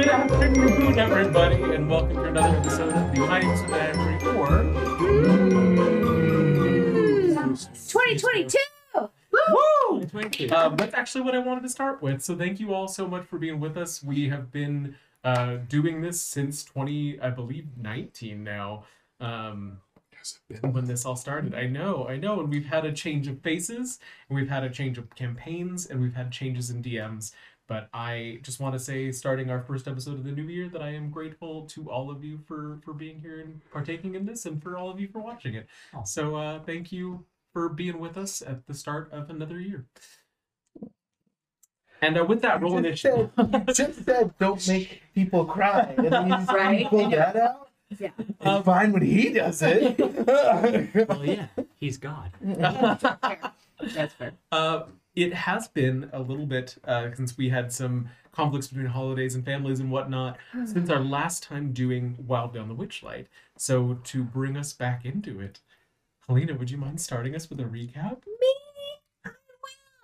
[0.00, 4.48] good afternoon, everybody, and welcome to another episode of the Heights of Ivory Four.
[7.86, 8.56] 2022!
[9.30, 10.00] Woo!
[10.56, 12.22] Um, that's actually what I wanted to start with.
[12.22, 14.02] So thank you all so much for being with us.
[14.02, 18.84] We have been uh, doing this since 20, I believe, 19 now.
[19.20, 19.80] Um,
[20.62, 21.54] when this all started.
[21.54, 22.40] I know, I know.
[22.40, 23.98] And we've had a change of faces,
[24.28, 27.32] and we've had a change of campaigns, and we've had changes in DMs.
[27.70, 30.82] But I just want to say, starting our first episode of the new year, that
[30.82, 34.44] I am grateful to all of you for for being here and partaking in this,
[34.44, 35.68] and for all of you for watching it.
[36.04, 39.86] So uh, thank you for being with us at the start of another year.
[42.02, 43.30] And uh, with that, roll initiative.
[43.72, 46.88] Just said, don't make people cry, and then right?
[46.88, 47.32] pull yeah.
[47.32, 47.68] that out.
[48.00, 48.10] Yeah.
[48.40, 49.96] Um, fine when he does it.
[51.08, 51.46] well, yeah,
[51.76, 52.32] he's God.
[52.40, 53.52] That's fair.
[53.94, 54.32] That's fair.
[54.50, 54.82] Uh,
[55.14, 59.44] it has been a little bit uh, since we had some conflicts between holidays and
[59.44, 60.64] families and whatnot hmm.
[60.64, 63.26] since our last time doing Wild Beyond the Witchlight.
[63.56, 65.60] So to bring us back into it,
[66.26, 68.22] Helena, would you mind starting us with a recap?
[68.26, 68.46] Me?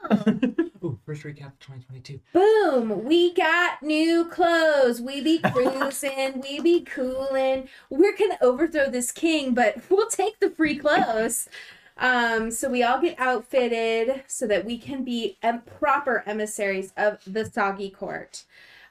[0.85, 2.21] Ooh, first recap of 2022.
[2.33, 3.05] Boom!
[3.05, 5.01] We got new clothes.
[5.01, 6.43] We be cruising.
[6.43, 7.69] we be cooling.
[7.91, 11.49] We're gonna overthrow this king, but we'll take the free clothes.
[11.99, 17.21] Um, so we all get outfitted so that we can be em- proper emissaries of
[17.27, 18.45] the Soggy Court.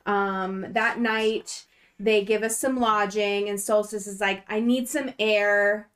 [0.06, 1.66] Um, that night,
[2.00, 5.90] they give us some lodging, and Solstice is like, I need some air.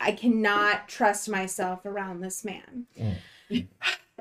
[0.00, 2.86] I cannot trust myself around this man.
[2.98, 3.16] Mm.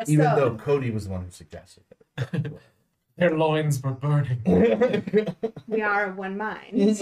[0.08, 1.84] Even though Cody was the one who suggested
[2.18, 2.54] it.
[3.18, 4.42] Their loins were burning.
[5.68, 6.98] we are of one mind.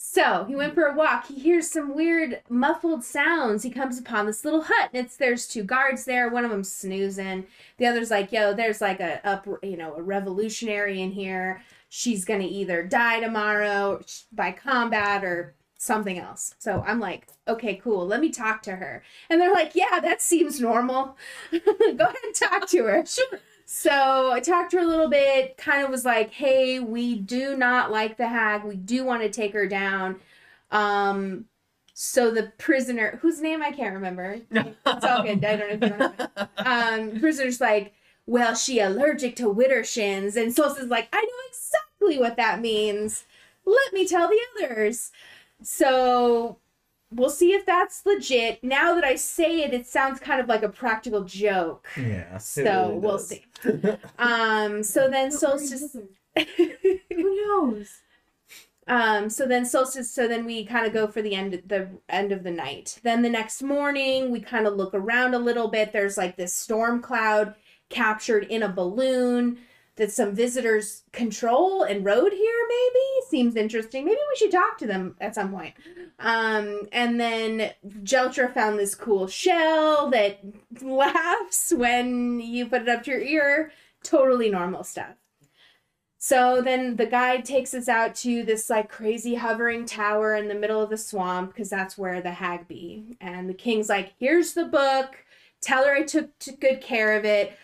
[0.00, 1.26] So he went for a walk.
[1.26, 3.64] He hears some weird muffled sounds.
[3.64, 6.28] He comes upon this little hut, and it's there's two guards there.
[6.28, 7.48] One of them snoozing.
[7.78, 11.62] The other's like, "Yo, there's like a up, you know, a revolutionary in here.
[11.88, 14.00] She's gonna either die tomorrow
[14.32, 16.54] by combat or something else.
[16.58, 18.06] So I'm like, okay, cool.
[18.06, 19.02] Let me talk to her.
[19.30, 21.16] And they're like, yeah, that seems normal.
[21.50, 23.04] Go ahead and talk to her.
[23.06, 23.40] sure.
[23.70, 27.54] So I talked to her a little bit, kind of was like, hey, we do
[27.54, 28.64] not like the hag.
[28.64, 30.20] We do want to take her down.
[30.70, 31.44] Um,
[31.92, 35.44] so the prisoner, whose name I can't remember, it's all good.
[35.44, 36.30] I don't know if you remember.
[36.56, 37.92] Um, prisoner's like,
[38.24, 40.34] well, she allergic to widdershins.
[40.34, 43.26] And Sosa's like, I know exactly what that means.
[43.66, 45.12] Let me tell the others.
[45.62, 46.56] So
[47.12, 48.62] we'll see if that's legit.
[48.62, 51.86] Now that I say it, it sounds kind of like a practical joke.
[51.96, 52.38] Yeah.
[52.38, 53.44] So really we'll see.
[54.18, 54.82] um.
[54.82, 55.96] So then Solstice.
[56.56, 58.00] Who knows?
[58.88, 60.10] Um, so then solstice.
[60.10, 62.98] So then we kind of go for the end, the end of the night.
[63.02, 65.92] Then the next morning, we kind of look around a little bit.
[65.92, 67.54] There's like this storm cloud
[67.90, 69.58] captured in a balloon
[69.98, 74.86] that some visitors control and road here maybe seems interesting maybe we should talk to
[74.86, 75.74] them at some point
[76.20, 77.72] um, and then
[78.02, 80.40] jeltra found this cool shell that
[80.82, 83.72] laughs when you put it up to your ear
[84.02, 85.14] totally normal stuff
[86.18, 90.54] so then the guide takes us out to this like crazy hovering tower in the
[90.54, 93.16] middle of the swamp because that's where the hag be.
[93.20, 95.24] And the king's like, "Here's the book.
[95.60, 97.56] Tell her I took, took good care of it."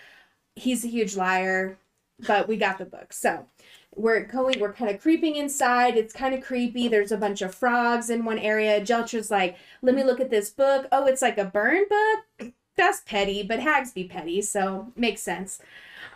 [0.57, 1.79] He's a huge liar
[2.27, 3.13] but we got the book.
[3.13, 3.47] So
[3.95, 5.97] we're going, we're kind of creeping inside.
[5.97, 6.89] It's kind of creepy.
[6.89, 8.81] There's a bunch of frogs in one area.
[8.81, 10.87] Jeltra's like, let me look at this book.
[10.93, 12.53] Oh, it's like a burn book?
[12.77, 15.61] That's petty, but hags be petty, so makes sense.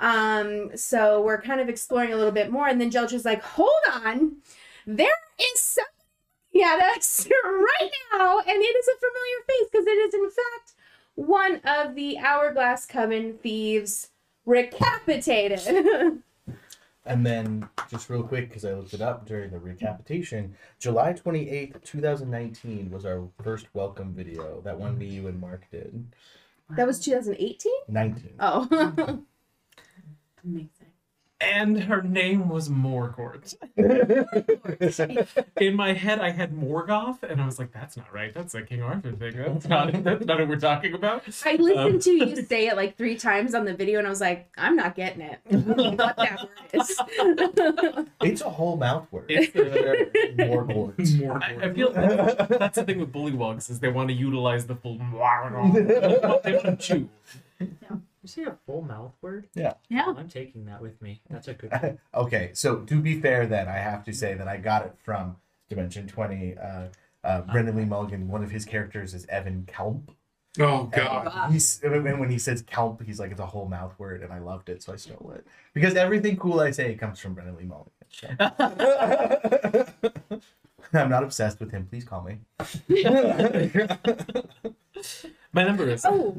[0.01, 3.71] Um, so we're kind of exploring a little bit more, and then Jeltra's like, hold
[3.93, 4.37] on,
[4.87, 9.91] there is something at us right now, and it is a familiar face because it
[9.91, 10.75] is in fact
[11.15, 14.11] one of the hourglass coven thieves
[14.49, 15.61] recapitated.
[17.07, 21.85] and then, just real quick, because I looked it up during the recapitation, July 28th,
[21.85, 24.61] 2019 was our first welcome video.
[24.63, 26.07] That one me, you, and Mark did.
[26.71, 27.73] That was 2018?
[27.89, 28.31] 19.
[28.41, 29.21] Oh.
[31.41, 33.55] and her name was Morgort.
[35.61, 38.35] In my head, I had Morgoth, and I was like, "That's not right.
[38.35, 39.37] That's a King Arthur thing.
[39.37, 39.93] That's not.
[40.05, 43.17] That's not what we're talking about." I listened um, to you say it like three
[43.17, 45.39] times on the video, and I was like, "I'm not getting it.
[45.49, 47.01] what that word is."
[48.23, 49.27] it's a whole mouth word.
[49.29, 50.97] It's a, Morgort.
[50.97, 51.43] Morgort.
[51.43, 54.75] I, I feel that's, that's the thing with bullywugs is they want to utilize the
[54.75, 54.99] full.
[54.99, 57.09] they want to chew
[58.37, 59.49] you say a full mouth word?
[59.55, 59.75] Yeah.
[59.89, 60.07] Yeah.
[60.07, 61.21] Well, I'm taking that with me.
[61.31, 61.99] That's a good one.
[62.15, 62.51] okay.
[62.55, 65.37] So to be fair, then I have to say that I got it from
[65.69, 66.57] Dimension 20.
[66.57, 66.89] Uh, uh,
[67.25, 67.53] uh-huh.
[67.53, 70.13] Brennan Lee Mulligan, one of his characters is Evan Kelp.
[70.61, 71.53] Oh god.
[71.53, 74.39] And, and when he says kelp, he's like it's a whole mouth word, and I
[74.39, 75.47] loved it, so I stole it.
[75.73, 78.39] Because everything cool I say comes from Brennan Lee Mulligan.
[80.93, 81.87] I'm not obsessed with him.
[81.87, 82.39] Please call me.
[85.53, 86.05] My number is.
[86.05, 86.35] Oh.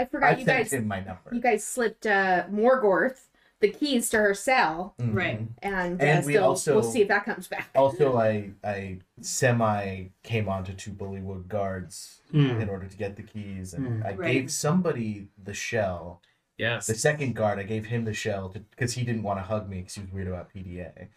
[0.00, 0.72] I I forgot you guys.
[0.72, 1.30] him my number.
[1.32, 3.18] You guys slipped uh, Morgort
[3.60, 5.14] the keys to her cell, Mhm.
[5.14, 5.38] Right.
[5.62, 7.68] and, And uh, we still also- we'll see if that comes back.
[7.74, 12.62] Also, I I semi came onto two Bullywug guards Mm.
[12.62, 14.06] in order to get the keys, and Mm.
[14.06, 14.32] I Right.
[14.32, 16.22] gave somebody the shell.
[16.56, 16.86] yes.
[16.86, 19.78] The second guard, I gave him the shell because he didn't want to hug me
[19.80, 21.08] because he was weird about PDA.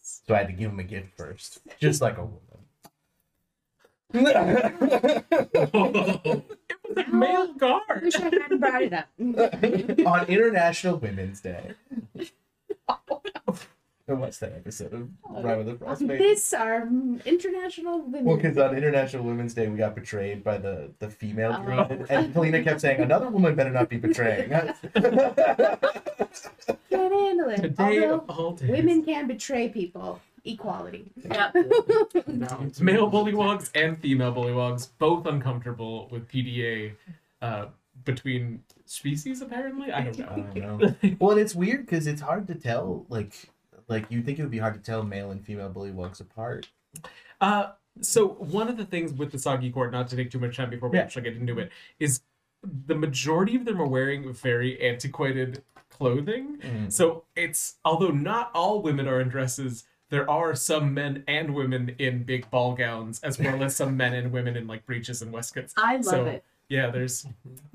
[0.00, 2.30] So I had to give him a gift first, just like a it
[6.88, 8.02] was a male I guard.
[8.02, 9.08] wish I hadn't brought it up.
[10.06, 11.72] on International Women's Day.
[14.06, 15.08] And What's that episode of
[15.42, 16.10] Rime of the Frostmaiden?
[16.10, 16.86] Um, this are
[17.24, 18.24] international women.
[18.26, 21.64] Well, because on International Women's Day, we got betrayed by the, the female Oh.
[21.64, 24.76] druid, and Kalina kept saying, "Another woman better not be betraying." Can't
[26.90, 27.62] handle it.
[27.62, 28.68] Today Although of all days.
[28.68, 30.20] women can betray people.
[30.44, 31.10] Equality.
[31.16, 31.50] Yeah.
[32.26, 32.70] No.
[32.80, 36.94] male bullywugs and female bullywugs both uncomfortable with PDA
[37.42, 37.66] uh,
[38.04, 39.40] between species.
[39.40, 40.26] Apparently, I don't know.
[40.26, 41.16] I don't know.
[41.20, 43.06] Well, and it's weird because it's hard to tell.
[43.08, 43.34] Like,
[43.88, 46.68] like you think it would be hard to tell male and female bullywugs apart.
[47.40, 50.56] Uh, so one of the things with the soggy court, not to take too much
[50.56, 51.04] time before we Yeah.
[51.04, 51.70] actually get into it,
[52.00, 52.20] is
[52.86, 56.58] the majority of them are wearing very antiquated clothing.
[56.58, 56.92] Mm.
[56.92, 61.96] So it's although not all women are in dresses, there are some men and women
[61.98, 65.32] in big ball gowns, as well as some men and women in like breeches and
[65.32, 65.74] waistcoats.
[65.76, 66.44] I love So- it.
[66.68, 67.26] Yeah, there's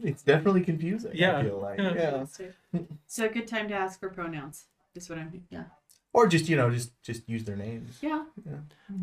[0.02, 1.12] It's definitely confusing.
[1.14, 1.38] Yeah.
[1.38, 1.78] I feel like.
[1.78, 2.26] Yeah.
[2.74, 2.80] yeah.
[3.08, 4.66] So a good time to ask for pronouns.
[4.96, 5.44] Is what I'm.
[5.52, 5.66] Yeah.
[6.12, 8.00] Or just you know, just just use their names.
[8.02, 8.24] Yeah.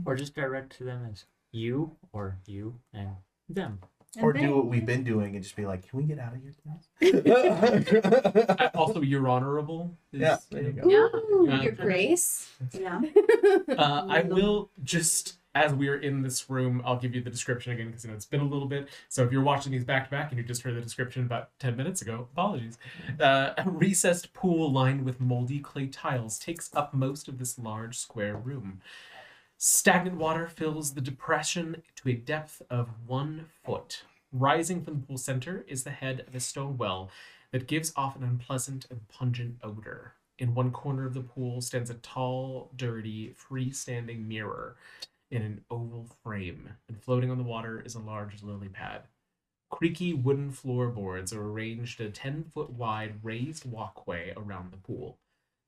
[0.05, 3.11] Or just direct to them as you or you and
[3.49, 3.79] them.
[4.17, 6.35] And or do what we've been doing and just be like, "Can we get out
[6.35, 9.97] of here, please?" also your honorable.
[10.13, 10.89] Is, Yeah, there you go.
[10.89, 11.35] Yeah.
[11.35, 12.51] Ooh, your grace.
[12.73, 13.01] Yeah.
[13.69, 17.89] Uh, I will just, as we're in this room, I'll give you the description again
[17.89, 18.89] because you know it's been a little bit.
[19.09, 21.51] So if you're watching these back to back and you just heard the description about
[21.59, 22.79] ten minutes ago, apologies.
[23.21, 27.99] Uh, a recessed pool lined with moldy clay tiles takes up most of this large
[27.99, 28.81] square room.
[29.59, 34.03] Stagnant water fills the depression to a depth of one foot.
[34.31, 37.11] Rising from the pool center is the head of a stone well
[37.53, 40.13] that gives off an unpleasant and pungent odor.
[40.39, 44.77] In one corner of the pool stands a tall, dirty, freestanding mirror
[45.31, 49.05] in an oval frame, and floating on the water is a large lily pad.
[49.71, 55.19] Creaky wooden floorboards are arranged a 10 foot wide raised walkway around the pool.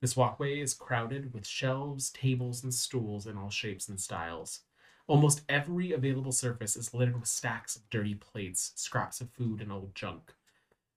[0.00, 4.60] This walkway is crowded with shelves, tables, and stools in all shapes and styles.
[5.08, 9.72] Almost every available surface is littered with stacks of dirty plates, scraps of food, and
[9.72, 10.34] old junk.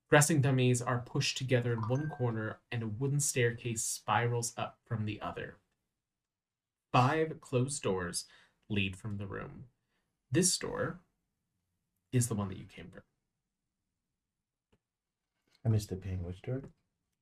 [0.08, 5.06] Dressing dummies are pushed together in one corner, and a wooden staircase spirals up from
[5.06, 5.56] the other.
[6.92, 8.26] Five closed doors
[8.68, 9.64] lead from the room.
[10.30, 11.00] This door
[12.12, 13.02] is the one that you came from.
[15.64, 16.22] I missed the ping.
[16.22, 16.62] Which door?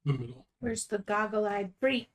[0.05, 0.47] The middle.
[0.61, 2.09] Where's the goggle-eyed freak?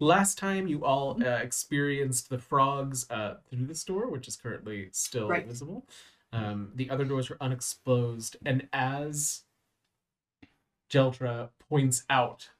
[0.00, 4.88] Last time you all uh, experienced the frogs uh, through this door, which is currently
[4.92, 5.46] still Right.
[5.46, 5.86] visible.
[6.32, 9.42] Um, the other doors were unexposed, and as
[10.90, 12.50] Jeltra points out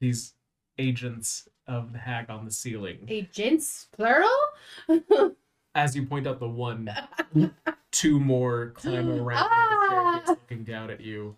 [0.00, 0.34] these
[0.78, 4.28] agents of the hag on the ceiling, Agents, plural?
[5.74, 6.88] as you point out the one,
[7.90, 9.50] two more climb around Ah!
[9.50, 11.36] the staircase looking down at you.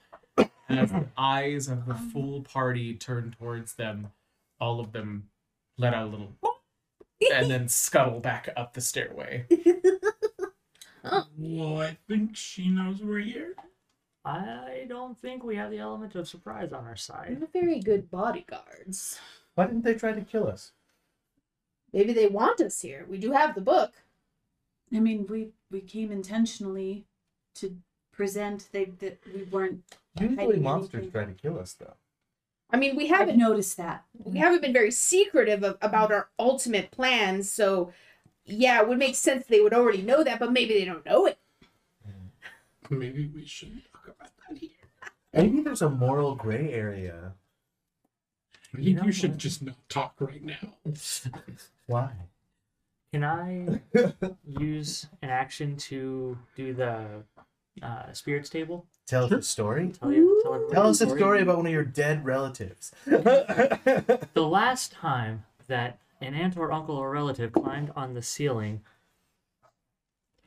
[0.69, 2.11] As the eyes of the um.
[2.11, 4.13] full party turn towards them,
[4.61, 5.29] all of them
[5.79, 6.33] let out a little
[7.33, 9.47] and then scuttle back up the stairway.
[11.07, 11.27] Oh.
[11.37, 13.55] Well, I think she knows we're here.
[14.25, 17.39] I don't think we have the element of surprise on our side.
[17.41, 19.19] Not very good bodyguards.
[19.55, 20.73] Why didn't they try to kill us?
[21.93, 23.07] Maybe they want us here.
[23.09, 23.93] We do have the book.
[24.95, 27.05] I mean, we we came intentionally
[27.57, 27.77] to
[28.13, 29.83] present they that we weren't.
[30.19, 31.11] Usually monsters anything.
[31.11, 31.95] try to kill us, though.
[32.71, 34.05] I mean, we I've haven't noticed that.
[34.25, 37.93] we haven't been very secretive of, about our ultimate plans, so
[38.45, 41.27] yeah, it would make sense they would already know that, but maybe they don't know
[41.27, 41.39] it.
[42.91, 44.71] Maybe we shouldn't talk about that here.
[45.35, 47.35] Maybe there's a moral gray area.
[48.77, 49.39] I You know you should what?
[49.39, 50.77] just not talk right now.
[51.87, 52.13] Why?
[53.13, 53.81] Can I
[54.47, 57.25] use an action to do the
[57.83, 58.87] uh, spirits table?
[59.07, 59.93] Tell us a story.
[60.01, 60.41] Tell you.
[60.43, 62.93] Tell, everybody Tell us a story about one of your dead relatives.
[63.05, 68.81] The last time that an aunt or uncle or relative climbed on the ceiling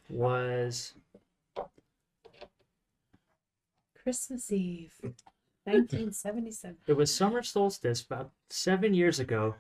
[0.10, 0.94] was
[4.02, 4.94] Christmas Eve,
[5.66, 6.78] 1977.
[6.88, 9.56] It was summer solstice about seven years ago.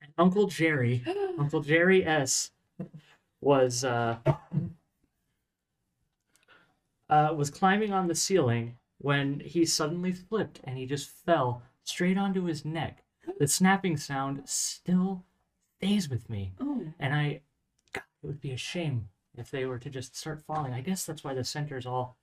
[0.00, 1.02] and Uncle Jerry,
[1.38, 2.50] Uncle Jerry S,
[3.40, 4.18] was uh,
[7.10, 12.16] uh, was climbing on the ceiling when he suddenly flipped and he just fell straight
[12.16, 13.04] onto his neck.
[13.38, 15.24] The snapping sound still
[15.78, 17.40] stays with me, Oh, and I,
[17.92, 20.72] God, it would be a shame if they were to just start falling.
[20.72, 22.16] I guess that's why the center's all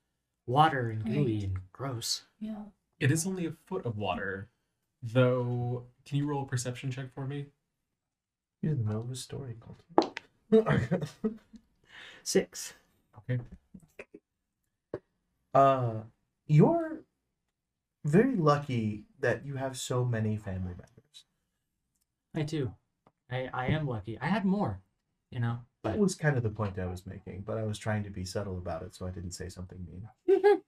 [0.46, 1.42] water and gooey Right.
[1.44, 2.22] and gross.
[2.40, 2.62] yeah.
[3.00, 4.48] It is only a foot of water,
[5.02, 5.84] though.
[6.04, 7.46] Can you roll a perception check for me?
[8.60, 10.18] You're the middle of a story, Colton.
[12.24, 12.74] Six.
[13.18, 13.40] Okay.
[15.54, 15.94] Uh,
[16.46, 17.04] you're
[18.04, 21.24] very lucky that you have so many family members.
[22.34, 22.72] I do.
[23.30, 24.18] I, I am lucky.
[24.20, 24.80] I had more,
[25.30, 28.04] you know, That was kind of the point I was making, but I was trying
[28.04, 30.08] to be subtle about it, so I didn't say something mean.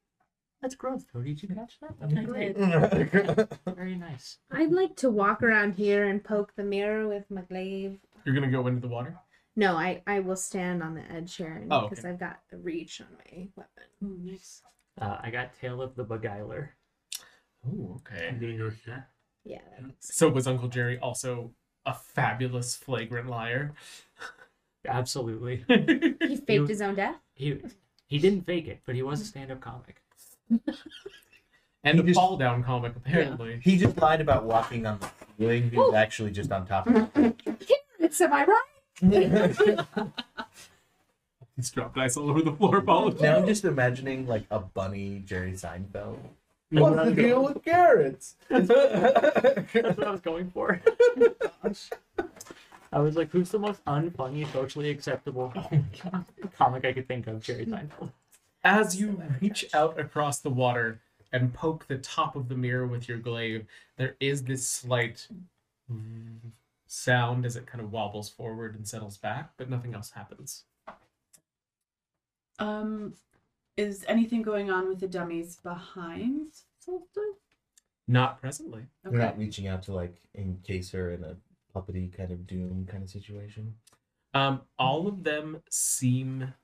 [0.61, 1.05] that's growth.
[1.13, 1.95] Cody, did you catch that?
[2.01, 2.57] I Okay, great.
[2.57, 3.49] did.
[3.75, 4.39] Very nice.
[4.51, 7.99] I'd like to walk around here and poke the mirror with my glaive.
[8.25, 9.17] You're gonna go into the water.
[9.57, 12.11] No, I, I will stand on the edge here Oh, because okay.
[12.11, 13.85] I've got the reach on my weapon.
[14.05, 14.63] Oh, nice.
[15.01, 16.71] Uh, I got Tail of the Beguiler.
[17.67, 18.29] Oh, okay.
[18.29, 19.09] I'm gonna go here.
[19.45, 19.59] Yeah.
[19.99, 21.53] So was Uncle Jerry also
[21.85, 23.73] a fabulous flagrant liar?
[24.87, 25.65] Absolutely.
[26.27, 27.17] He faked his own death.
[27.35, 27.61] He
[28.07, 30.01] he didn't fake it, but he was a stand-up comic.
[31.85, 33.61] and He a just- fall down comic apparently.
[33.63, 35.71] He just lied about walking on the ceiling.
[35.71, 37.41] He was actually just on top of it.
[37.99, 38.63] It's am I right?
[41.57, 42.79] He's dropped ice all over the floor.
[42.79, 43.21] Apologies.
[43.21, 46.19] now I'm just imagining like a bunny Jerry Seinfeld.
[46.71, 48.37] No, What's the deal with carrots?
[48.49, 50.81] That's what I was going for.
[52.93, 55.53] I was like, who's the most unfunny, socially acceptable
[56.57, 57.43] comic I could think of?
[57.43, 58.13] Jerry Seinfeld.
[58.63, 61.01] As you reach out across the water
[61.33, 63.67] and poke the top of the mirror with your glaive,
[63.97, 65.27] there is this slight
[66.93, 70.65] sound as it kind of wobbles forward and settles back, but nothing else happens.
[72.59, 73.15] Um,
[73.77, 77.23] is anything going on with the dummies behind Solstice?
[78.09, 78.83] Not presently.
[79.05, 81.37] They're not reaching out to like encase her in a
[81.75, 83.75] puppety kind of doom kind of situation.
[84.35, 86.55] Um, all of them seem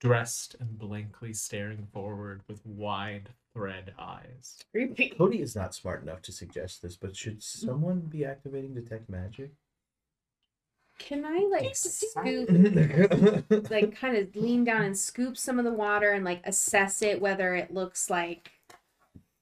[0.00, 4.58] dressed and blankly staring forward with wide thread eyes.
[4.72, 5.10] Creepy.
[5.10, 9.52] Cody is not smart enough to suggest this, but should someone be activating detect magic?
[10.98, 12.48] Can I like scoop,
[13.50, 17.00] like like kind of lean down and scoop some of the water and like assess
[17.00, 18.50] it whether it looks like,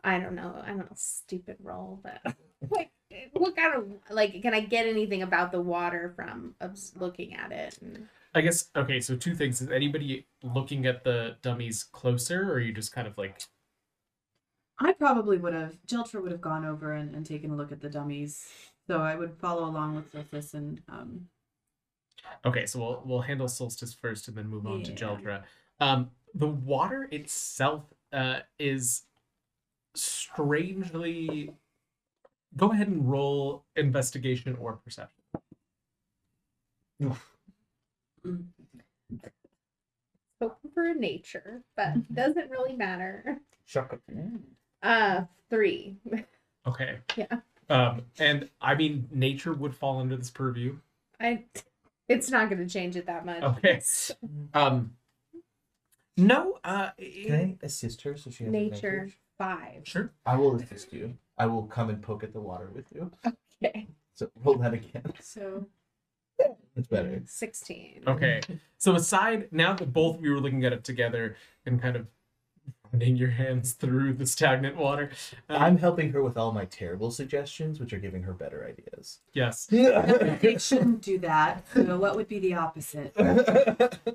[0.04, 2.36] I don't know, I don't know, stupid roll, but
[2.70, 2.92] like
[3.32, 7.50] what kind of like can I get anything about the water from obs- looking at
[7.50, 7.76] it?
[7.82, 9.60] And, I guess okay, so two things.
[9.60, 13.42] Is anybody looking at the dummies closer or are you just kind of like
[14.80, 15.76] I probably would have.
[15.86, 18.46] Jeltra would have gone over and, and taken a look at the dummies.
[18.86, 21.28] So I would follow along with Solstice and um.
[22.44, 24.96] Okay, so we'll we'll handle Solstice first and then move on to Yeah.
[24.96, 25.42] Jeltra.
[25.80, 29.02] Um, the water itself uh, is
[29.94, 31.52] strangely.
[32.56, 35.22] Go ahead and roll investigation or perception.
[40.40, 43.38] hoping for nature, but doesn't really matter.
[43.66, 43.98] Shaka.
[44.82, 45.96] Uh, three.
[46.66, 46.98] Okay.
[47.16, 47.26] Yeah.
[47.70, 50.76] Um, and I mean, nature would fall under this purview.
[51.20, 51.44] I.
[52.08, 53.42] It's not going to change it that much.
[53.42, 53.82] Okay.
[54.54, 54.92] Um,
[56.16, 56.58] no.
[56.64, 59.18] Uh, Can I assist her so she has Nature advantage?
[59.36, 59.80] five.
[59.84, 60.12] Sure.
[60.24, 61.18] I will assist you.
[61.36, 63.10] I will come and poke at the water with you.
[63.62, 63.86] Okay.
[64.14, 65.04] So roll that again.
[65.20, 65.66] So
[66.74, 67.22] That's better.
[67.26, 68.04] Sixteen.
[68.06, 68.40] Okay.
[68.78, 72.06] So aside now that both of you are looking at it together and kind of
[72.92, 75.10] running your hands through the stagnant water,
[75.48, 79.18] um, I'm helping her with all my terrible suggestions, which are giving her better ideas.
[79.32, 79.66] yes.
[79.66, 81.64] they shouldn't do that.
[81.74, 83.14] So what would be the opposite?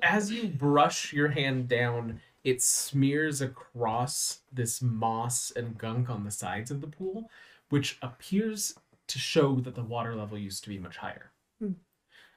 [0.02, 6.30] As you brush your hand down, it smears across this moss and gunk on the
[6.30, 7.30] sides of the pool,
[7.70, 8.74] which appears
[9.06, 11.30] to show that the water level used to be much higher.
[11.58, 11.72] Hmm.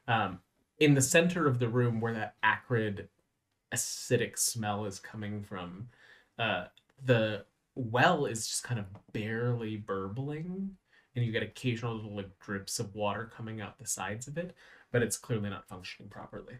[0.07, 0.39] Um,
[0.79, 3.09] in the center of the room, where that acrid,
[3.73, 5.89] acidic smell is coming from,
[6.39, 6.65] uh,
[7.03, 10.71] the well is just kind of barely burbling,
[11.15, 14.55] and you get occasional little like drips of water coming out the sides of it,
[14.91, 16.55] but it's clearly not functioning properly.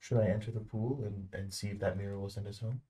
[0.00, 2.82] Should I enter the pool and, and see if that mirror will send us home?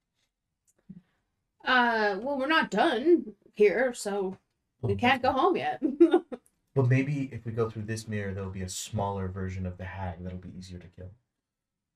[1.65, 4.37] Uh, well, we're not done here, so
[4.83, 5.81] we can't go home yet.
[6.75, 9.85] But maybe if we go through this mirror, there'll be a smaller version of the
[9.85, 11.11] hag that'll be easier to kill.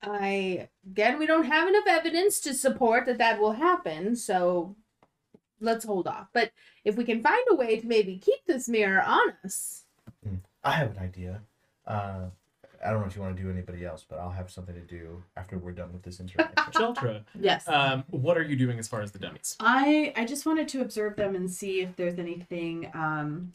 [0.03, 4.77] I again, we don't have enough evidence to support that that will happen, so
[5.61, 6.29] let's hold off.
[6.33, 6.53] But
[6.85, 9.85] if we can find a way to maybe keep this mirror on us,
[10.63, 11.41] I have an idea.
[11.87, 12.27] Uh,
[12.85, 14.81] I don't know if you want to do anybody else, but I'll have something to
[14.83, 16.55] do after we're done with this interaction.
[16.73, 17.67] Jeltra, Yes.
[17.67, 19.57] um, what are you doing as far as the dummies?
[19.59, 23.55] I I just wanted to observe them and see if there's anything um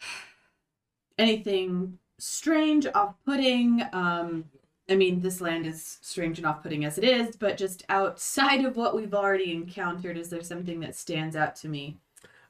[1.18, 3.82] anything strange, off-putting.
[3.92, 4.44] Um
[4.90, 8.76] I mean, this land is strange and off-putting as it is, but just outside of
[8.76, 11.98] what we've already encountered, is there something that stands out to me?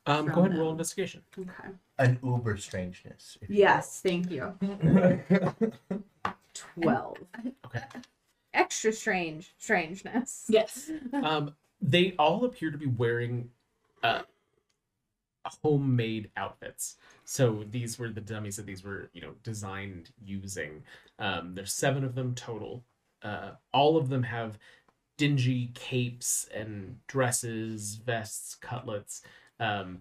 [0.07, 0.75] Um, go ahead and roll them.
[0.76, 1.23] investigation.
[1.38, 1.68] Okay.
[1.99, 3.37] An uber strangeness.
[3.42, 4.54] if you Yes, thank you.
[4.61, 5.73] will.
[6.54, 7.18] Twelve.
[8.54, 10.47] extra strange strangeness.
[10.49, 10.90] Yes.
[11.12, 13.50] Um, they all appear to be wearing
[14.02, 14.23] uh,
[15.62, 16.97] homemade outfits.
[17.25, 20.83] So these were the dummies that these were, you know, designed using.
[21.19, 22.85] Um, there's seven of them total.
[23.23, 24.59] Uh, all of them have
[25.17, 29.23] dingy capes and dresses, vests, cutlets,
[29.61, 29.99] um,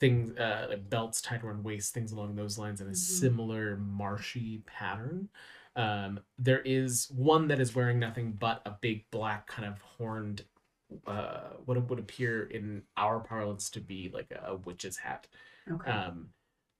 [0.00, 2.96] things uh, like belts tied around waist, things along those lines, in a Mhm.
[2.96, 5.28] similar marshy pattern.
[5.76, 10.44] Um, there is one that is wearing nothing but a big black kind of horned,
[11.06, 15.26] uh, what would appear in our parlance to be like a, a witch's hat.
[15.70, 15.90] Okay.
[15.90, 16.28] Um,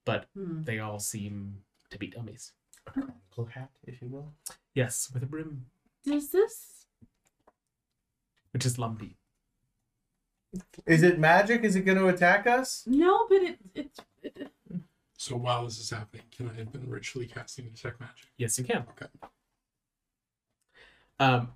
[0.05, 0.63] but Hmm.
[0.63, 1.57] they all seem
[1.89, 2.53] to be dummies.
[2.87, 4.33] A conical hat, if you will.
[4.73, 5.65] Yes, with a brim,
[6.05, 6.85] Does this
[8.51, 9.17] which is lumpy.
[10.87, 11.63] Is it magic?
[11.63, 12.83] Is it going to attack us?
[12.87, 14.51] No, but it it's it,
[15.17, 18.27] So while this is happening, can I have been ritually casting detect magic?
[18.37, 18.85] Yes, you can.
[18.91, 19.07] Okay.
[21.19, 21.49] Um,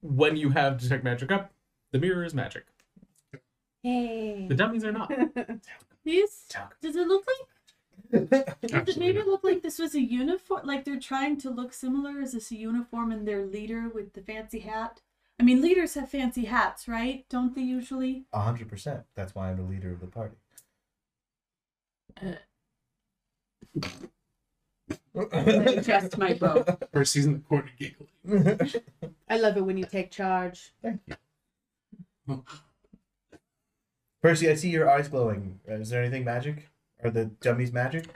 [0.00, 1.52] when you have detect magic up,
[1.92, 2.66] the mirror is magic.
[3.82, 4.46] Hey.
[4.48, 5.10] The dummies are not.
[6.04, 6.46] these
[6.80, 7.48] does it look like
[8.62, 10.62] Does it maybe look like this was a uniform?
[10.64, 12.20] Like they're trying to look similar?
[12.20, 15.00] Is this a uniform and their leader with the fancy hat?
[15.40, 17.24] I mean, leaders have fancy hats, right?
[17.28, 18.24] Don't they usually?
[18.32, 19.04] A hundred percent.
[19.14, 20.36] That's why I'm the leader of the party.
[25.14, 26.64] Adjust my bow.
[26.92, 28.08] Percy's in the corner giggling.
[29.28, 30.72] I love it when you take charge.
[30.82, 31.14] Thank you.
[34.22, 35.60] Percy, I see your eyes glowing.
[35.68, 36.68] Uh, Is there anything magic?
[37.04, 38.06] Are the dummies magic?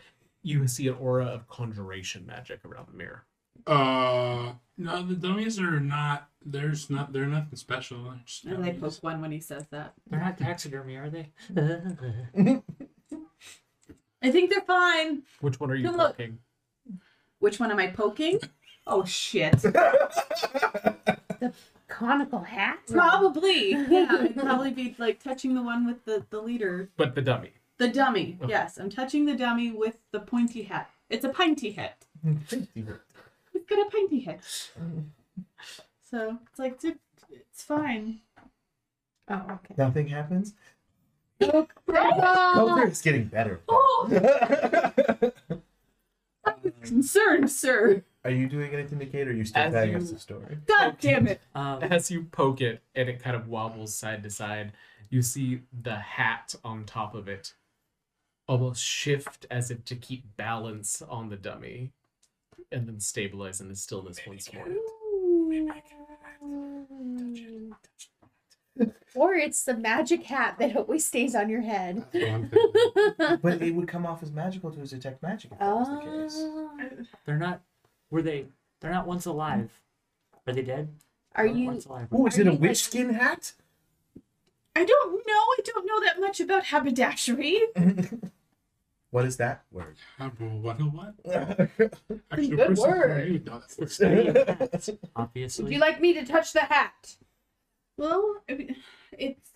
[0.42, 3.24] You see an aura of conjuration magic around the mirror.
[3.66, 6.28] Uh, no, the dummies are not.
[6.44, 7.12] There's not.
[7.12, 8.02] They're nothing special.
[8.04, 8.80] They're just And I dummies.
[8.96, 9.94] poke one when he says that.
[10.10, 11.28] They're not taxidermy, are they?
[14.20, 15.22] I think they're fine.
[15.40, 16.16] Which one are you Come look.
[16.16, 16.38] poking?
[17.38, 18.40] Which one am I poking?
[18.86, 19.62] Oh shit!
[21.98, 22.78] Conical hat?
[22.88, 23.70] Probably.
[23.90, 27.50] Yeah, I'd probably be like touching the one with the the leader, But the dummy.
[27.78, 28.38] the dummy.
[28.40, 28.50] Okay.
[28.50, 30.90] Yes, I'm touching the dummy with the pointy hat.
[31.10, 32.04] It's a pinty hat.
[32.46, 32.98] Thank you.
[33.54, 34.40] It's got a pinty hat.
[36.10, 38.20] So it's like it's fine.
[39.28, 39.74] Oh, okay.
[39.76, 40.54] Nothing happens.
[41.42, 43.60] Oh, Culture is getting better.
[43.68, 44.08] Oh,
[46.44, 48.04] I'm concerned, sir.
[48.24, 50.18] Are you doing anything to Kate, or are you still As telling you- us the
[50.18, 50.58] story?
[50.66, 51.40] God damn it.
[51.54, 54.72] Um, As you poke it and it kind of wobbles side to side,
[55.10, 57.54] you see the hat on top of it
[58.46, 61.90] almost shift as if to keep balance on the dummy
[62.70, 64.68] and then stabilize in the stillness once more.
[69.14, 72.06] Or it's the magic hat that always stays on your head.
[72.12, 73.38] That's what I'm thinking.
[73.42, 76.34] But it would come off as magical to detect magic if that was the case.
[76.38, 76.70] Oh.
[77.26, 77.60] they're not.
[78.12, 78.44] Were they?
[78.80, 79.70] They're not once alive.
[80.46, 80.90] Are they dead?
[81.34, 82.08] Are They weren't you once alive.
[82.12, 83.54] Oh, is Are it a you, like- witch skin hat?
[84.76, 85.32] I don't know.
[85.32, 87.58] I don't know that much about haberdashery.
[89.10, 89.96] what is that word?
[90.18, 91.14] Habbo, what a what?
[92.30, 93.32] Actually, Good Percy, word.
[93.32, 97.16] you know It's the study of hats, Would you like me to touch the hat?
[97.96, 98.76] Well, I mean,
[99.12, 99.50] it's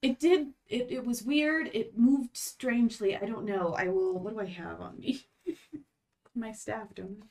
[0.00, 1.70] it did it, it was weird.
[1.74, 3.14] It moved strangely.
[3.16, 3.74] I don't know.
[3.76, 5.26] I will what do I have on me?
[6.34, 7.24] My staff don't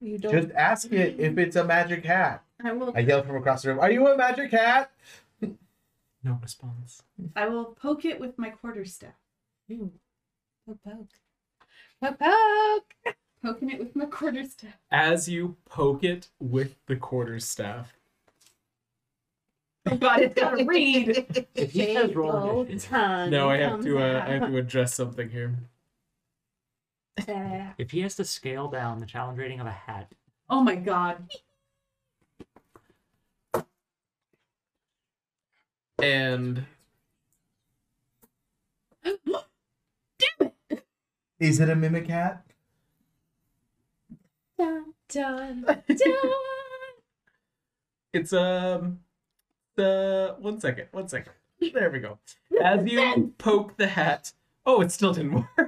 [0.00, 0.32] You don't.
[0.32, 2.42] Just ask it if it's a magic hat.
[2.62, 4.90] I will I yell from across the room, Are you a magic hat?
[6.22, 7.02] No response.
[7.36, 9.14] I will poke it with my quarterstaff.
[9.68, 9.92] Poke,
[10.84, 11.06] poke.
[12.02, 13.14] Poke, poke.
[13.44, 14.72] Poking it with my quarterstaff.
[14.90, 17.92] As you poke it with the quarterstaff,
[19.88, 21.46] Oh god, it's gotta read.
[21.54, 23.98] If he says roll initiative, tongue no, I have comes to.
[24.00, 25.54] Uh, I have to address something here.
[27.18, 30.12] If he has to scale down the challenge rating of a hat,
[30.48, 31.28] Oh my god.
[35.98, 36.64] And
[41.38, 42.42] Is it a mimic hat?
[44.58, 46.32] dun, Dun, dun.
[48.12, 49.00] It's um
[49.74, 51.32] the one second, one second.
[51.60, 52.18] There we go.
[52.62, 54.32] As you poke the hat,
[54.64, 55.65] oh, it still didn't work.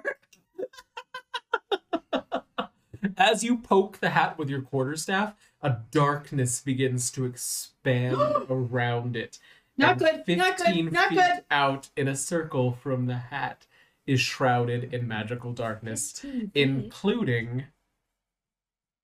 [3.17, 8.17] As you poke the hat with your quarterstaff, a darkness begins to expand
[8.51, 9.39] around it.
[9.77, 11.45] Not good, not good, 15 not feet good.
[11.51, 13.67] out in a circle from the hat
[14.07, 17.65] is shrouded in magical darkness, including,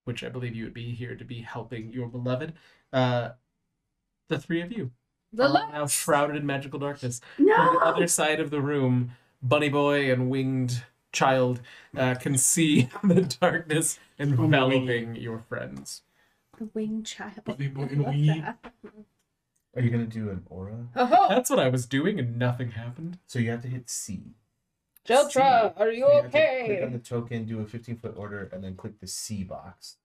[0.05, 2.55] which I believe you would be here to be helping your beloved,
[2.93, 3.31] uh,
[4.29, 4.91] the three of you
[5.33, 7.21] The are now shrouded in magical darkness.
[7.39, 7.55] No!
[7.55, 10.83] From the other side of the room, Bunny Boy and Winged
[11.15, 11.61] Child
[11.97, 16.03] uh, can see the darkness enveloping your friends.
[16.59, 17.41] The winged child.
[17.45, 18.27] Bunny boy I and love wee.
[18.41, 18.59] that.
[19.77, 20.87] Are you gonna do an aura?
[20.95, 23.19] Oh, That's what I was doing, and nothing happened.
[23.27, 24.35] So you have to hit C.
[25.09, 26.83] Jeltra, are you So have to Click okay?
[26.85, 29.97] on the token, do a 15 foot order, and then click the C box.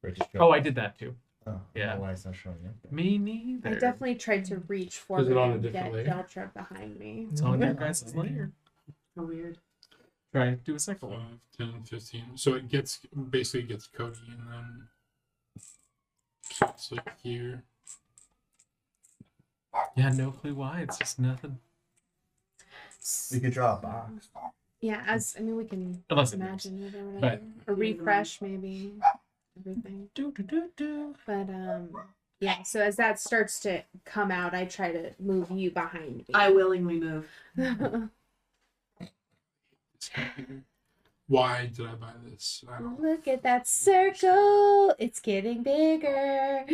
[0.00, 0.54] for it to show Oh, up.
[0.56, 1.14] I did that too.
[1.46, 1.94] Oh, I don't yeah.
[1.94, 2.92] know why it's not showing up.
[2.92, 3.68] Me neither.
[3.70, 6.06] I definitely tried to reach for Is it me on a and different get layer?
[6.06, 7.28] Jeltra behind me.
[7.32, 7.74] It's on your Yeah.
[7.74, 8.50] guys' layer.
[9.16, 9.58] So weird.
[10.34, 11.38] Try to do a second one.
[11.56, 12.22] 5, 10, 15.
[12.34, 12.98] So it gets
[13.30, 14.88] basically gets Cody and then
[16.50, 17.62] so it's like here.
[19.96, 20.80] Yeah, no clue why.
[20.80, 21.60] It's just nothing.
[23.32, 24.28] We could draw a box.
[24.80, 27.40] Yeah, as I mean, we can Unless it imagine it or whatever.
[27.68, 28.94] Or refresh maybe
[29.56, 30.08] everything.
[30.16, 31.14] Do, do, do, do.
[31.26, 31.90] But um,
[32.40, 32.64] yeah.
[32.64, 36.24] So as that starts to come out, I try to move you behind me.
[36.34, 37.28] I willingly move.
[40.04, 40.62] It's here.
[41.26, 42.62] Why did I buy this?
[42.70, 44.94] I don't Look at that circle.
[44.98, 46.64] It's getting bigger.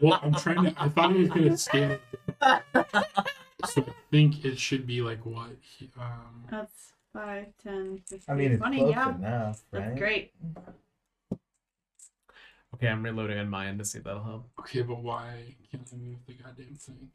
[0.00, 0.74] Well, I'm trying to.
[0.82, 1.96] I thought it was gonna scale.
[2.42, 5.50] so I think it should be like what?
[5.96, 8.76] Um, That's 5, 10, 15, I mean, it's 20.
[8.78, 9.14] close Yeah.
[9.14, 9.84] enough, right?
[9.84, 10.32] That's great.
[12.74, 14.48] Okay, I'm reloading on my end to see if that'll help.
[14.58, 17.10] okay, but why can't I move the goddamn thing?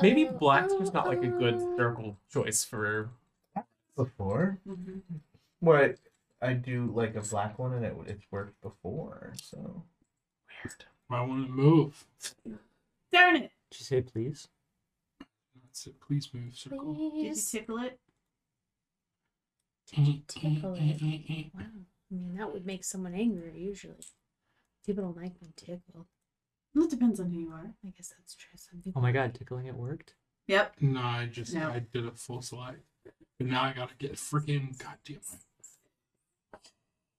[0.00, 3.10] Maybe black's just not like a good circle choice for.
[3.96, 5.02] Before, Mhm.
[5.58, 5.96] where
[6.40, 9.32] I, I do like a black one and it it's worked before.
[9.42, 9.82] So
[10.64, 10.84] Weird.
[11.10, 12.04] I want to move.
[13.10, 13.50] Darn it.
[13.70, 14.46] Did you say please?
[15.64, 15.98] That's it.
[16.00, 16.94] Please move circle.
[16.94, 17.98] Did you tickle it?
[19.86, 21.50] Tickle it.
[21.54, 21.60] Wow.
[21.60, 23.96] I mean, that would make someone angry usually.
[24.86, 26.06] People don't like being tickled.
[26.78, 27.74] Well, it depends on who you are.
[27.84, 28.56] I guess that's true.
[28.56, 29.00] Some people.
[29.00, 30.14] Oh my god, tickling it worked.
[30.46, 30.74] Yep.
[30.80, 31.68] No, I just No.
[31.70, 32.76] I did a full slide,
[33.36, 35.18] but now I gotta get freaking goddamn.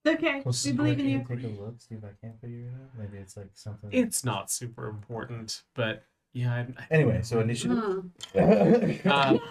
[0.06, 0.36] It's okay.
[0.36, 1.50] Well, we see, believe in can you.
[1.50, 2.90] Take a look, see if I can't figure it out.
[2.98, 3.90] Maybe it's like something.
[3.92, 6.54] It's not super important, but yeah.
[6.54, 7.78] I, Anyway, so initiative.
[8.34, 9.10] Hmm.
[9.12, 9.42] Um,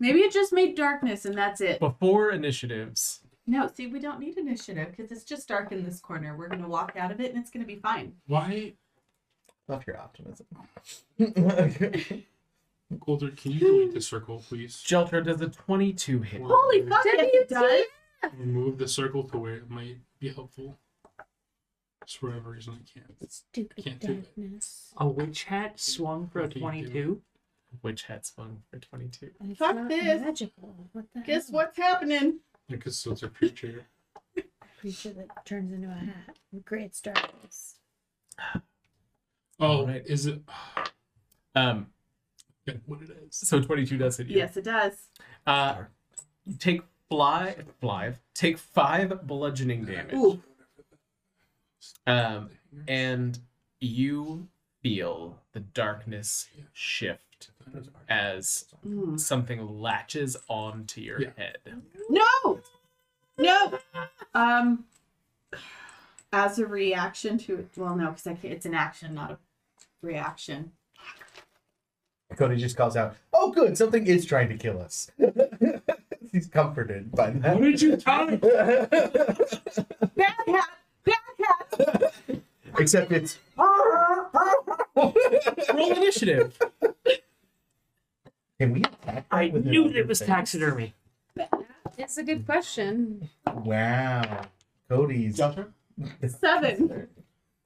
[0.00, 1.80] Maybe it just made darkness and that's it.
[1.80, 6.34] before initiatives, No, see, we don't need initiative because it's just dark in this corner.
[6.36, 8.14] We're gonna walk out of it and it's gonna be fine.
[8.26, 8.72] Why,
[9.68, 10.46] Love your optimism.
[13.00, 13.30] Golder?
[13.30, 14.82] Can you delete the circle, please?
[14.86, 16.42] Jeltra does a 22 hit.
[16.44, 17.04] Holy fuck!
[17.06, 17.84] Yes, it does.
[18.38, 20.78] Remove the circle to where it might be helpful.
[22.06, 23.32] Just for whatever reason, I can't.
[23.32, 24.36] Stupid Can't do it.
[24.36, 24.92] darkness.
[24.98, 26.90] A witch hat swung for a What do you do?
[26.92, 27.22] 22.
[27.80, 29.30] Which hat swung for 22?
[29.40, 30.20] And it's Fuck not this.
[30.20, 30.88] magical.
[30.92, 31.54] What the Guess hell?
[31.56, 32.40] what's happening?
[32.68, 33.86] Because so it's a creature.
[34.80, 37.76] Creature that turns into a hat and creates darkness.
[39.60, 40.02] Oh, Alright.
[40.06, 40.40] is it?
[41.56, 41.86] Um,
[42.66, 43.36] Yeah, what it is?
[43.36, 44.38] so 22 does hit you.
[44.38, 44.94] Yes, it does.
[45.46, 45.84] Uh,
[46.44, 50.14] you take fly, fly, take five bludgeoning damage.
[50.14, 50.42] Ooh.
[52.08, 52.50] Um,
[52.88, 53.38] and
[53.80, 54.48] you
[54.82, 57.50] feel the darkness shift
[58.08, 59.20] as Mm.
[59.20, 61.30] something latches onto your Yeah.
[61.36, 61.58] head.
[62.10, 62.60] No,
[63.38, 63.78] no.
[64.34, 64.86] Um,
[66.32, 69.38] as a reaction to it, well, no, because it's an action, not a
[70.04, 70.72] reaction.
[72.36, 73.76] Cody just calls out, "Oh, good!
[73.78, 75.10] Something is trying to kill us."
[76.32, 77.54] He's comforted by that.
[77.54, 78.36] What did you tell me?
[78.36, 80.68] Bad hat,
[81.04, 82.42] bad hat.
[82.78, 83.38] Except it's.
[84.96, 85.12] Roll
[85.92, 86.58] initiative.
[88.58, 89.26] Can we attack?
[89.30, 90.28] I with knew another it was thing?
[90.28, 90.94] taxidermy.
[91.98, 93.28] It's a good question.
[93.52, 94.46] Wow,
[94.88, 95.36] Cody's.
[95.36, 97.08] Seven.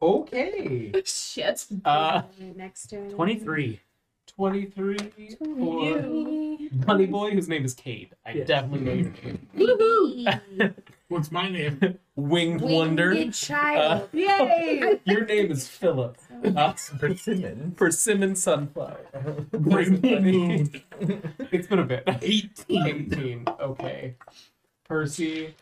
[0.00, 0.92] Okay.
[1.04, 1.66] Shit.
[1.84, 2.22] Uh,
[2.56, 3.10] next to it.
[3.10, 3.80] 23.
[4.26, 6.68] 23 for Twenty.
[6.86, 8.14] Bunny Boy, whose name is Cade.
[8.24, 8.44] I Yeah.
[8.44, 9.48] definitely know your name.
[9.56, 10.74] Woohoo!
[11.08, 11.98] What's my name?
[12.14, 13.10] Winged Wonder.
[13.14, 14.08] Winged child.
[14.12, 15.00] Yay!
[15.06, 16.18] Your name is Philip.
[16.44, 17.72] Uh, Persimmon.
[17.76, 19.00] Persimmon Sunflower.
[19.50, 20.82] Bring the moon.
[21.50, 22.04] It's been a bit.
[22.06, 22.86] 18.
[23.12, 23.44] 18.
[23.58, 24.14] Okay.
[24.84, 25.54] Percy.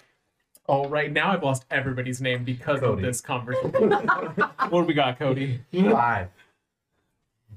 [0.68, 3.02] All right, now I've lost everybody's name because Cody.
[3.02, 3.72] of this conversation.
[4.68, 5.60] what do we got, Cody?
[5.72, 6.28] Five.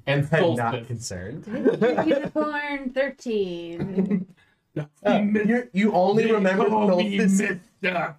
[0.06, 1.46] And I'm not concerned.
[1.46, 4.26] Unicorn 13.
[5.04, 7.60] Uh, you're, you only They remember call me Solstice.
[7.82, 8.14] Mr.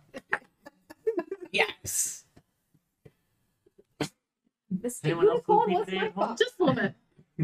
[1.51, 2.25] Yes.
[4.73, 4.99] Mr.
[5.06, 6.38] Anyone Unicorn, looking what's today my fault?
[6.38, 6.93] Just a little bit.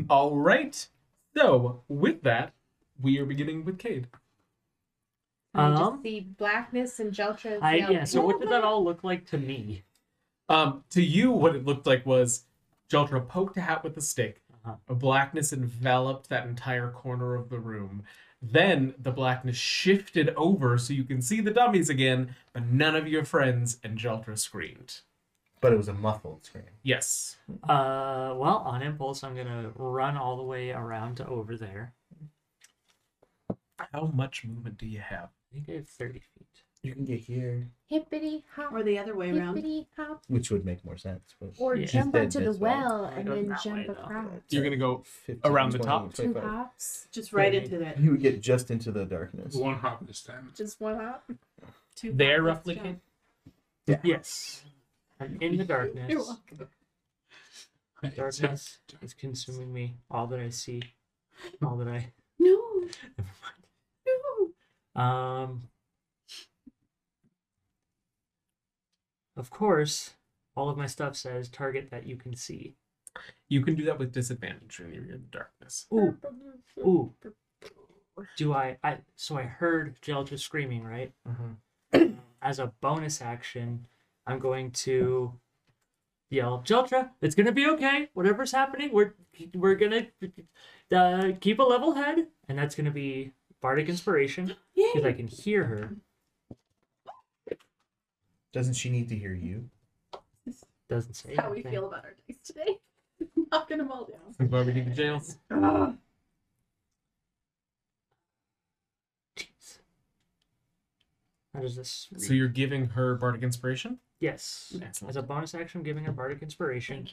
[0.10, 0.88] All right.
[1.36, 2.54] So with that,
[3.02, 4.08] we are beginning with Cade.
[5.58, 8.04] I just Um, see blackness and Jeltra's I yeah.
[8.04, 9.84] So what did that all look like to me?
[10.50, 12.46] Um, to you, what it looked like was
[12.90, 14.42] Jeltra poked a hat with a stick.
[14.54, 14.76] Uh-huh.
[14.88, 18.04] A blackness enveloped that entire corner of the room.
[18.42, 23.08] Then the blackness shifted over so you can see the dummies again, but none of
[23.08, 25.02] your friends and Jeltra screamed.
[25.60, 26.66] But it was a muffled scream.
[26.84, 27.38] Yes.
[27.64, 31.94] Uh, well, on impulse, I'm gonna run all the way around to over there.
[33.94, 35.30] How much movement do you have?
[35.52, 36.48] I think I have 30 feet.
[36.84, 39.56] You can get here, Hippity hop, Or the other way around.
[39.56, 41.36] hippity hop, which would make more sense.
[41.40, 41.86] But or Yeah.
[41.88, 42.70] jump Instead onto the this way.
[42.70, 44.04] well and go then that way, jump though.
[44.04, 44.42] across.
[44.50, 46.14] You're gonna go 15, around the 20, top?
[46.14, 46.44] Two 25.
[46.44, 47.62] hops, Just right Yeah.
[47.62, 47.98] into it.
[47.98, 49.56] You would get just into the darkness.
[49.56, 50.52] One hop this time.
[50.56, 51.30] just one hop.
[51.96, 53.02] Two there hops, roughly, jump.
[53.88, 54.00] Cade?
[54.04, 54.64] Yes.
[55.20, 56.10] I'm in the darkness.
[56.10, 56.70] You're welcome.
[58.16, 59.98] Darkness is consuming me.
[60.12, 60.84] All that I see.
[61.64, 62.14] All that I.
[62.38, 62.56] No.
[62.76, 63.67] Never mind.
[64.98, 65.70] Um.
[69.38, 70.16] Of course,
[70.56, 72.76] all of my stuff says target that you can see.
[73.50, 75.86] You can do that with disadvantage when you're in the darkness.
[75.94, 76.18] Ooh,
[76.80, 77.14] ooh.
[78.36, 78.78] Do I?
[78.84, 81.14] I so I heard Jeltra screaming, right?
[81.28, 82.18] Mhm.
[82.42, 83.86] As a bonus action,
[84.26, 85.34] I'm going to
[86.32, 88.10] yell, "Jeltra, it's gonna be okay.
[88.14, 89.14] Whatever's happening, we're
[89.54, 90.08] we're gonna
[90.92, 95.64] uh, keep a level head." And that's gonna be bardic inspiration because I can hear
[95.66, 95.96] her.
[98.54, 99.70] Doesn't she need to hear you?
[100.90, 101.74] Doesn't say How we anything.
[101.74, 102.80] feel about our dice today.
[103.52, 104.20] Knocking them all down.
[104.38, 105.38] That's why we need the jails.
[109.36, 109.80] Jeez.
[111.54, 112.08] How does this?
[112.18, 115.10] So you're giving her bardic inspiration, yes, Excellent.
[115.10, 117.10] as a bonus action, I'm giving her bardic inspiration.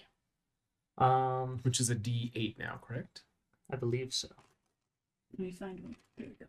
[0.96, 3.22] Um, which is a D8 now, correct?
[3.72, 4.28] I believe so.
[5.36, 5.96] Let me find one.
[6.16, 6.46] There we go.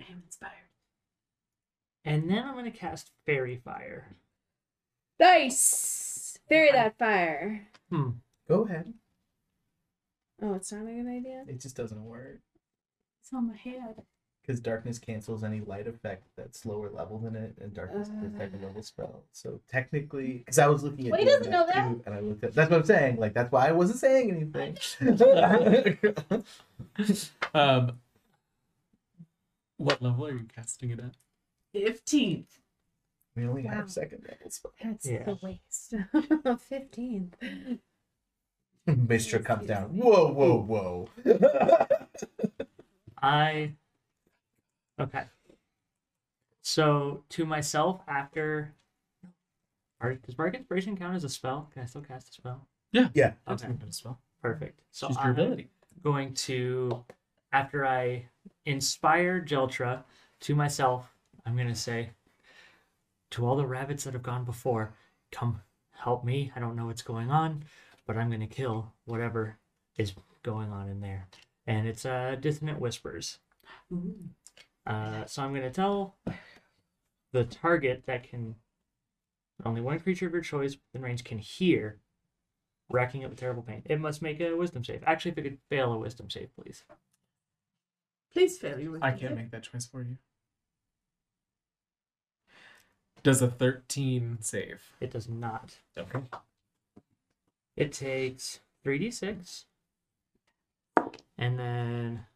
[0.00, 0.52] I am inspired.
[2.04, 4.14] And then I'm gonna cast Faerie Fire.
[5.18, 6.38] Nice!
[6.48, 7.66] Bury that fire.
[7.90, 8.10] Hmm.
[8.48, 8.94] Go ahead.
[10.40, 11.44] Oh, it's not a good idea.
[11.48, 12.38] It just doesn't work.
[13.20, 14.02] It's on my head.
[14.46, 18.36] Because darkness cancels any light effect that's lower level than it, and darkness is a
[18.38, 19.24] second level spell.
[19.32, 21.88] So technically, because I was looking at Well, he doesn't know that.
[21.88, 23.16] too, and I looked at that's what I'm saying.
[23.16, 24.78] Like that's why I wasn't saying anything.
[27.54, 27.98] Um,
[29.78, 31.16] what level are you casting it at?
[31.74, 32.44] 15th.
[33.34, 33.70] we only Wow.
[33.72, 34.72] have second level spell.
[34.82, 35.24] That's Yeah.
[35.24, 35.92] the waste.
[36.70, 37.32] 15th.
[38.88, 39.96] Mystra comes down.
[39.96, 41.08] Whoa, whoa, whoa.
[43.20, 43.72] I
[45.00, 45.24] okay.
[46.62, 48.74] So to myself after
[50.00, 51.70] Bardic, does Bardic Inspiration count as a spell?
[51.72, 52.66] Can I still cast a spell?
[52.92, 53.08] yeah.
[53.46, 53.68] That's Okay.
[53.72, 54.20] not gonna spell.
[54.42, 54.80] Perfect.
[54.90, 55.70] So Just I'm ability.
[56.02, 57.04] going to
[57.52, 58.26] after I
[58.64, 60.02] inspire Jeltra
[60.40, 62.10] to myself, I'm gonna say
[63.30, 64.94] to all the rabbits that have gone before,
[65.32, 65.60] come
[65.92, 66.52] help me.
[66.54, 67.64] I don't know what's going on,
[68.06, 69.56] but I'm gonna kill whatever
[69.96, 71.28] is going on in there.
[71.66, 73.38] And it's uh dissonant whispers.
[73.92, 74.14] Ooh.
[74.86, 76.16] Uh, so I'm going to tell
[77.32, 78.54] the target that can
[79.64, 81.98] only one creature of your choice within range can hear,
[82.90, 83.82] racking up with terrible pain.
[83.86, 85.02] It must make a wisdom save.
[85.06, 86.84] Actually, if it could fail a wisdom save, please.
[88.32, 90.18] Please fail you with I can't make that choice for you.
[93.22, 94.92] Does a 13 save?
[95.00, 95.78] It does not.
[95.98, 96.20] Okay.
[97.76, 99.64] It takes 3d6,
[101.36, 102.26] and then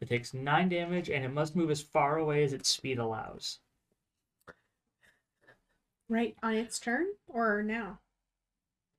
[0.00, 3.58] it takes 9 damage, and it must move as far away as its speed allows.
[6.08, 7.98] Right on its turn or now?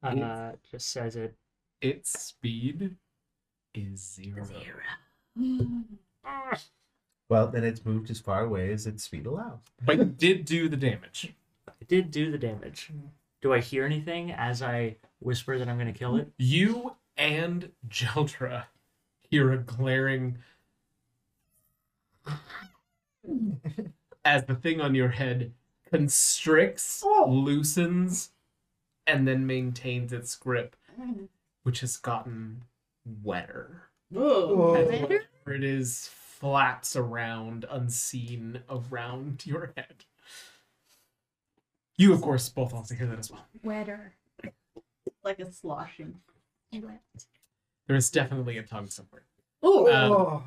[0.04, 1.36] Uh, just says it.
[1.82, 2.96] Its speed
[3.74, 4.46] is zero.
[7.30, 9.60] Well, then it's moved as far away as its speed allows.
[9.86, 11.34] But you did do the damage.
[11.80, 12.92] It did do the damage.
[13.42, 16.30] Do I hear anything as I whisper that I'm going to kill it?
[16.38, 18.66] You and Jeltra
[19.30, 20.40] hear a glaring
[24.26, 25.52] as the thing on your head
[25.90, 28.32] constricts, loosens,
[29.08, 30.76] and then maintains its grip,
[31.64, 32.64] which has gotten
[33.24, 33.84] wetter.
[34.10, 34.74] Whoa.
[34.74, 35.24] Wetter?
[35.48, 40.06] It is flaps around unseen around your head.
[41.98, 43.46] You, of course, both also hear that as well.
[43.64, 44.14] Wetter.
[45.24, 46.16] Like a sloshing.
[46.72, 49.24] There is definitely a tongue somewhere.
[49.62, 50.44] Oh, Um,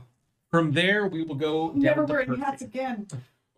[0.54, 2.40] from there, we will go down never to wearing Percy.
[2.42, 3.08] hats again.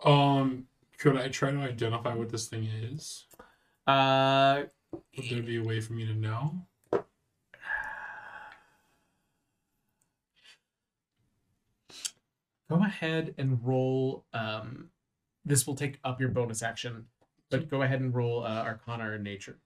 [0.03, 3.27] Um, could I try to identify what this thing is?
[3.87, 4.63] Uh,
[5.15, 6.55] Would there be a way for me to know?
[12.71, 14.25] go ahead and roll.
[14.33, 14.89] Um,
[15.45, 17.05] this will take up your bonus action,
[17.51, 19.59] but go ahead and roll uh, Arcana or Nature.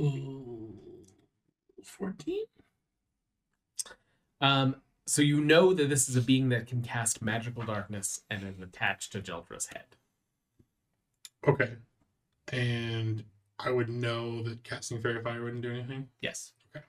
[0.00, 0.78] Ooh,
[1.82, 2.44] Fourteen.
[4.40, 4.76] Um,
[5.06, 8.60] so you know that this is a being that can cast magical darkness and is
[8.60, 9.96] attached to Jeltra's head.
[11.46, 11.74] Okay.
[12.52, 13.24] And
[13.58, 16.08] I would know that casting Faerie Fire wouldn't do anything.
[16.20, 16.52] Yes.
[16.74, 16.84] Okay.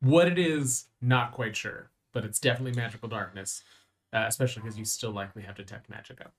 [0.00, 3.62] What it is, not quite sure, but it's definitely magical darkness,
[4.12, 6.32] uh, especially because you still likely have detect magic up.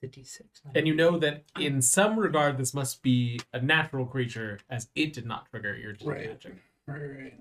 [0.00, 0.40] The D6.
[0.74, 5.12] And you know that in some regard, this must be a natural creature, as it
[5.12, 6.28] did not trigger your detect Right.
[6.28, 6.54] magic.
[6.86, 7.40] Right, right.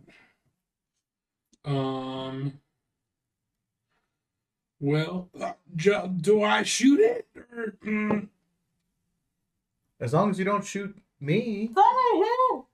[1.65, 2.59] Um.
[4.81, 7.27] Well, uh, ju- do I shoot it?
[7.55, 8.27] Or, mm,
[9.99, 11.71] As long as you don't shoot me.
[11.75, 12.65] Oh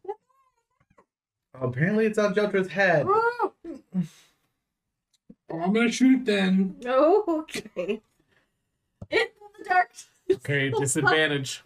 [1.53, 3.05] Apparently, it's on Jeltra's head.
[3.09, 3.53] oh,
[5.51, 6.75] I'm gonna shoot it then.
[6.85, 8.01] Oh, okay.
[9.65, 9.89] In the dark.
[10.31, 11.63] Okay, disadvantage.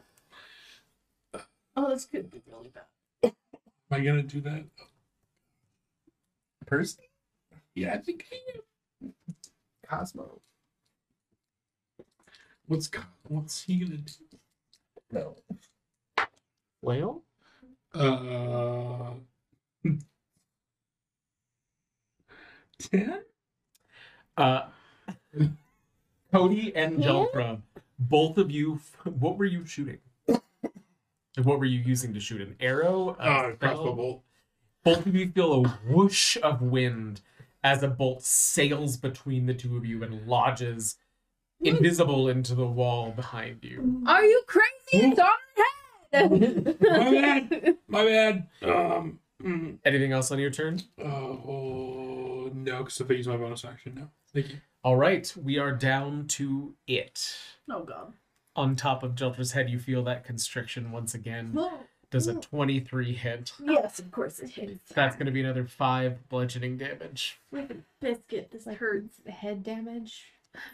[1.75, 2.83] Oh, this could be really bad.
[3.23, 3.31] Am
[3.91, 4.63] I gonna do that?
[6.65, 7.09] Percy?
[7.75, 8.35] Yeah, I think I
[9.07, 9.13] am.
[9.87, 10.41] Cosmo?
[12.67, 14.13] What's Co- what's he gonna do?
[15.11, 15.35] No.
[16.81, 17.23] Flail?
[17.93, 19.11] Uh,
[22.79, 23.21] ten.
[24.37, 24.69] Uh,
[26.31, 27.09] Cody and Yeah?
[27.09, 27.61] Jeltra,
[27.99, 29.99] both of you, what were you shooting?
[31.43, 32.41] What were you using to shoot?
[32.41, 33.15] An arrow?
[33.19, 34.23] A Uh, crossbow bolt.
[34.83, 37.21] Both of you feel a whoosh of wind
[37.63, 40.97] as a bolt sails between the two of you and lodges
[41.61, 44.01] invisible into the wall behind you.
[44.07, 44.69] Are you crazy?
[44.93, 46.77] It's on her head.
[46.81, 47.77] My bad.
[47.87, 48.47] My bad.
[48.63, 49.19] Um.
[49.41, 50.81] mm, Anything else on your turn?
[50.99, 54.09] uh, oh no, because if I use my bonus action, no.
[54.33, 54.57] Thank you.
[54.83, 57.35] All right, we are down to it.
[57.69, 58.13] Oh god.
[58.55, 61.57] On top of Jeltra's head, you feel that constriction once again.
[62.11, 63.51] Does a 23 hit.
[63.63, 64.79] yes, of course it is.
[64.95, 67.39] That's going to be another 5 bludgeoning damage.
[67.51, 68.49] Like a biscuit.
[68.51, 69.13] This hurts.
[69.27, 70.25] Head damage.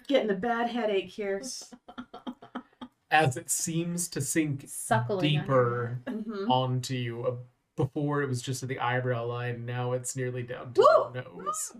[0.08, 1.42] Getting a bad headache here.
[3.12, 5.20] As it seems to sink Suckling.
[5.22, 6.50] deeper Mhm.
[6.50, 7.26] onto you.
[7.26, 7.36] Uh,
[7.76, 11.12] Before it was just at the eyebrow line, now it's nearly down to Woo!
[11.14, 11.74] the nose.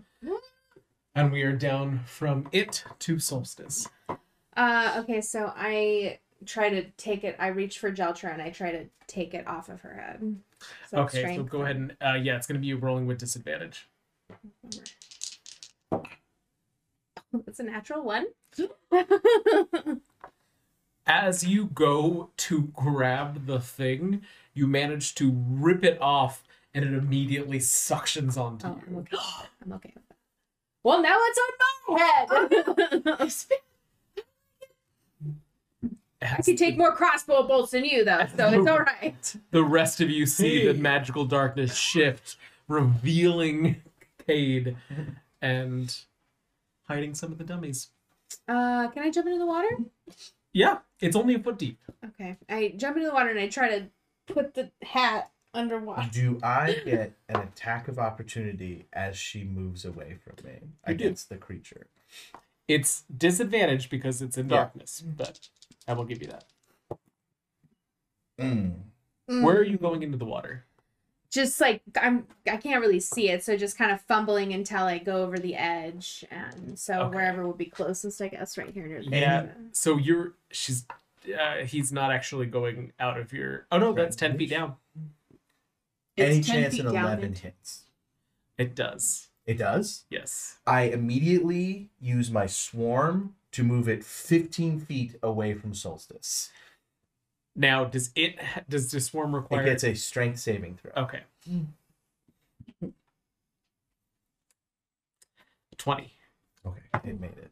[1.14, 3.88] And we are down from it to solstice.
[4.56, 7.36] Uh, okay, so I try to take it.
[7.38, 10.36] I reach for Jeltra and I try to take it off of her head.
[10.90, 13.88] So okay, so go ahead and uh, yeah, it's going to be rolling with disadvantage.
[17.46, 18.26] It's a natural one.
[21.06, 24.22] As you go to grab the thing,
[24.54, 26.42] you manage to rip it off,
[26.74, 28.98] and it immediately suctions onto Oh, I'm you.
[29.00, 29.16] okay.
[29.64, 30.16] I'm okay with that.
[30.82, 31.50] Well, now it's on
[31.88, 33.30] my head.
[36.22, 39.36] I As can take more crossbow bolts than you, though, so it's all right.
[39.52, 42.36] the rest of you see the magical darkness shift,
[42.68, 43.76] revealing
[44.26, 44.76] Cade
[45.40, 45.94] and
[46.88, 47.90] hiding some of the dummies.
[48.48, 49.68] Uh, can I jump into the water?
[50.56, 51.78] Yeah, it's only a foot deep.
[52.02, 53.88] Okay, I jump into the water and I try to
[54.26, 56.08] put the hat underwater.
[56.10, 61.04] Do I get an attack of opportunity as she moves away from me You do.
[61.04, 61.88] against the creature?
[62.68, 64.56] It's disadvantaged because it's in Yeah.
[64.56, 65.46] darkness, but
[65.86, 66.44] I will give you that.
[68.40, 68.80] Mm.
[69.26, 70.64] Where are you going into the water?
[71.36, 74.96] Just like I'm, I can't really see it, so just kind of fumbling until I
[74.96, 77.14] go over the edge, and so Okay.
[77.16, 79.46] wherever will be closest, I guess, right here near the Yeah.
[79.72, 80.86] So you're she's
[81.38, 83.66] uh, he's not actually going out of your.
[83.70, 84.76] Oh no, that's ten feet down.
[86.16, 87.82] Any It's 10 chance feet an 11 and- hits?
[88.56, 89.28] It does.
[89.44, 90.04] It does?
[90.08, 90.56] Yes.
[90.66, 96.50] I immediately use my swarm to move it 15 feet away from Solstice.
[97.56, 98.38] Now, does it
[98.68, 99.64] does the swarm It require?
[99.64, 101.04] gets a strength saving throw.
[101.04, 101.22] Okay.
[105.78, 106.12] Twenty.
[106.66, 107.50] Okay, it made it.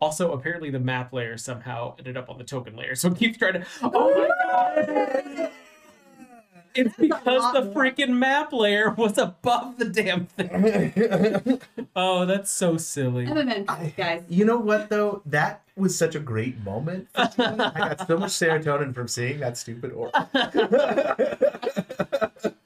[0.00, 3.38] Also, apparently the map layer somehow ended up on the token layer, so it keeps
[3.38, 3.66] trying to.
[3.82, 4.82] Oh my oh!
[4.84, 5.22] god!
[6.74, 11.60] It's because the freaking map layer was above the damn thing.
[11.94, 13.26] Oh, that's so silly.
[13.26, 14.22] I'm event I- guys.
[14.28, 15.20] You know what though?
[15.26, 17.08] That was such a great moment.
[17.12, 17.20] for.
[17.36, 17.56] I
[17.94, 20.12] got so much serotonin from seeing that stupid orb.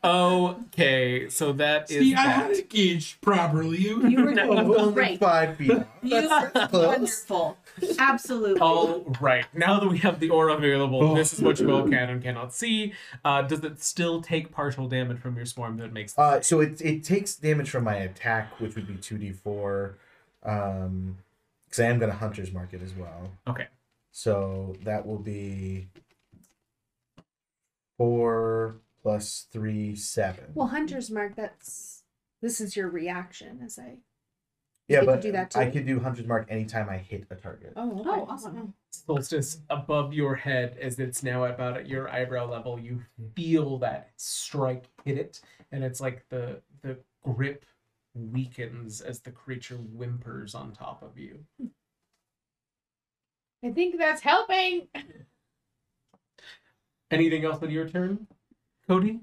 [0.06, 2.56] Okay, so that is See, I had that.
[2.58, 3.78] it gauged properly.
[3.78, 4.46] It You were No.
[4.54, 5.18] doing Only great.
[5.20, 5.72] five feet.
[5.72, 5.86] off.
[6.02, 6.86] You That's were close.
[6.86, 7.58] wonderful.
[7.98, 8.60] Absolutely.
[8.60, 11.14] All right, now that we have the aura available, Oh.
[11.14, 12.94] this is what you all can and cannot see.
[13.24, 16.16] Uh, does it still take partial damage from your swarm that makes?
[16.18, 19.98] Uh, so it it takes damage from my attack, which would be two d four.
[20.42, 21.18] Um,
[21.66, 23.32] because I am gonna hunter's market as well.
[23.48, 23.66] Okay.
[24.12, 25.88] So that will be
[27.98, 28.76] four
[29.06, 30.46] plus three seven.
[30.54, 32.02] Well, Hunter's Mark, that's
[32.42, 33.98] this is your reaction as I.
[34.88, 35.60] yeah, you but could do that too.
[35.60, 35.70] I too.
[35.70, 37.74] could do hunter's mark anytime I hit a target.
[37.76, 38.10] Oh, okay.
[38.10, 38.74] Oh, awesome.
[38.90, 43.00] Solstice above your head, as it's now about at your eyebrow level, you
[43.36, 45.40] feel that strike hit it,
[45.70, 47.64] and it's like the the grip
[48.12, 51.38] weakens as the creature whimpers on top of you.
[53.64, 54.88] I think that's helping.
[57.12, 58.26] Anything else on your turn,
[58.86, 59.20] Cody?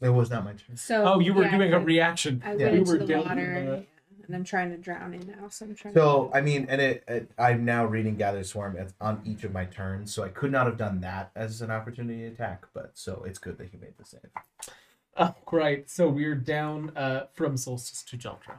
[0.00, 0.76] It was not my turn.
[0.76, 1.04] So.
[1.04, 2.42] Oh, you were yeah, doing I, a reaction.
[2.44, 2.64] I Yeah.
[2.64, 3.86] went You into were the water, the- and,
[4.26, 5.48] and I'm trying to drown in now.
[5.48, 5.94] So I'm trying.
[5.94, 6.36] So to...
[6.36, 10.12] I mean, and it, it I'm now reading gather swarm on each of my turns,
[10.12, 13.56] so I could not have done that as an opportunity attack, but so it's good
[13.58, 14.20] that he made the save.
[15.16, 15.88] Oh, right.
[15.88, 18.58] So we're down uh, from Solstice to Jeltra.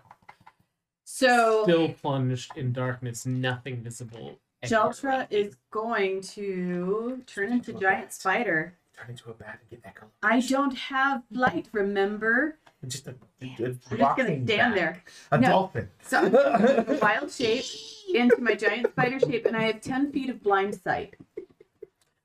[1.04, 4.40] So Still plunged in darkness, nothing visible.
[4.64, 8.74] anywhere Jeltra is going to turn into giant spider.
[8.98, 10.08] Turn into a bat and get echo.
[10.24, 12.58] I don't have light, remember?
[12.88, 13.86] Just a, a, a I'm just
[14.18, 14.76] gonna stand bat.
[14.76, 15.04] there.
[15.32, 15.48] A No.
[15.50, 15.90] dolphin.
[16.02, 17.66] So I'm a wild shape
[18.14, 21.16] into my giant spider shape, and I have 10 feet of blind sight.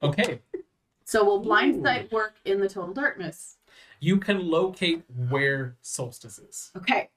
[0.03, 0.41] Okay.
[1.05, 1.83] So will blind Ooh.
[1.83, 3.57] sight work in the total darkness?
[4.01, 6.71] You can locate where Solstice is.
[6.77, 7.11] Okay.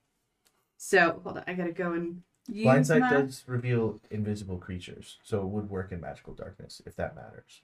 [0.77, 3.09] So hold on, I gotta go and use Blind sight my...
[3.09, 7.61] does reveal invisible creatures, so it would work in magical darkness if that matters.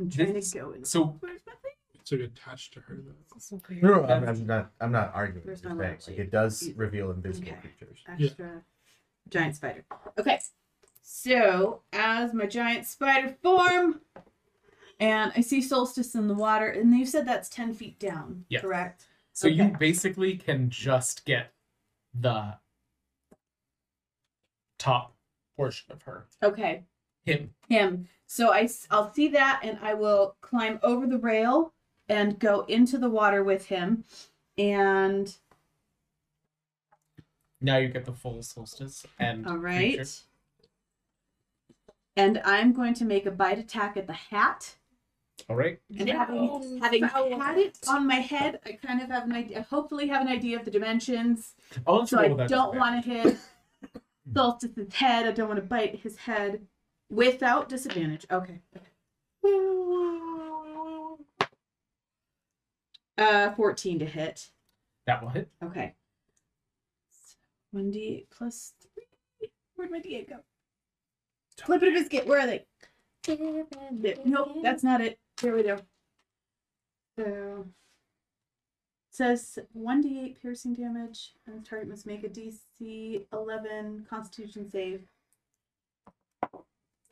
[0.00, 0.84] I'm trying This- to go in.
[0.84, 1.72] So Where's my thing?
[2.00, 2.96] It's like attached to her.
[2.96, 3.78] Though.
[3.82, 4.72] No, no, I'm, I'm not.
[4.80, 5.46] I'm not arguing.
[5.46, 6.04] Where's I'm saying, light?
[6.08, 7.58] like it does You- reveal invisible Okay.
[7.60, 7.98] creatures.
[8.08, 8.62] Extra
[9.28, 9.84] giant spider.
[10.18, 10.40] Okay.
[11.02, 14.00] So as my giant spider form,
[14.98, 18.62] and I see solstice in the water, and you said that's 10 feet down, Yes.
[18.62, 19.06] correct?
[19.32, 19.76] so you Okay.
[19.78, 21.52] basically can just get
[22.12, 22.54] the
[24.78, 25.14] top
[25.56, 26.26] portion of her.
[26.42, 26.84] Okay.
[27.24, 27.54] Him.
[27.68, 28.08] him.
[28.32, 31.72] So I, I'll see that and I will climb over the rail
[32.08, 34.04] and go into the water with him.
[34.56, 35.36] And
[37.60, 39.96] Now you get the full solstice and all right.
[39.96, 40.10] creature.
[42.14, 44.76] And I'm going to make a bite attack at the hat.
[45.48, 45.80] All right.
[45.98, 50.06] And having, having had it on my head, I kind of have an idea, hopefully
[50.06, 51.54] have an idea of the dimensions.
[51.84, 53.38] I'll So I don't want to hit
[54.34, 55.26] Solstice's head.
[55.26, 56.60] I don't want to bite his head
[57.10, 58.26] without disadvantage.
[58.30, 58.60] Okay.
[63.18, 64.50] Uh, 14 to hit.
[65.06, 65.48] That will hit.
[65.62, 65.94] Okay.
[67.74, 68.72] 1d8 plus
[69.38, 69.50] 3.
[69.74, 70.36] Where'd my d8 go?
[71.58, 72.26] Flip it a biscuit.
[72.26, 72.64] Where are they?
[73.92, 74.14] There.
[74.24, 75.18] Nope, that's not it.
[75.40, 75.78] Here we go.
[77.18, 84.70] So it says 1d8 piercing damage, and the target must make a DC 11 Constitution
[84.70, 85.02] save.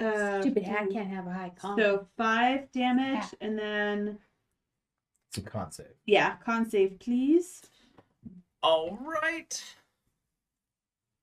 [0.00, 1.76] Uh, Stupid hat can't have a high con.
[1.78, 3.34] So five damage, Hat.
[3.40, 4.18] and then
[5.28, 5.86] It's a con save.
[6.06, 7.62] yeah, con save, please.
[8.62, 9.62] All right.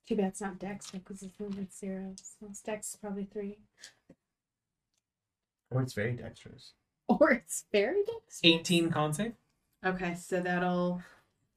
[0.08, 2.14] Too bad it's not Dex because it's movement zero.
[2.18, 3.58] So it's Dex is probably three.
[5.72, 6.74] Or it's very dexterous.
[7.08, 8.40] Or it's very Dex.
[8.44, 9.34] 18 con save.
[9.86, 11.04] Okay, so that'll Damn.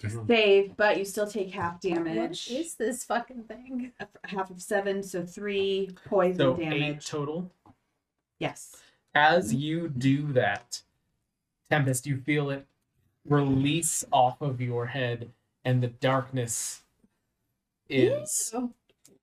[0.04, 0.22] Uh-huh.
[0.28, 2.48] save, but you still take half What damage.
[2.50, 3.92] is this fucking thing?
[4.24, 7.06] half of seven, so three poison So eight damage.
[7.06, 7.50] total.
[8.38, 8.76] Yes.
[9.14, 10.82] As you do that,
[11.70, 12.66] Tempest, you feel it
[13.26, 15.30] release off of your head,
[15.64, 16.82] and the darkness
[17.88, 18.72] is Ew.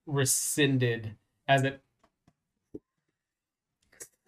[0.05, 1.15] rescinded
[1.47, 1.82] as it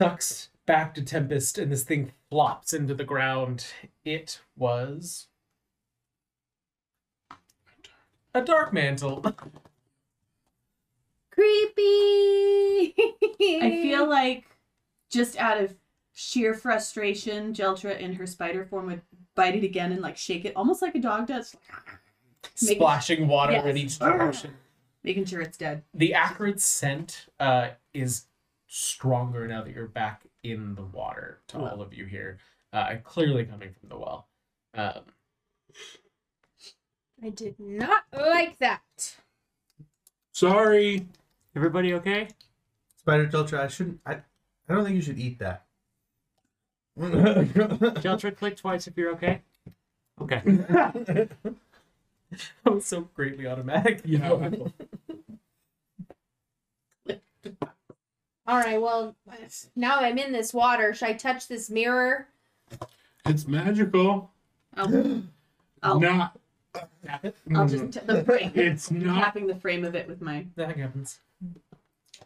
[0.02, 3.66] sucks back to Tempest, and this thing flops into the ground.
[4.06, 5.28] It was
[8.38, 9.24] a darkmantle.
[11.32, 12.94] Creepy.
[13.62, 14.46] I feel like
[15.12, 15.76] just out of
[16.14, 19.02] sheer frustration, Jeltra in her spider form would
[19.36, 21.56] bite it again and like shake it almost like a dog does.
[22.62, 24.54] Make it- Splashing water in each direction.
[25.04, 25.84] Making sure it's dead.
[25.94, 28.26] the acrid scent uh, is
[28.68, 32.38] stronger now that you're back in the water to all of you here
[32.74, 34.28] uh, clearly coming from the well
[34.74, 35.04] um,
[37.24, 39.16] I did not like that.
[40.32, 41.08] Sorry.
[41.56, 42.28] Everybody okay?
[42.98, 44.00] Spider Jeltra, I shouldn't.
[44.06, 44.14] I,
[44.70, 45.66] I don't think you should eat that.
[47.00, 49.42] Jeltra, click twice if you're okay.
[50.22, 50.42] Okay.
[50.46, 51.30] that
[52.66, 54.50] was so greatly automatic Yeah.
[58.48, 59.16] All right, well,
[59.76, 60.94] now I'm in this water.
[60.94, 62.28] Should I touch this mirror?
[63.26, 64.32] It's magical.
[64.76, 65.24] I'll,
[65.84, 66.37] I'll, Not.
[67.56, 67.94] I'll just mm.
[67.94, 68.52] t- the frame.
[68.56, 69.20] It's not.
[69.24, 71.20] tapping the frame of it with my that happens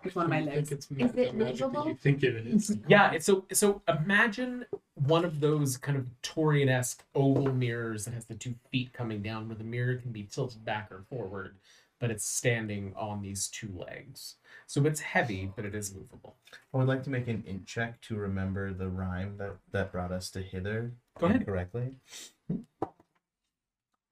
[0.04, 0.72] with one of my I think legs.
[0.72, 1.88] it's Is it the magic that movable?
[1.88, 2.78] You think it is?
[2.88, 8.26] yeah it's so so imagine one of those kind of Victorian-esque oval mirrors that has
[8.26, 11.56] the two feet coming down where the mirror can be tilted back or forward
[12.00, 14.36] but it's standing on these two legs
[14.68, 16.36] so it's heavy but it is movable
[16.74, 20.12] I would like to make an int check to remember the rhyme that, that brought
[20.12, 21.46] us to hither Go ahead.
[21.46, 21.98] correctly.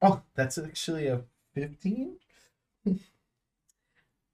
[0.02, 1.22] Oh, that's actually a
[1.56, 2.16] 15?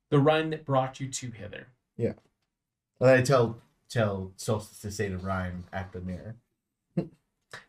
[0.09, 2.13] the run that brought you to hither Yeah.
[2.99, 3.57] Well, I tell
[3.89, 6.35] tell Solstice to say the rhyme at the mirror.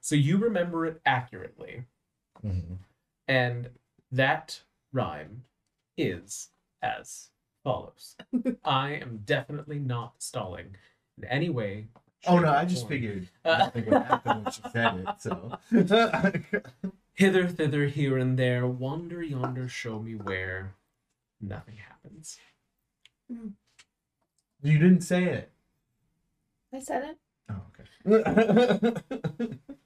[0.01, 1.85] so you remember it accurately
[2.45, 2.75] mm-hmm.
[3.29, 3.71] And
[4.13, 4.61] that
[4.93, 5.43] rhyme
[5.97, 6.51] is
[6.83, 7.31] as
[7.65, 8.17] follows
[8.65, 10.77] I am definitely not stalling
[11.19, 11.87] in any way.
[12.27, 12.91] Oh no, I just form.
[12.91, 15.21] figured nothing would happen when she said it.
[15.21, 15.59] So
[17.17, 20.75] Hither, thither, here and there, wander yonder, show me where.
[21.41, 22.39] Nothing happens.
[23.29, 25.51] you didn't say it.
[26.75, 27.19] I said it.
[27.51, 29.59] Oh, okay.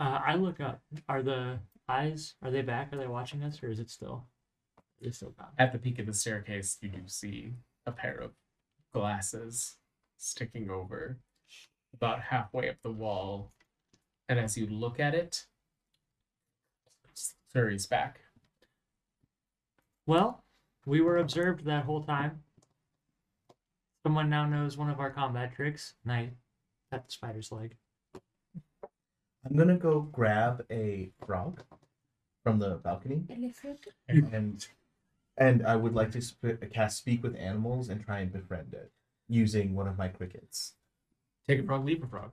[0.00, 0.80] Uh, I look up.
[1.08, 1.58] Are the
[1.88, 2.34] eyes?
[2.42, 2.92] Are they back?
[2.92, 4.24] Are they watching us, or is it still?
[5.00, 5.50] Is still gone?
[5.58, 7.52] At the peak of the staircase, you do see
[7.86, 8.32] a pair of
[8.92, 9.76] glasses
[10.16, 11.18] sticking over
[11.94, 13.52] about halfway up the wall.
[14.28, 15.46] And as you look at it,
[17.52, 18.20] Suri's back.
[20.06, 20.44] Well,
[20.86, 22.42] we were observed that whole time.
[24.02, 26.30] Someone now knows one of our combat tricks, and I
[26.90, 27.76] pat the spider's leg.
[29.44, 31.62] I'm gonna go grab a frog
[32.44, 33.24] from the balcony
[34.08, 34.66] and
[35.36, 38.92] and I would like to sp- cast speak with animals and try and befriend it
[39.28, 40.74] using one of my crickets.
[41.48, 42.32] Take a frog, leave a frog.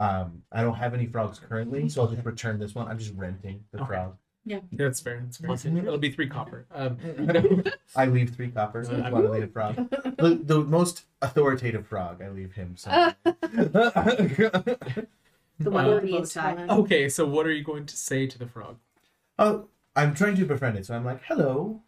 [0.00, 2.88] Um, I don't have any frogs currently, so I'll just return this one.
[2.88, 3.86] I'm just renting the Okay.
[3.86, 4.16] frog.
[4.72, 5.20] That's fair.
[5.22, 5.46] That's fair.
[5.46, 6.66] Plus it- It'll be three copper.
[6.72, 6.96] Um,
[7.94, 8.88] I leave three coppers.
[8.88, 9.76] Uh, I want to leave a frog.
[10.16, 12.76] The, the most authoritative frog, I leave him.
[12.76, 12.90] So.
[15.62, 16.24] The one with the bow
[16.54, 18.78] Glorious okay, so what are you going to say to the frog?
[19.38, 21.82] oh, I'm trying to befriend it, so I'm like, "Hello,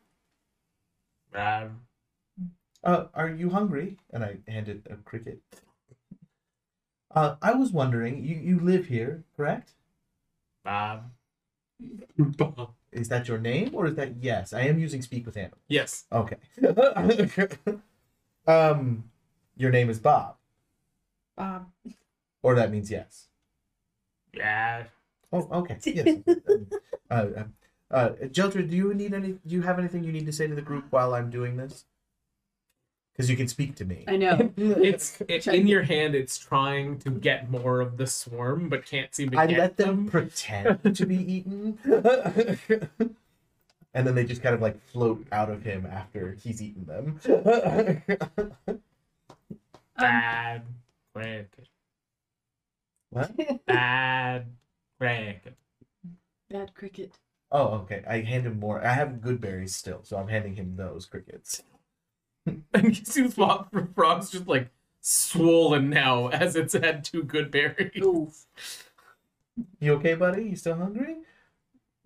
[1.34, 1.80] Um,
[2.84, 5.40] uh, are you hungry?" And I hand it a cricket.
[7.14, 9.72] Uh, I was wondering, you you live here, correct?
[10.64, 11.12] um,
[12.92, 14.52] Is that your name, or is that yes?
[14.52, 15.60] I am using speak with animals.
[15.68, 16.04] yes.
[16.12, 16.36] Okay.
[18.46, 19.04] um,
[19.56, 20.36] your name is Bob,
[21.36, 21.66] Bob.
[22.42, 23.28] or that means yes.
[24.32, 24.84] Yeah.
[25.32, 25.78] Oh, okay.
[25.84, 26.18] Yes.
[27.12, 27.44] Uh, uh,
[27.90, 29.32] uh, Jeltra, do you need any?
[29.46, 31.84] Do you have anything you need to say to the group while I'm doing this?
[33.12, 34.04] Because you can speak to me.
[34.08, 34.52] I know.
[34.56, 36.14] It's it, in your hand.
[36.14, 39.76] It's trying to get more of the swarm, but can't seem to I get let
[39.76, 40.06] them them.
[40.06, 41.78] pretend to be eaten,
[43.94, 47.20] and then they just kind of like float out of him after he's eaten them.
[49.96, 50.62] Um, Bad
[51.14, 51.68] cricket.
[53.10, 53.32] what?
[53.66, 54.46] Bad
[54.98, 55.56] cricket.
[56.50, 57.18] Bad cricket.
[57.50, 58.02] Oh, okay.
[58.08, 58.84] I hand him more.
[58.84, 61.62] I have good berries still, so I'm handing him those crickets.
[62.74, 64.70] And you see the frog, frog's just like
[65.00, 68.02] swollen now as it's had two good berries.
[68.02, 68.32] Ooh.
[69.80, 70.44] You okay, buddy?
[70.44, 71.16] You still hungry?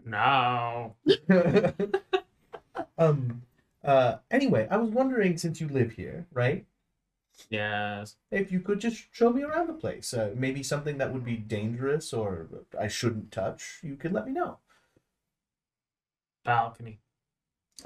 [0.04, 0.96] No.
[2.98, 3.42] um.
[3.84, 4.16] Uh.
[4.30, 6.66] Anyway, I was wondering, since you live here, right?
[7.50, 8.16] Yes.
[8.30, 11.36] If you could just show me around the place, uh, maybe something that would be
[11.36, 14.58] dangerous or I shouldn't touch, you could let me know.
[16.44, 17.00] Balcony.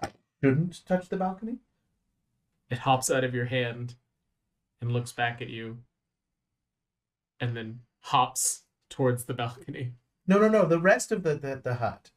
[0.02, 0.10] I
[0.42, 1.58] shouldn't touch the balcony?
[2.70, 3.96] It hops out of your hand
[4.80, 5.78] and looks back at you
[7.40, 9.94] and then hops towards the balcony.
[10.26, 10.66] No, no, no.
[10.66, 12.10] The rest of the the, the hut.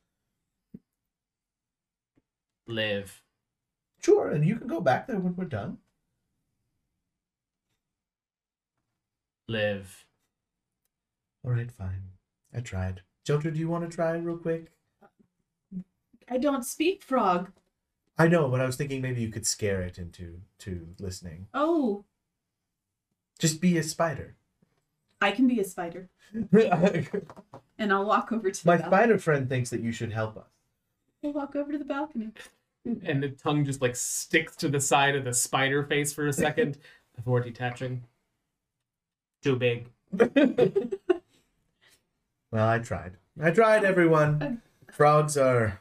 [2.68, 3.24] Live.
[4.00, 5.78] Sure, and you can go back there when we're done.
[9.48, 10.06] Live.
[11.44, 12.04] All right, fine.
[12.54, 13.02] I tried.
[13.28, 14.72] Jeltra, do you want to try real quick?
[16.30, 17.52] I don't speak frog.
[18.18, 21.48] I know, but I was thinking maybe you could scare it into to listening.
[21.54, 22.06] Oh,
[23.40, 24.36] Just be a spider.
[25.22, 26.10] I can be a spider,
[26.52, 28.84] and I'll walk over to the balcony.
[28.84, 30.48] My spider friend thinks that you should help us.
[31.24, 32.32] I'll walk over to the balcony.
[32.86, 36.34] And the tongue just like sticks to the side of the spider face for a
[36.34, 36.78] second
[37.16, 38.04] before detaching.
[39.42, 39.90] Too big.
[42.52, 43.14] Well, I tried.
[43.42, 44.62] I tried, everyone.
[44.92, 45.80] Frogs are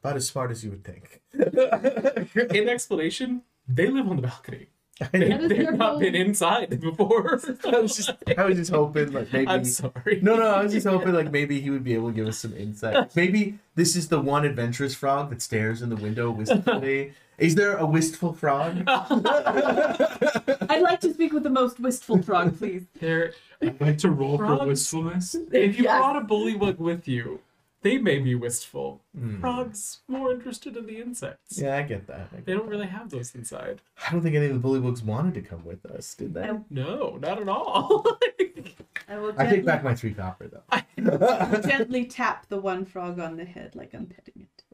[0.00, 1.20] about as smart as you would think.
[2.54, 4.68] In explanation, they live on the balcony.
[5.12, 5.38] They, know.
[5.38, 6.00] That is they've not home.
[6.00, 7.38] been inside before.
[7.64, 9.46] I was just, I was just hoping, like maybe.
[9.46, 10.18] I'm sorry.
[10.22, 12.38] No, no, I was just hoping, like maybe he would be able to give us
[12.38, 13.14] some insight.
[13.14, 17.12] Maybe this is the one adventurous frog that stares in the window wistfully.
[17.38, 18.82] Is there a wistful frog?
[18.88, 22.82] I'd like to speak with the most wistful frog, please.
[22.98, 23.32] There,
[23.62, 25.36] I'd like to roll for wistfulness.
[25.52, 25.98] if you Yes.
[26.00, 27.40] brought a bullywug with you,
[27.82, 29.02] they may be wistful.
[29.16, 29.40] Hmm.
[29.40, 31.58] Frogs more interested in the insects.
[31.60, 32.28] Yeah, I get that.
[32.32, 33.80] I, get They don't really have those inside.
[34.06, 36.42] I don't think any of the bully bullywugs wanted to come with us, did they?
[36.42, 38.04] I- No, not at all.
[39.08, 40.62] I will I take back my three copper though.
[40.70, 40.84] I
[41.66, 44.64] gently tap the one frog on the head like I'm petting it.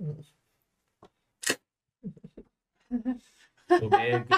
[3.68, 4.32] so big.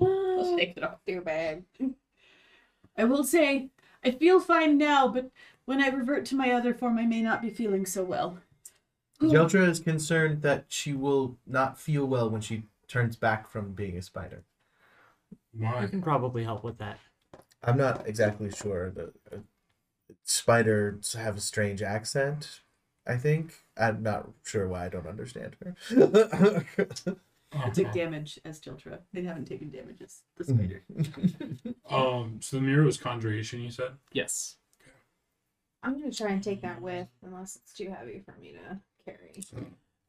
[0.00, 0.98] I'll take it off.
[1.06, 1.64] Too bad.
[2.98, 3.68] I will say,
[4.04, 5.30] I feel fine now, but
[5.66, 8.38] when I revert to my other form, I may not be feeling so well.
[9.20, 13.96] Jeltra is concerned that she will not feel well when she turns back from being
[13.96, 14.44] a spider.
[15.62, 15.86] I Why?
[15.86, 16.98] can probably help with that.
[17.62, 18.90] I'm not exactly sure.
[18.90, 19.38] The uh,
[20.22, 22.60] spiders have a strange accent.
[23.06, 25.74] I think I'm not sure why I don't understand her.
[27.52, 28.98] I took damage as Jeltra.
[29.12, 30.22] They haven't taken damages.
[30.38, 30.82] as the spider.
[31.88, 33.92] Um, so the mirror was conjuration, you said?
[34.12, 34.56] Yes.
[35.86, 39.44] I'm gonna try and take that with, unless it's too heavy for me to carry.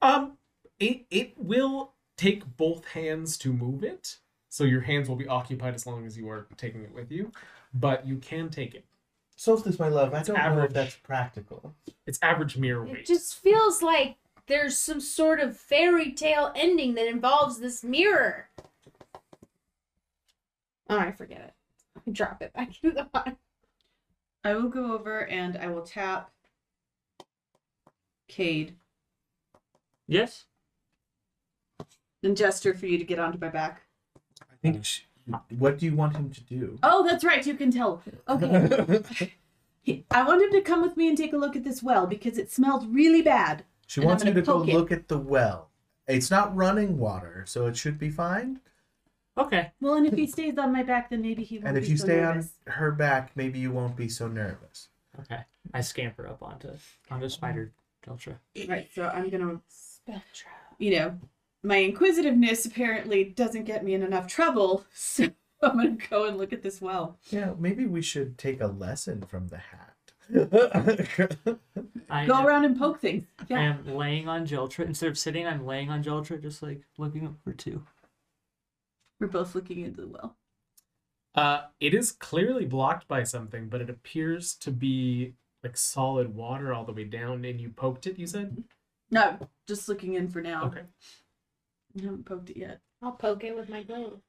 [0.01, 0.39] Um,
[0.79, 4.17] it it will take both hands to move it,
[4.49, 7.31] so your hands will be occupied as long as you are taking it with you.
[7.75, 8.85] But you can take it.
[9.35, 11.75] Solstice, my love, I don't know if that's practical.
[12.07, 14.15] It's average mirror It just feels like
[14.47, 18.49] there's some sort of fairy tale ending that involves this mirror.
[20.89, 21.53] Oh, I forget it.
[22.07, 23.35] I Drop it back into the water.
[24.47, 26.31] I will go over and I will tap
[28.29, 28.75] Cade
[30.07, 30.45] Yes?
[32.23, 33.81] and gesture for you to get onto my back.
[34.41, 34.85] I think.
[34.85, 35.03] She,
[35.57, 36.79] what do you want him to do?
[36.81, 37.45] Oh, that's right.
[37.45, 38.01] You can tell.
[38.29, 39.01] Okay.
[39.83, 42.07] He- I want him to come with me and take a look at this well
[42.07, 43.63] because it smells really bad.
[43.85, 44.73] she And I'm wants you gonna to go poke it.
[44.73, 45.69] look at the well.
[46.07, 48.59] It's not running water, so it should be fine.
[49.37, 49.71] Okay.
[49.81, 51.77] Well, and if he stays on my back, then maybe he won't be nervous.
[51.77, 52.49] And if be you so stay nervous.
[52.67, 54.89] on her back, maybe you won't be so nervous.
[55.19, 55.41] Okay.
[55.73, 56.69] I scamper up onto
[57.09, 57.71] onto Spider
[58.05, 58.37] Jeltra.
[58.67, 60.49] Right, so I'm gonna, Spectra.
[60.77, 61.19] you know,
[61.63, 65.25] my inquisitiveness apparently doesn't get me in enough trouble, so
[65.61, 67.17] I'm gonna go and look at this well.
[67.29, 69.93] Yeah, maybe we should take a lesson from the hat.
[72.09, 73.23] I Go am, around and poke things.
[73.47, 73.59] Yeah.
[73.59, 74.85] I am laying on Jeltra.
[74.85, 77.83] Instead of sitting, I'm laying on Jeltra, just like looking for too.
[79.19, 80.37] We're both looking into the well.
[81.35, 86.73] Uh, it is clearly blocked by something, but it appears to be like solid water
[86.73, 87.45] all the way down.
[87.45, 88.63] And you poked it, you said?
[89.11, 89.37] No,
[89.67, 90.65] just looking in for now.
[90.65, 90.81] Okay.
[91.97, 92.79] I haven't poked it yet.
[93.01, 94.19] I'll poke it with my glove.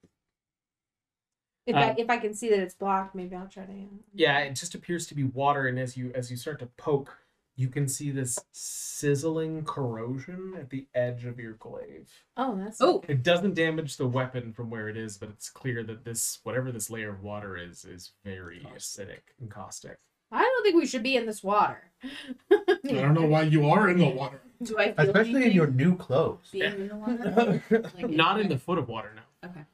[1.67, 3.73] If Um, I if I can see that it's blocked, maybe I'll try to.
[4.15, 7.19] Yeah, it just appears to be water, and as you as you start to poke,
[7.59, 12.09] you can see this sizzling corrosion at the edge of your glaive.
[12.37, 15.83] Oh, that's Oh, It doesn't damage the weapon from where it is, but it's clear
[15.83, 19.99] that this whatever this layer of water is is very acidic and caustic.
[20.31, 21.91] I don't think we should be in this water.
[22.05, 24.41] I don't know why you are in the water.
[24.63, 26.51] do I feel Especially in your new clothes.
[26.53, 27.63] being in the water?
[27.97, 29.49] Like Not in the foot of water now.
[29.51, 29.65] Okay,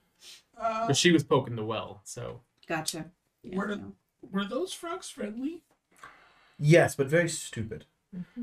[0.59, 3.07] Uh, But she was poking the well, so gotcha.
[3.43, 3.93] Yeah, Where- no.
[4.31, 5.63] were those frogs friendly?
[6.59, 7.85] Yes, but very stupid.
[8.17, 8.43] Mm-hmm.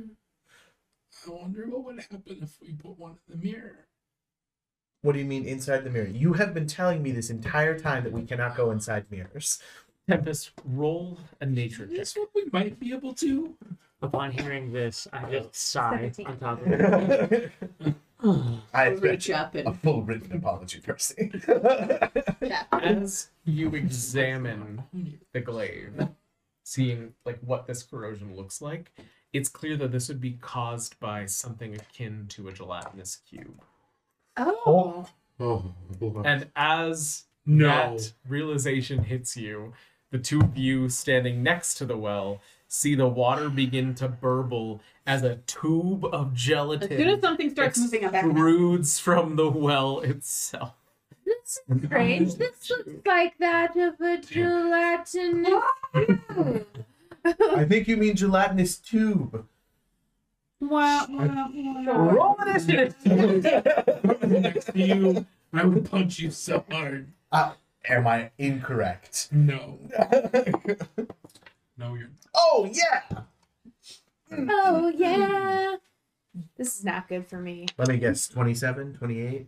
[1.27, 3.85] I wonder what would happen if we put one in the mirror.
[5.03, 6.07] What do you mean inside the mirror?
[6.07, 9.59] You have been telling me this entire time that we cannot go inside mirrors.
[10.09, 11.95] Tempest, roll a nature check.
[11.97, 13.55] This one we might be able to.
[14.03, 16.27] Upon hearing this, I just sigh Seventeen.
[16.27, 17.51] on top of it.
[18.73, 21.31] I I'll reach up and- a full written apology, Percy.
[21.45, 22.67] tap.
[22.71, 24.83] As you examine
[25.33, 26.07] the glaive,
[26.71, 28.91] seeing like what this corrosion looks like,
[29.33, 33.61] it's clear that this would be caused by something akin to a gelatinous cube.
[34.37, 35.07] Oh.
[35.39, 35.73] Oh,
[36.23, 37.67] And as no.
[37.67, 39.73] that realization hits you,
[40.11, 44.79] the two of you standing next to the well see the water begin to burble
[45.05, 46.89] as a tube of gelatin.
[46.89, 48.23] As gelatin soon as something starts moving, I'm back.
[48.23, 48.35] in that.
[48.37, 50.73] extrudes from the well itself.
[51.67, 52.35] This strange.
[52.35, 56.67] This looks like that of a gelatinous cube.
[57.25, 59.47] I think you mean gelatinous tube.
[60.59, 61.07] Wow.
[61.09, 61.93] wah, wah.
[61.93, 62.95] Roll initiative.
[64.23, 67.11] Next to you, I would punch you so hard.
[67.31, 67.53] Uh,
[67.89, 69.29] am I incorrect?
[69.31, 69.79] No.
[71.77, 73.23] No, you're oh yeah.
[74.31, 75.77] Oh yeah.
[76.55, 77.65] This is not good for me.
[77.79, 78.27] Let me guess.
[78.27, 79.47] 27, 28?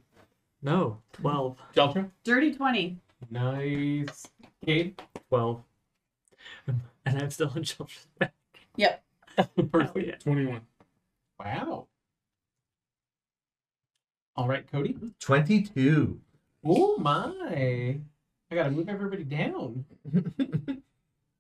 [0.64, 1.58] No, 12.
[1.76, 2.10] Delta?
[2.24, 2.98] Dirty 20.
[3.30, 4.28] Nice.
[4.66, 5.02] Cade?
[5.30, 5.62] 12.
[6.68, 8.32] And I'm still in children's bed.
[9.72, 10.06] Percy?
[10.08, 10.16] yeah.
[10.20, 10.62] 21.
[11.40, 11.88] Wow.
[14.36, 14.98] All right, Cody.
[15.20, 16.20] 22.
[16.66, 18.00] Oh my.
[18.50, 19.86] I gotta move everybody down.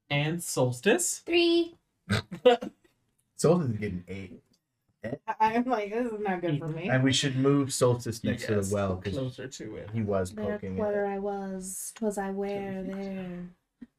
[0.10, 1.24] And Solstice.
[1.26, 1.74] Three.
[3.36, 4.44] Solstice is getting 8.
[5.04, 5.12] Eh?
[5.40, 6.90] I'm like, this is not good for me.
[6.90, 9.90] And we should move Solstice next to the well because Closer to it.
[9.94, 11.16] he was There poking where it.
[11.16, 13.50] I was, twas I where there.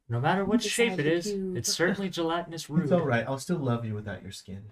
[0.08, 1.56] No matter what Beside shape it the is, cube.
[1.56, 2.84] it's certainly gelatinous rude.
[2.84, 3.24] It's alright.
[3.26, 4.62] I'll still love you without your skin.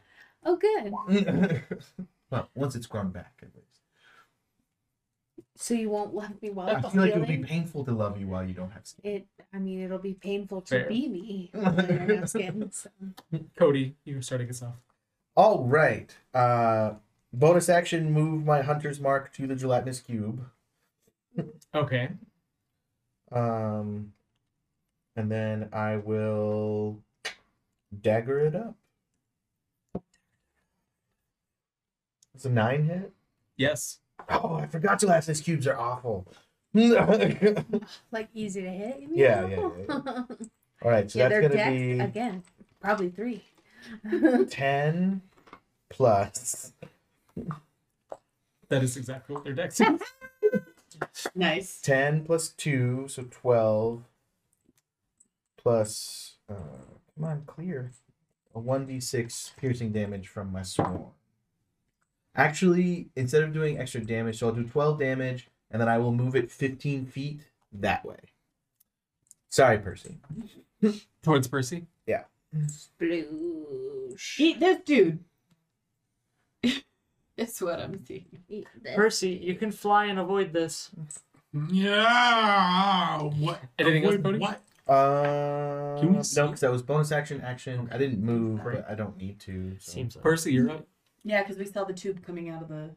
[0.44, 1.62] Oh, good.
[2.30, 3.66] well, once it's grown back, at least.
[5.54, 7.46] So you won't love me while I I'm feel like it would be healing?
[7.48, 9.12] painful to love you while you don't have skin.
[9.16, 9.26] It.
[9.54, 10.88] I mean, it'll be painful to Fair.
[10.88, 11.80] be me when
[12.10, 12.70] I have skin.
[12.72, 12.88] So.
[13.56, 14.74] Cody, you're starting us off.
[15.36, 16.14] All right.
[16.34, 16.94] Uh,
[17.32, 20.44] bonus action: move my hunter's mark to the gelatinous cube.
[21.74, 22.10] Okay.
[23.30, 24.12] Um,
[25.16, 26.98] and then I will
[28.02, 28.76] dagger it up.
[32.34, 33.12] It's a nine hit.
[33.56, 33.98] Yes.
[34.28, 35.26] Oh, I forgot to laugh.
[35.26, 36.26] These cubes are awful.
[36.74, 39.00] Like easy to hit.
[39.00, 39.74] you Yeah, know?
[39.88, 39.94] yeah,
[40.82, 42.42] All right, so yeah, that's gonna be again.
[42.80, 43.42] Probably three.
[44.48, 45.22] Ten
[45.90, 46.72] plus.
[48.68, 50.00] That is exactly what their deck says.
[51.34, 51.80] Nice.
[51.80, 54.04] 10 plus 2, so 12.
[55.56, 56.54] Plus, uh,
[57.14, 57.92] come on, clear.
[58.54, 61.06] A 1d6 piercing damage from my swarm.
[62.34, 66.12] Actually, instead of doing extra damage, so I'll do 12 damage, and then I will
[66.12, 68.18] move it 15 feet that way.
[69.48, 70.18] Sorry, Percy.
[71.22, 71.86] Towards Percy.
[72.56, 74.40] Sploosh.
[74.40, 75.18] Eat this dude.
[77.36, 78.26] it's what I'm seeing.
[78.48, 78.94] Eat this.
[78.94, 80.90] Percy, you can fly and avoid this.
[81.70, 83.20] Yeah.
[83.22, 83.60] What?
[83.78, 84.38] Anything else, Avoid Cody?
[84.38, 84.62] What?
[84.88, 87.88] Uh, Can we no, because that was bonus action, action.
[87.92, 88.76] I didn't move, Right.
[88.78, 89.76] but I don't need to.
[89.78, 89.92] So.
[89.92, 90.22] Seems like.
[90.22, 90.86] Percy, you're up.
[91.24, 92.90] Yeah, because we saw the tube coming out of the.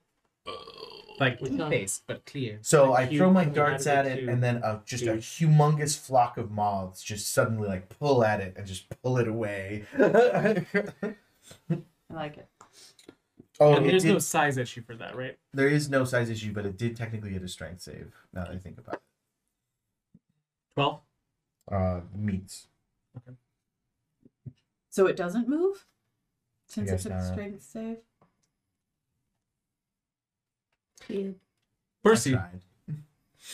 [1.20, 1.70] Like We done.
[1.70, 2.60] face, but clear.
[2.62, 5.98] So Like I you throw my darts at it, and then uh, just a humongous
[5.98, 9.86] flock of moths just suddenly like pull at it and just pull it away.
[9.98, 10.04] oh,
[11.70, 11.78] I
[12.10, 12.48] like it.
[13.60, 15.38] and it there's did, no size issue for that, right?
[15.54, 18.12] there is no size issue, but it did technically get a strength save.
[18.34, 19.02] Now that I think about it.
[20.74, 21.00] Twelve.
[21.72, 22.68] uh, meats.
[23.18, 23.38] Okay.
[24.90, 25.86] So it doesn't move?
[26.68, 27.98] Since it guess took a strength save?
[31.08, 31.38] Cute.
[31.38, 32.62] I Percy, tried.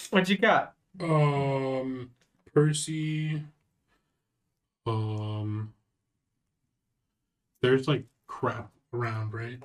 [0.10, 0.74] what you got?
[1.00, 2.12] Um,
[2.54, 3.44] Percy.
[4.86, 5.74] Um,
[7.62, 9.62] there's like crap around, right?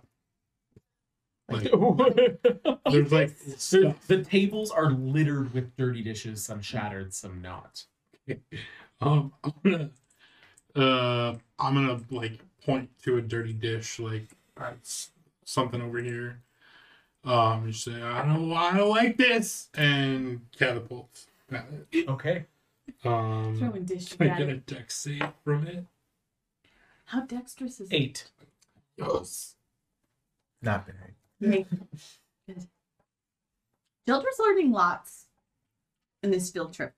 [1.48, 1.62] Like
[2.90, 7.84] there's like the, the tables are littered with dirty dishes, some shattered, some not.
[8.98, 9.90] Um, I'm gonna,
[10.74, 14.26] uh, I'm gonna like point to a dirty dish, like
[14.56, 15.10] that's
[15.44, 16.40] something over here.
[17.26, 21.26] Um, you say I don't, I don't like this, and catapults.
[21.50, 22.08] at it.
[22.08, 22.46] Okay.
[23.04, 24.66] Um, Throwing dish I at get a it.
[24.66, 25.84] dex save from it.
[27.06, 28.30] How dexterous is Eight.
[28.96, 29.56] Yes.
[30.62, 30.94] Not bad.
[31.40, 31.66] it?
[32.48, 32.66] Good.
[34.06, 35.26] Children's learning lots
[36.22, 36.94] in this field trip.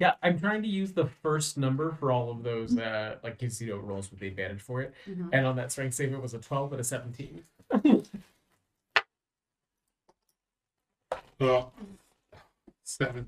[0.00, 3.76] Yeah, I'm trying to use the first number for all of those uh like casino
[3.78, 4.94] rolls with the advantage for it.
[5.08, 5.28] Mhm.
[5.32, 7.42] And on that strength save it was a 12 and a 17.
[12.84, 13.26] Seven.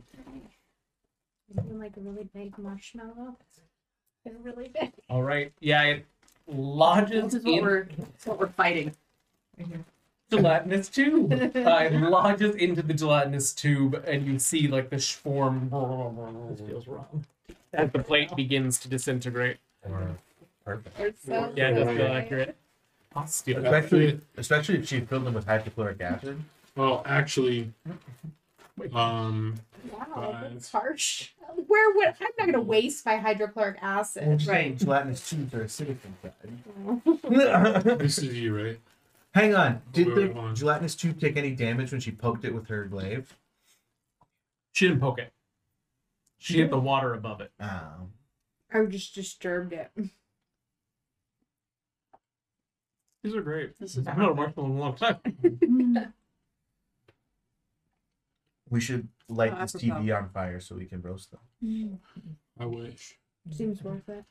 [1.50, 3.36] Isn't it like a really big marshmallow?
[4.24, 4.92] It's really big.
[5.08, 5.52] All right.
[5.60, 6.06] Yeah, it
[6.46, 8.92] lodges This is what in we're this is what we're fighting.
[10.30, 11.32] Gelatinous tube.
[11.32, 15.68] uh, it lodges into the gelatinous tube, and you see like the swarm
[16.50, 17.24] This feels wrong.
[17.72, 19.58] as the plate begins to disintegrate.
[19.88, 20.16] Or
[20.64, 20.98] perfect.
[20.98, 22.10] It's so Yeah, it does feel good.
[22.10, 22.56] accurate.
[23.14, 23.64] I'll steal it.
[23.64, 26.42] Especially, especially if she filled them with hydrochloric acid.
[26.76, 27.72] Well, actually,
[28.92, 29.54] Um,
[29.92, 30.52] Wow, Five.
[30.54, 31.30] that's harsh.
[31.66, 34.44] Where would I'm not gonna waste my hydrochloric acid.
[34.46, 34.76] Right.
[34.76, 37.98] Gelatinous tubes are acidic inside.
[37.98, 38.80] this is you, right?
[39.34, 39.82] Hang on.
[39.92, 40.54] Did Wait, the wait, hold on.
[40.56, 43.36] gelatinous tube take any damage when she poked it with her glaive?
[44.72, 45.32] She didn't poke it.
[46.38, 47.52] She hit the water above it.
[47.60, 48.12] Um,
[48.72, 49.90] I just disturbed it.
[53.22, 53.78] These are great.
[53.78, 55.18] This is I've not a marshmallow in a long time.
[58.70, 60.00] We should light Oh, this apropos.
[60.02, 61.40] TV on fire so we can roast them.
[61.62, 62.62] Mm-hmm.
[62.62, 63.18] I wish.
[63.50, 64.24] Seems worth it.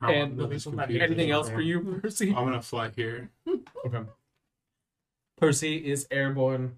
[0.00, 1.14] I And want this this one might be computer.
[1.14, 2.28] Anything else for you, Percy?
[2.30, 3.30] I'm gonna fly here.
[3.86, 4.02] Okay.
[5.36, 6.76] Percy is airborne.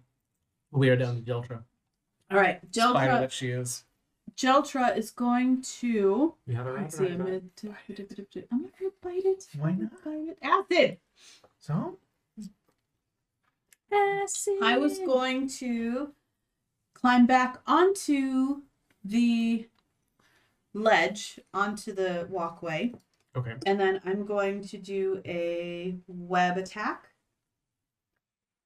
[0.71, 1.63] We are down to Jeltra.
[2.31, 3.21] All right, Spider Jeltra.
[3.21, 3.85] that she is.
[4.37, 6.35] Jeltra is going to.
[6.47, 7.15] You have a Let's rabbit see.
[7.15, 7.41] I'm gonna.
[8.53, 9.47] I'm not gonna bite it.
[9.59, 10.05] Why not?
[10.05, 10.39] Bite it.
[10.43, 10.99] Acid.
[11.59, 11.99] So?
[13.93, 14.59] Acid.
[14.63, 16.13] I was going to
[17.01, 18.63] climb back onto
[19.05, 19.69] the
[20.75, 22.93] ledge, onto the walkway,
[23.37, 23.55] Okay.
[23.67, 27.09] and then I'm going to do a web attack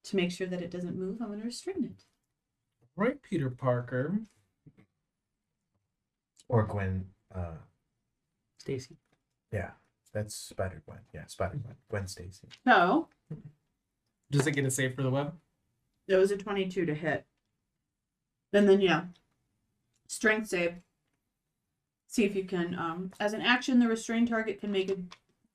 [0.05, 1.21] to make sure that it doesn't move.
[1.21, 2.03] I'm going to restrain it.
[2.95, 4.19] Right, Peter Parker.
[6.49, 7.05] Or Gwen.
[7.33, 7.57] Uh,
[8.57, 8.97] Stacy.
[9.51, 9.71] yeah,
[10.13, 10.99] that's Spider Gwen.
[11.13, 11.75] Yeah, Spider Gwen.
[11.89, 12.47] Gwen Stacy.
[12.65, 13.07] So
[14.31, 15.33] Does it get a save for the web?
[16.07, 17.25] it was a 22 to hit.
[18.53, 19.05] And then, yeah,
[20.07, 20.75] strength save.
[22.07, 24.97] See if you can, um, as an action, the restrained target can make a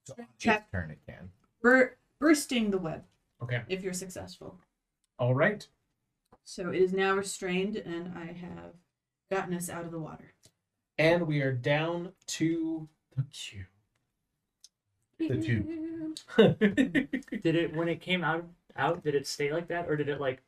[0.04, 0.70] So Check.
[0.72, 1.30] turn it can.
[1.62, 3.04] bur- bursting the web
[3.42, 3.62] Okay.
[3.68, 4.58] if you're successful.
[5.18, 5.66] All right.
[6.44, 8.72] So it is now restrained, and I have
[9.30, 10.32] gotten us out of the water.
[10.96, 13.66] And we are down to the cube.
[15.18, 15.66] The tube.
[17.42, 18.44] Did it when it came out
[18.76, 19.04] out?
[19.04, 20.42] Did it stay like that, or did it like?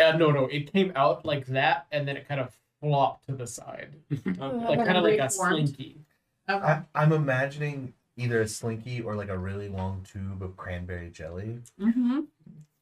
[0.00, 3.32] Uh, no, no, it came out like that, and then it kind of flopped to
[3.32, 4.40] the side, Okay.
[4.40, 5.68] like Like kind of like a reformed.
[5.68, 6.00] slinky.
[6.48, 6.64] Okay.
[6.66, 11.58] I, I'm imagining either a slinky or like a really long tube of cranberry jelly,
[11.80, 12.20] Mm-hmm.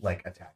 [0.01, 0.55] like attacking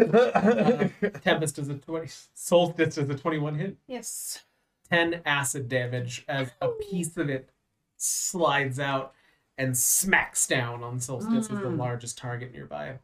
[0.00, 0.90] Uh, us.
[1.22, 2.08] Tempest is a twenty.
[2.34, 3.76] Solstice is a twenty-one hit.
[3.86, 4.44] Yes.
[4.88, 7.50] Ten acid damage as a piece of it
[7.98, 9.12] slides out
[9.58, 11.78] and smacks down on Solstice as the Mm.
[11.78, 12.98] largest target nearby.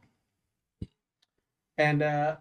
[1.76, 2.36] And uh,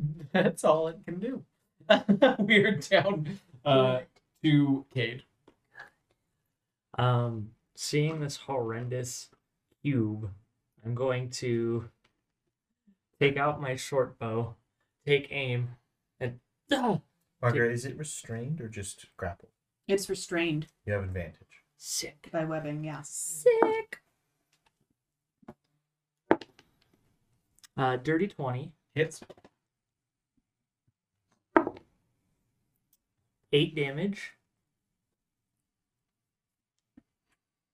[0.32, 1.44] that's all it can do.
[2.38, 4.00] We're down uh,
[4.42, 5.22] to Cade.
[6.98, 9.28] Um, seeing this horrendous
[9.82, 10.30] cube,
[10.84, 11.88] I'm going to
[13.20, 14.54] take out my short bow,
[15.06, 15.70] take aim,
[16.20, 16.40] and
[16.72, 17.00] Ah!
[17.40, 19.50] Parker, is it restrained or just grappled?
[19.86, 21.62] It's restrained You have advantage.
[21.76, 22.28] sick.
[22.32, 23.02] by webbing, yeah.
[23.04, 24.00] Sick.
[27.76, 29.20] Uh, dirty twenty, Hits.
[33.52, 34.32] Eight damage,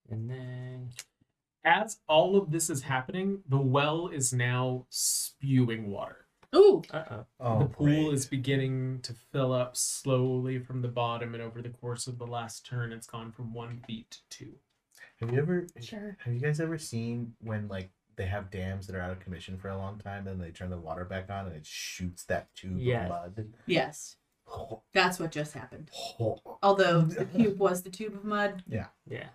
[0.08, 0.90] and then
[1.64, 6.26] As all of this is happening, the well is now spewing water.
[6.54, 8.12] Ooh, uh oh, Oh, the pool great.
[8.12, 12.26] is beginning to fill up slowly from the bottom, and over the course of the
[12.26, 14.52] last turn, it's gone from one feet to two.
[15.20, 15.66] Have you ever?
[15.80, 16.16] Sure.
[16.24, 19.56] Have you guys ever seen when like they have dams that are out of commission
[19.56, 22.54] for a long time, then they turn the water back on and it shoots that
[22.54, 23.04] tube Yeah.
[23.04, 23.54] of mud?
[23.66, 24.16] yes.
[24.92, 25.90] That's what just happened.
[26.62, 28.62] Although the cube was the tube of mud.
[28.68, 29.28] yeah, Yeah.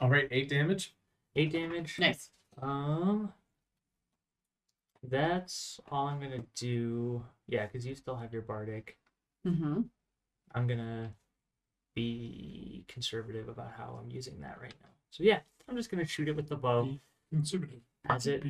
[0.00, 0.94] All right, eight damage.
[1.34, 1.98] eight damage.
[1.98, 2.30] Nice.
[2.60, 3.32] Um,
[5.02, 7.22] that's all I'm gonna do.
[7.48, 8.98] Yeah, because you still have your bardic.
[9.46, 9.82] Mm-hmm.
[10.54, 11.12] I'm gonna
[11.94, 14.88] be conservative about how I'm using that right now.
[15.10, 16.88] So yeah, I'm just gonna shoot it with the bow
[17.30, 17.80] Conservative.
[18.08, 18.42] as it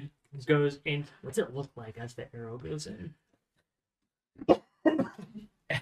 [0.47, 1.07] goes in.
[1.23, 3.15] What's it look like as the arrow goes in?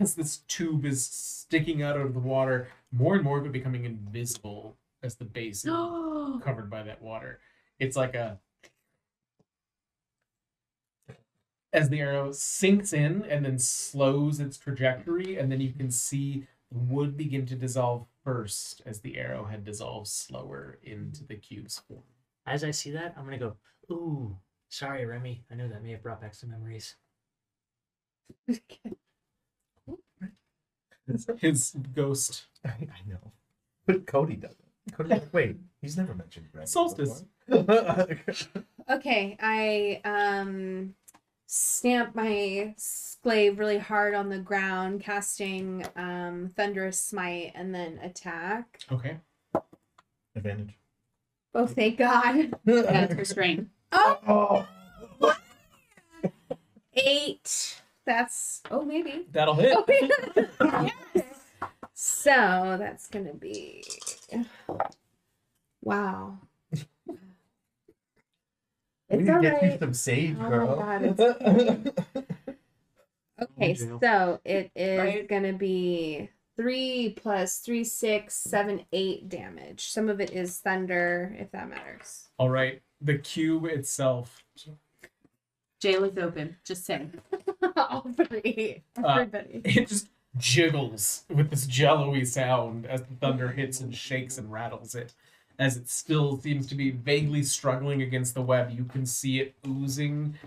[0.00, 3.84] As this tube is sticking out of the water, more and more of it becoming
[3.84, 5.70] invisible as the base is
[6.42, 7.40] covered by that water.
[7.78, 8.38] It's like a
[11.74, 16.46] as the arrow sinks in and then slows its trajectory, and then you can see
[16.70, 22.04] the wood begin to dissolve first as the arrowhead dissolves slower into the cube's form.
[22.46, 23.56] As I see that, I'm gonna go.
[23.90, 24.38] Ooh,
[24.68, 25.44] sorry, Remy.
[25.50, 26.94] I know that may have brought back some memories.
[31.38, 33.32] His ghost I, I know,
[33.86, 34.58] but Cody doesn't.
[34.92, 37.24] Cody's like, wait, he's never mentioned Gravity Solstice.
[38.90, 40.94] Okay, I um
[41.46, 42.74] stamp my
[43.22, 48.80] glaive really hard on the ground, casting um thunderous smite and then attack.
[48.90, 49.18] Okay.
[50.36, 50.74] Advantage.
[51.54, 52.36] Oh, thank God!
[52.64, 53.70] yeah, it's restrained.
[53.92, 54.66] Oh,
[55.22, 55.36] Oh.
[56.94, 57.82] eight.
[58.06, 59.26] That's oh maybe.
[59.32, 59.74] That'll hit.
[59.76, 59.84] Oh,
[61.14, 61.26] yes.
[61.94, 63.84] So that's gonna be
[65.82, 66.38] wow.
[69.10, 70.76] We It's need to get you some sage, Oh girl.
[70.78, 71.92] God,
[73.42, 75.28] Okay, so it is Right.
[75.28, 79.88] gonna be three plus three, six, seven, eight damage.
[79.88, 82.28] Some of it is thunder, if that matters.
[82.38, 82.80] All right.
[83.02, 84.42] The cube itself.
[85.84, 86.56] Jail is open.
[86.64, 87.12] Just saying.
[87.76, 88.82] All three.
[88.96, 89.60] Uh, Everybody.
[89.66, 90.08] It just
[90.38, 95.12] jiggles with this jello-y sound as the thunder hits and shakes and rattles it.
[95.58, 99.56] As it still seems to be vaguely struggling against the web, you can see it
[99.68, 100.38] oozing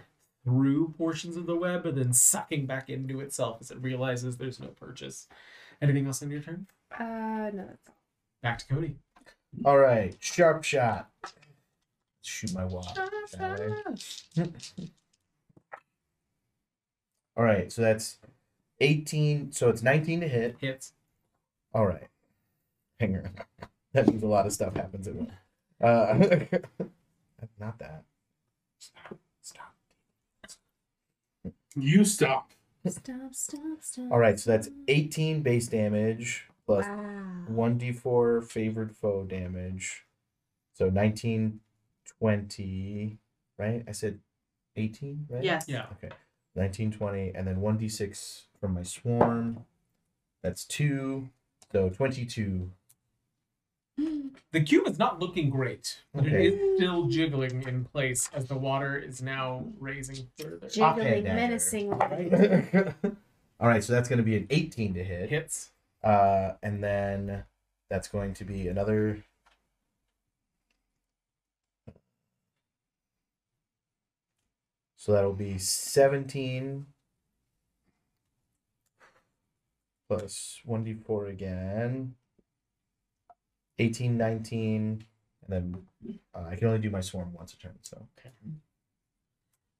[0.43, 4.59] through portions of the web and then sucking back into itself as it realizes there's
[4.59, 5.27] no purchase.
[5.83, 6.65] Anything else on your turn?
[6.91, 7.95] Uh, no, that's all.
[8.41, 8.95] Back to Cody.
[9.63, 11.11] All right, sharp shot.
[12.23, 12.97] Shoot my wad.
[17.37, 17.47] shall I?
[17.49, 18.17] All right, so that's
[18.79, 19.51] 18.
[19.51, 20.57] So it's 19 to hit.
[20.59, 20.93] Hits.
[21.73, 22.07] All right.
[22.99, 23.29] Hang on.
[23.93, 25.31] That means a lot of stuff happens at once.
[25.81, 26.19] Uh,
[27.59, 28.03] not that.
[28.77, 29.17] Stop.
[29.41, 29.73] Stop.
[31.75, 32.51] You stop.
[32.87, 34.11] Stop, stop, stop.
[34.11, 37.45] All right, so that's 18 base damage plus Wow.
[37.49, 40.05] 1d4 favored foe damage.
[40.73, 41.59] So 19,
[42.19, 43.17] 20,
[43.57, 43.83] right?
[43.87, 44.19] I said
[44.75, 45.43] 18, right?
[45.43, 45.65] Yes.
[45.67, 45.87] Yeah.
[45.93, 46.13] Okay.
[46.57, 49.65] 19, 20, and then 1d6 from my swarm.
[50.43, 51.29] That's two.
[51.71, 52.71] So 22.
[54.51, 56.47] The cube is not looking great, but Okay.
[56.47, 60.67] it is still jiggling in place as the water is now raising further.
[60.69, 61.33] Jiggling dagger.
[61.33, 61.95] menacingly.
[63.59, 65.29] All right, so that's going to be an 18 to hit.
[65.29, 65.71] Hits.
[66.03, 67.43] Uh, and then
[67.89, 69.23] that's going to be another.
[75.07, 76.85] So that'll be 17
[80.09, 82.15] plus 1d4 again.
[83.79, 85.05] 18, 19,
[85.45, 85.77] and then
[86.35, 88.05] uh, I can only do my swarm once a turn, so.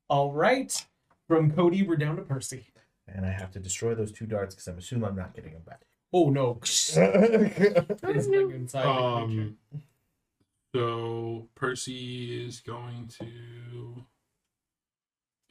[0.08, 0.86] All right.
[1.28, 2.68] From Cody, we're down to Percy.
[3.06, 5.64] And I have to destroy those two darts because I'm assuming I'm not getting them
[5.64, 5.82] back.
[6.14, 6.54] Oh no.
[6.64, 8.90] Fizzling inside the.
[8.90, 9.58] Um,
[10.74, 14.06] so Percy is going to.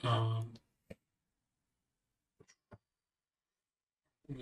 [0.05, 0.53] Um,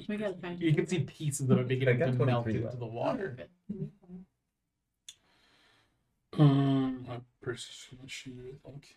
[0.08, 2.52] We gotta find You can see pieces of it beginning I to got melt 23
[2.54, 2.78] into left.
[2.80, 3.36] the water.
[6.38, 7.06] um,
[7.42, 8.60] Percy's gonna shoot.
[8.66, 8.96] I think.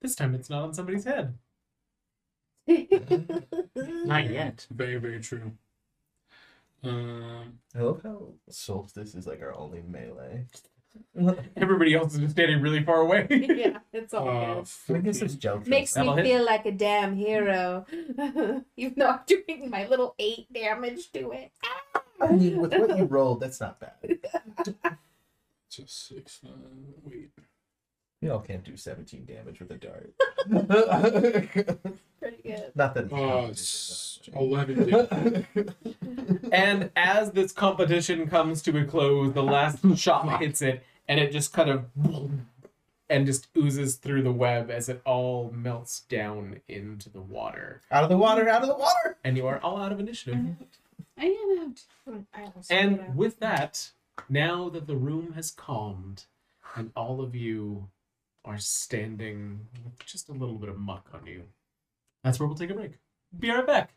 [0.00, 1.34] This time it's not on somebody's head.
[2.68, 4.66] Not yet.
[4.70, 5.52] Very, very true.
[6.84, 10.44] Um, I love how Solstice is like our only melee.
[11.56, 13.26] Everybody else is just standing really far away.
[13.30, 14.96] yeah, it's all uh, good.
[14.96, 15.68] I guess it's 14.
[15.68, 16.26] Makes me That'll hit.
[16.26, 17.86] feel like a damn hero.
[18.76, 21.52] Even though I'm doing my little eight damage to it.
[22.20, 24.18] I mean, with what you rolled, that's not bad.
[25.70, 26.40] Just six.
[26.44, 26.50] Uh,
[27.04, 27.30] wait.
[28.20, 30.12] You all can't do 17 damage with a dart.
[32.20, 32.72] Pretty good.
[32.74, 34.90] not that it's Uh, s- eleven.
[34.90, 35.46] damage.
[36.52, 41.30] and as this competition comes to a close, the last shot hits it, and it
[41.30, 41.84] just kind of
[43.08, 47.80] and just oozes through the web as it all melts down into the water.
[47.92, 49.16] out of the water, out of the water!
[49.24, 50.44] And you are all out of initiative.
[51.16, 51.72] I am
[52.44, 52.66] out.
[52.68, 53.90] And with that,
[54.28, 56.24] now that the room has calmed
[56.76, 57.88] and all of you
[58.48, 61.42] are standing with just a little bit of muck on you,
[62.24, 62.92] that's where we'll take a break.
[63.38, 63.90] Be right back.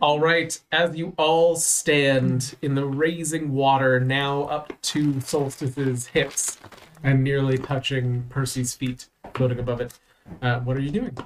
[0.00, 6.58] All right, as you all stand in the raising water, now up to Solstice's hips
[7.02, 9.98] and nearly touching Percy's feet, floating above it,
[10.40, 11.16] uh, what are you doing?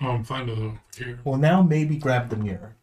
[0.00, 1.18] Oh, I'm fine to here.
[1.24, 2.76] Well, now maybe grab the mirror.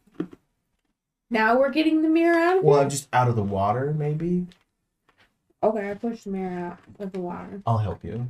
[1.30, 2.84] Now we're getting the mirror out of Well, it?
[2.84, 4.46] I'm just out of the water, maybe.
[5.66, 7.60] Okay, I pushed the mirror out of the water.
[7.66, 8.28] I'll help you.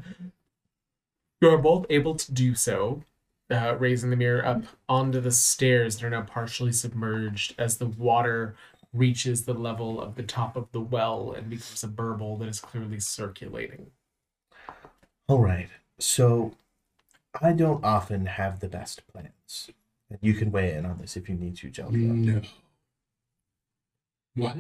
[1.41, 3.03] You are both able to do so,
[3.51, 7.87] uh, raising the mirror up onto the stairs that are now partially submerged as the
[7.87, 8.55] water
[8.93, 12.61] reaches the level of the top of the well and becomes a burble that is
[12.61, 13.87] clearly circulating.
[15.27, 15.67] All right.
[15.99, 16.53] So,
[17.41, 19.71] I don't often have the best plans.
[20.09, 21.91] And you can weigh in on this if you need to, Jelka.
[21.91, 22.41] No.
[24.35, 24.55] What?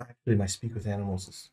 [0.00, 1.50] Actually, my speak with animals is.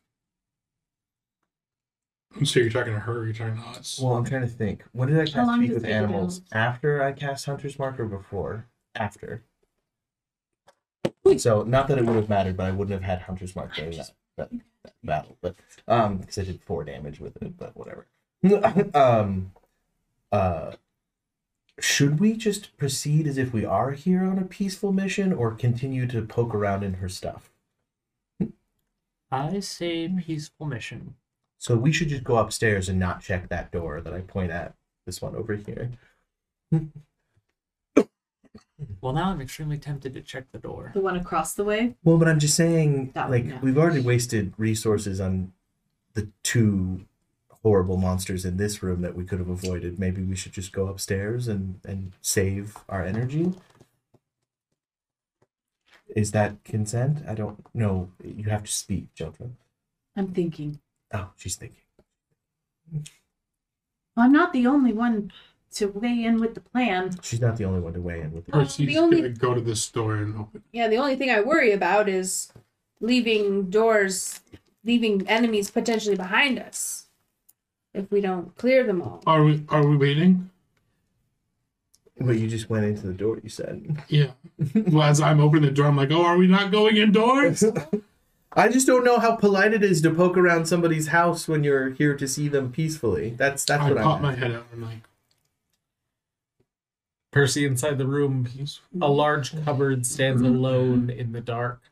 [2.44, 3.24] So you're talking to her?
[3.24, 3.98] You're talking to us?
[4.02, 4.84] Well, I'm trying to think.
[4.92, 6.14] When did I How cast long speak does with Speak with animals?
[6.14, 6.42] Animals?
[6.52, 8.66] After I cast Hunter's Mark or before?
[8.94, 9.42] After.
[11.36, 13.96] So, not that it would have mattered, but I wouldn't have had Hunter's Mark during
[13.96, 14.50] that, that,
[15.04, 18.06] battle, but um, because I did four damage with it, but whatever.
[18.94, 19.52] um,
[20.32, 20.72] uh,
[21.78, 26.06] should we just proceed as if we are here on a peaceful mission, or continue
[26.06, 27.50] to poke around in her stuff?
[29.30, 31.14] I say peaceful mission.
[31.58, 34.74] So we should just go upstairs and not check that door that I point at.
[35.06, 35.90] This one over here.
[39.00, 40.92] Well, now I'm extremely tempted to check the door.
[40.94, 41.96] The one across the way.
[42.04, 43.60] Well, but I'm just saying, That like, one, yeah.
[43.60, 45.52] we've already wasted resources on
[46.14, 47.06] the two
[47.62, 49.98] horrible monsters in this room that we could have avoided.
[49.98, 53.52] Maybe we should just go upstairs and and save our energy.
[56.14, 57.22] Is that consent?
[57.28, 58.10] I don't know.
[58.24, 59.50] You have to speak, Jeltra.
[60.16, 60.80] I'm thinking.
[61.12, 61.82] Oh, she's thinking.
[64.16, 65.32] I'm not the only one
[65.74, 67.16] to weigh in with the plan.
[67.22, 68.54] She's not the only one to weigh in with it.
[68.54, 70.62] Uh, Percy's the only- gonna go to the store and open.
[70.72, 72.52] Yeah, the only thing I worry about is
[73.00, 74.40] leaving doors,
[74.84, 77.06] leaving enemies potentially behind us
[77.94, 79.22] if we don't clear them all.
[79.26, 79.64] Are we?
[79.68, 80.50] Are we waiting?
[82.20, 83.38] But you just went into the door.
[83.42, 84.02] You said.
[84.08, 84.32] Yeah.
[84.74, 87.64] well, as I'm opening the door, I'm like, oh, are we not going indoors?
[88.52, 91.90] I just don't know how polite it is to poke around somebody's house when you're
[91.90, 93.30] here to see them peacefully.
[93.36, 94.22] That's that's I what pop I'm.
[94.22, 95.02] my head out and like,
[97.30, 98.48] Percy inside the room,
[99.00, 101.82] a large cupboard stands alone in the dark.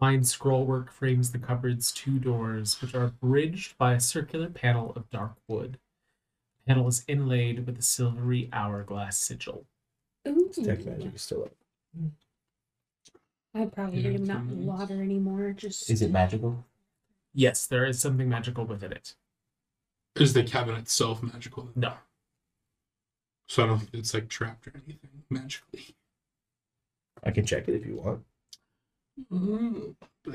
[0.00, 5.08] Fine scrollwork frames the cupboard's two doors, which are bridged by a circular panel of
[5.10, 5.78] dark wood.
[6.64, 9.64] The panel is inlaid with a silvery hourglass sigil.
[10.28, 10.50] Ooh.
[10.54, 11.52] Tech magic is still up.
[13.54, 15.52] I probably am not it's- water anymore.
[15.52, 16.64] Just Is it magical?
[17.34, 19.14] Yes, there is something magical within it.
[20.16, 21.70] is the cabinet itself magical?
[21.74, 21.94] No.
[23.48, 25.96] So I don't think it's like trapped or anything magically.
[27.24, 28.24] I can check it if you want.
[30.28, 30.32] Uh,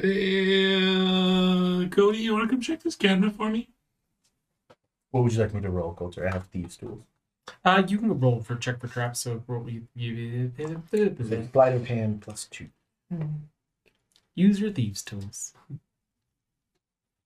[1.89, 3.69] Cody, you want to come check this cabinet for me?
[5.17, 6.27] What would you like me to roll, Coulter?
[6.27, 7.01] I have thieves' tools.
[7.65, 9.21] Uh, you can roll for check for traps.
[9.21, 10.51] So roll, you, you,
[11.51, 12.67] Sleight of hand plus two.
[14.35, 15.55] use your thieves' tools.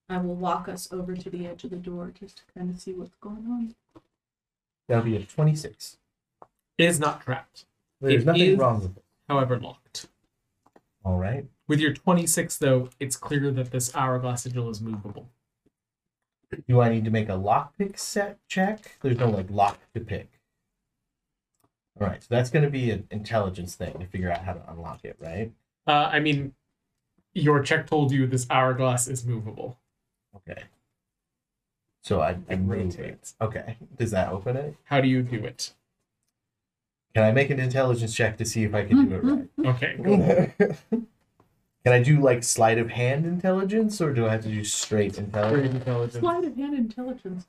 [0.07, 2.79] I will walk us over to the edge of the door just to kind of
[2.79, 3.75] see what's going on.
[4.87, 5.97] That'll be a twenty-six.
[6.77, 7.65] It is not trapped,
[7.99, 9.03] There's It nothing is- wrong with it.
[9.27, 10.07] however locked.
[11.03, 11.45] All right.
[11.67, 15.27] With your 26, though, it's clear that this hourglass sigil is movable.
[16.67, 18.97] Do I need to make a lockpick set check?
[19.01, 20.29] There's no like lock to pick.
[21.99, 24.71] All right, so that's going to be an intelligence thing to figure out how to
[24.71, 25.51] unlock it, right?
[25.85, 26.53] Uh, I mean,
[27.33, 29.77] your check told you this hourglass is movable.
[30.35, 30.63] Okay.
[32.03, 32.97] So I, I It move it.
[32.99, 33.35] rotates.
[33.41, 33.77] Okay.
[33.97, 34.75] Does that open it?
[34.85, 35.73] How do you do it?
[37.13, 39.49] Can I make an intelligence check to see if I can do it right?
[39.75, 40.71] Okay, go.
[41.83, 45.13] Can I do like sleight of hand intelligence, or do I have to do straight
[45.13, 45.75] Great intelligence?
[45.75, 46.19] intelligence.
[46.19, 47.47] Sleight of hand intelligence.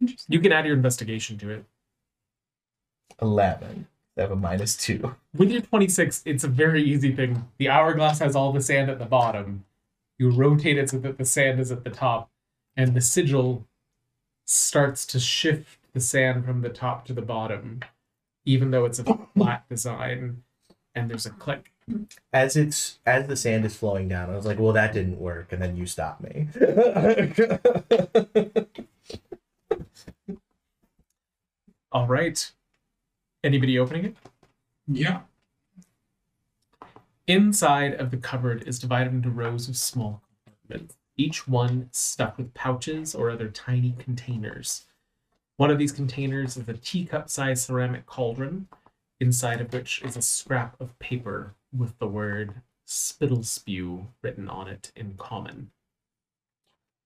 [0.00, 0.32] Interesting.
[0.32, 1.64] You can add your investigation to it.
[3.20, 3.88] Eleven.
[4.16, 5.14] I have a minus two.
[5.36, 7.48] With your 26, it's a very easy thing.
[7.58, 9.64] The hourglass has all the sand at the bottom.
[10.18, 12.30] You rotate it so that the sand is at the top,
[12.76, 13.66] and the sigil
[14.46, 17.80] starts to shift the sand from the top to the bottom,
[18.46, 20.42] even though it's a flat design.
[20.94, 21.72] And there's a click.
[22.32, 25.52] As it's as the sand is flowing down, I was like, "Well, that didn't work,"
[25.52, 26.48] and then you stopped me.
[31.92, 32.50] All right.
[33.44, 34.16] Anybody opening it?
[34.88, 35.20] Yeah.
[37.26, 42.54] Inside of the cupboard is divided into rows of small compartments, each one stuffed with
[42.54, 44.86] pouches or other tiny containers.
[45.56, 48.68] One of these containers is a teacup sized ceramic cauldron,
[49.20, 54.68] inside of which is a scrap of paper with the word spittle spew written on
[54.68, 55.70] it in common.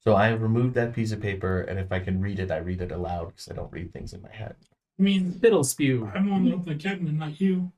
[0.05, 2.59] so I have removed that piece of paper, and if I can read it, I
[2.59, 4.57] read it aloud because I don't read things in my head.
[4.99, 6.11] I mean, Spittle spew.
[6.15, 7.73] I'm on the cabinet, not you.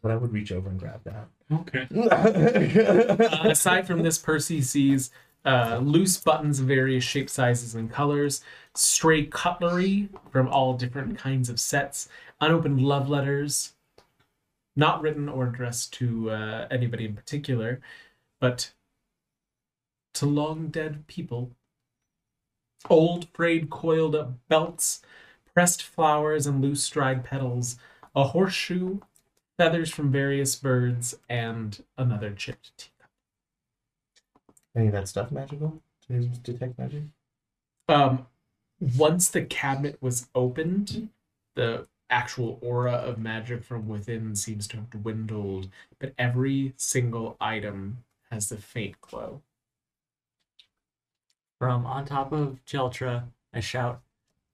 [0.00, 1.02] But I would reach over and grab
[1.52, 1.86] Okay.
[1.90, 3.28] that.
[3.44, 5.10] Uh, aside from this, Percy sees
[5.44, 8.40] uh, loose buttons of various shapes, sizes, and colors,
[8.74, 12.08] stray cutlery from all different kinds of sets,
[12.40, 13.73] unopened love letters,
[14.76, 17.80] not written or addressed to uh, anybody in particular,
[18.40, 18.72] but
[20.14, 21.52] to long dead people.
[22.90, 25.00] Old, frayed, coiled up belts,
[25.52, 27.76] pressed flowers and loose dried petals,
[28.14, 28.98] a horseshoe,
[29.56, 33.10] feathers from various birds, and another chipped teacup.
[34.76, 37.04] Any of that stuff magical to detect magic?
[37.88, 38.26] Um,
[38.80, 41.08] once the cabinet was opened,
[41.54, 45.68] the actual aura of magic from within seems to have dwindled,
[45.98, 49.42] but every single item has the faint glow.
[51.58, 54.02] From on top of Jeltra, I shout,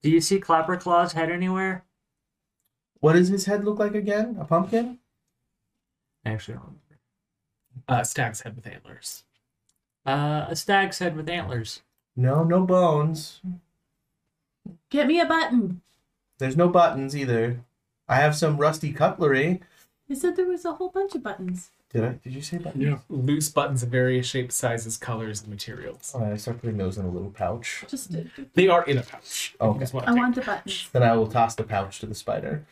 [0.02, 1.84] Do you see Clapperclaw's head anywhere?
[3.00, 4.36] What does his head look like again?
[4.38, 4.98] A pumpkin?
[6.24, 6.98] I actually don't remember.
[7.88, 9.24] Uh, stag's head with antlers.
[10.04, 11.82] Uh, a stag's head with antlers.
[12.14, 13.40] No, no bones.
[14.90, 15.80] Get me a button.
[16.40, 17.60] There's no buttons either.
[18.08, 19.60] I have some rusty cutlery.
[20.08, 21.70] You said there was a whole bunch of buttons.
[21.92, 22.08] Did I?
[22.24, 22.82] Did you say buttons?
[22.82, 22.98] Yeah.
[23.08, 26.12] Loose buttons of various shapes, sizes, colors, and materials.
[26.14, 27.84] All right, I start putting those in a little pouch.
[27.88, 28.20] Just uh,
[28.54, 29.54] They are in a pouch.
[29.54, 29.86] if you Okay.
[29.92, 30.56] wanna I take want the pouch.
[30.64, 30.88] buttons.
[30.92, 32.64] Then I will toss the pouch to the spider.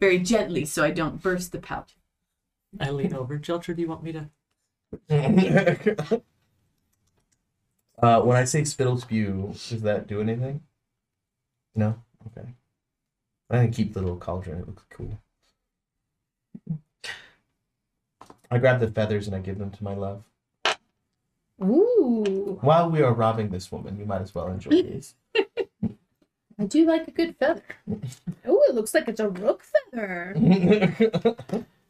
[0.00, 1.96] Very gently so I don't burst the pouch.
[2.78, 3.38] I lean over.
[3.38, 4.28] Jeltra, do you want me to?
[8.02, 10.62] uh, when I say spittle spew, does that do anything?
[11.74, 11.96] No?
[12.26, 12.48] Okay.
[13.50, 14.60] I'm gonna keep the little cauldron.
[14.60, 15.18] It looks cool.
[18.50, 20.22] I grab the feathers and I give them to my love.
[21.62, 25.14] Ooh, While we are robbing this woman, you might as well enjoy these.
[26.60, 27.62] I do like a good feather.
[28.46, 30.34] Oh, it looks like it's a rook feather.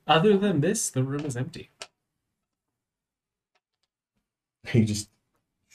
[0.06, 1.70] Other than this, the room is empty.
[4.72, 5.08] you just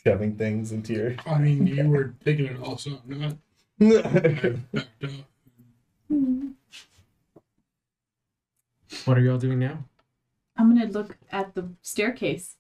[0.06, 1.16] shoving things into your.
[1.26, 4.04] I mean, you were taking it all, so I'm not.
[4.04, 4.56] Backed up.
[9.06, 9.80] What are y'all doing now?
[10.56, 12.56] I'm gonna look at the staircase.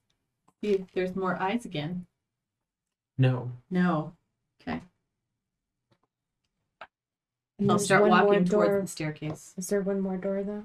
[0.61, 2.05] See if there's more eyes again.
[3.17, 3.51] No.
[3.69, 4.13] No.
[4.61, 4.81] Okay.
[7.59, 8.65] And I'll there's start one more walking door.
[8.65, 9.53] towards the staircase.
[9.57, 10.63] Is there one more door though?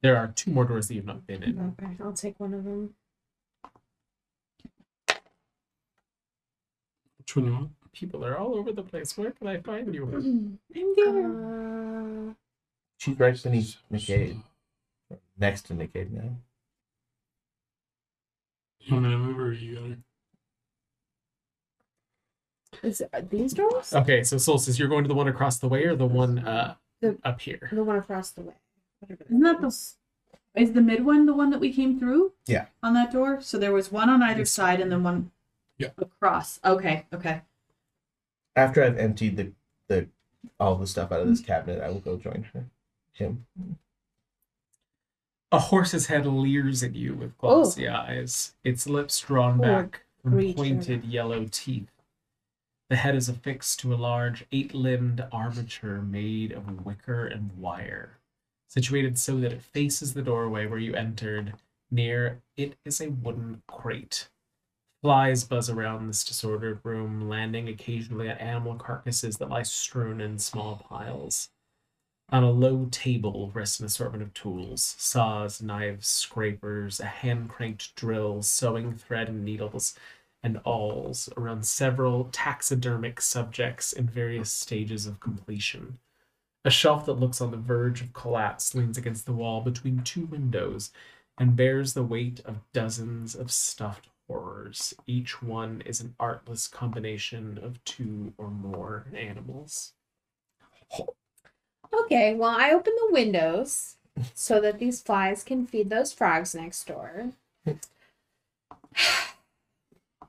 [0.00, 1.74] There are two more doors that you've not been in.
[1.78, 2.94] Okay, I'll take one of them.
[7.32, 7.70] Which one you want?
[7.94, 9.16] People are all over the place.
[9.16, 10.04] Where can I find you?
[10.76, 12.28] I'm there.
[12.30, 12.34] Uh,
[12.98, 14.42] She's right beneath Nickade.
[15.38, 16.36] Next to Nickade now.
[18.80, 19.96] You want me to move her or you got her?
[22.88, 23.94] is it, these doors?
[23.94, 26.74] Okay, so Solstice, you're going to the one across the way or the one uh,
[27.00, 27.70] The- up here?
[27.72, 28.54] The one across the way.
[29.08, 29.96] Isn't that the- is.
[30.54, 32.32] Is the mid one the one that we came through?
[32.46, 32.66] Yeah.
[32.82, 33.40] On that door?
[33.40, 35.30] So there was one on either This side and then one
[35.78, 35.88] Yeah.
[35.98, 36.60] across.
[36.64, 37.42] Okay, okay.
[38.54, 39.52] After I've emptied the
[39.88, 40.08] the
[40.58, 41.52] all the stuff out of this mm-hmm.
[41.52, 42.66] cabinet, I will go join her.
[43.12, 43.46] Him.
[45.50, 47.94] A horse's head leers at you with glossy oh.
[47.94, 50.56] eyes, its lips drawn Poor back from creature.
[50.56, 51.90] pointed yellow teeth.
[52.88, 58.18] The head is affixed to a large eight limbed armature made of wicker and wire.
[58.68, 61.54] Situated so that it faces the doorway where you entered,
[61.90, 64.28] near it is a wooden crate.
[65.02, 70.38] Flies buzz around this disordered room, landing occasionally at animal carcasses that lie strewn in
[70.38, 71.50] small piles.
[72.28, 77.96] On a low table rests an assortment of tools saws, knives, scrapers, a hand cranked
[77.96, 79.98] drill, sewing thread and needles,
[80.40, 85.98] and awls around several taxidermic subjects in various stages of completion.
[86.64, 90.26] A shelf that looks on the verge of collapse leans against the wall between two
[90.26, 90.92] windows
[91.36, 94.94] and bears the weight of dozens of stuffed horrors.
[95.06, 99.92] Each one is an artless combination of two or more animals.
[102.04, 103.96] Okay, well, I open the windows
[104.34, 107.32] so that these flies can feed those frogs next door.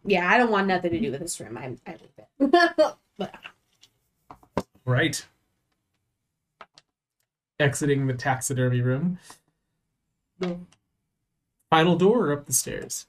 [0.06, 1.57] yeah, I don't want nothing to do with this room.
[1.57, 2.94] I, I leave it.
[4.86, 5.26] Right.
[7.60, 9.20] Exiting the taxidermy room.
[11.70, 13.07] Final door up the stairs.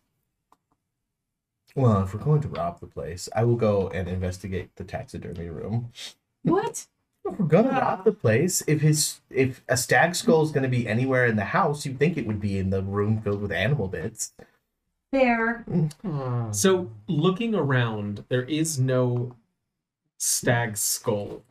[1.74, 5.48] Well, if we're going to rob the place, I will go and investigate the taxidermy
[5.48, 5.92] room.
[6.42, 6.86] What?
[7.24, 10.86] If we're gonna rob the place, if his if a stag skull is gonna be
[10.86, 13.88] anywhere in the house, you'd think it would be in the room filled with animal
[13.88, 14.34] bits.
[15.10, 15.64] Fair.
[16.50, 19.36] So, looking around, there is no
[20.18, 21.42] stag skull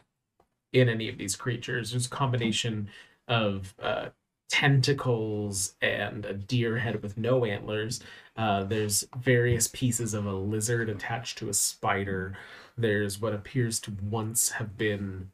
[0.74, 1.92] in any of these creatures.
[1.92, 2.90] There's a combination
[3.28, 4.10] of uh,
[4.54, 8.00] tentacles and a deer head with no antlers.
[8.38, 12.38] Uh, there's various pieces of a lizard attached to a spider.
[12.78, 15.32] There's what appears to once have been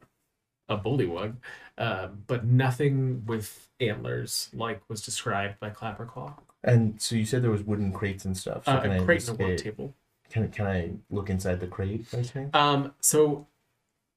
[0.70, 1.36] a bullywug,
[1.78, 6.36] uh, but nothing with antlers like was described by Clapperclaw.
[6.64, 8.64] And so you said there was wooden crates and stuff.
[8.64, 9.94] So Uh, can I a crate and a work table.
[10.30, 12.06] Can can I look inside the crate?
[12.54, 13.48] Um, so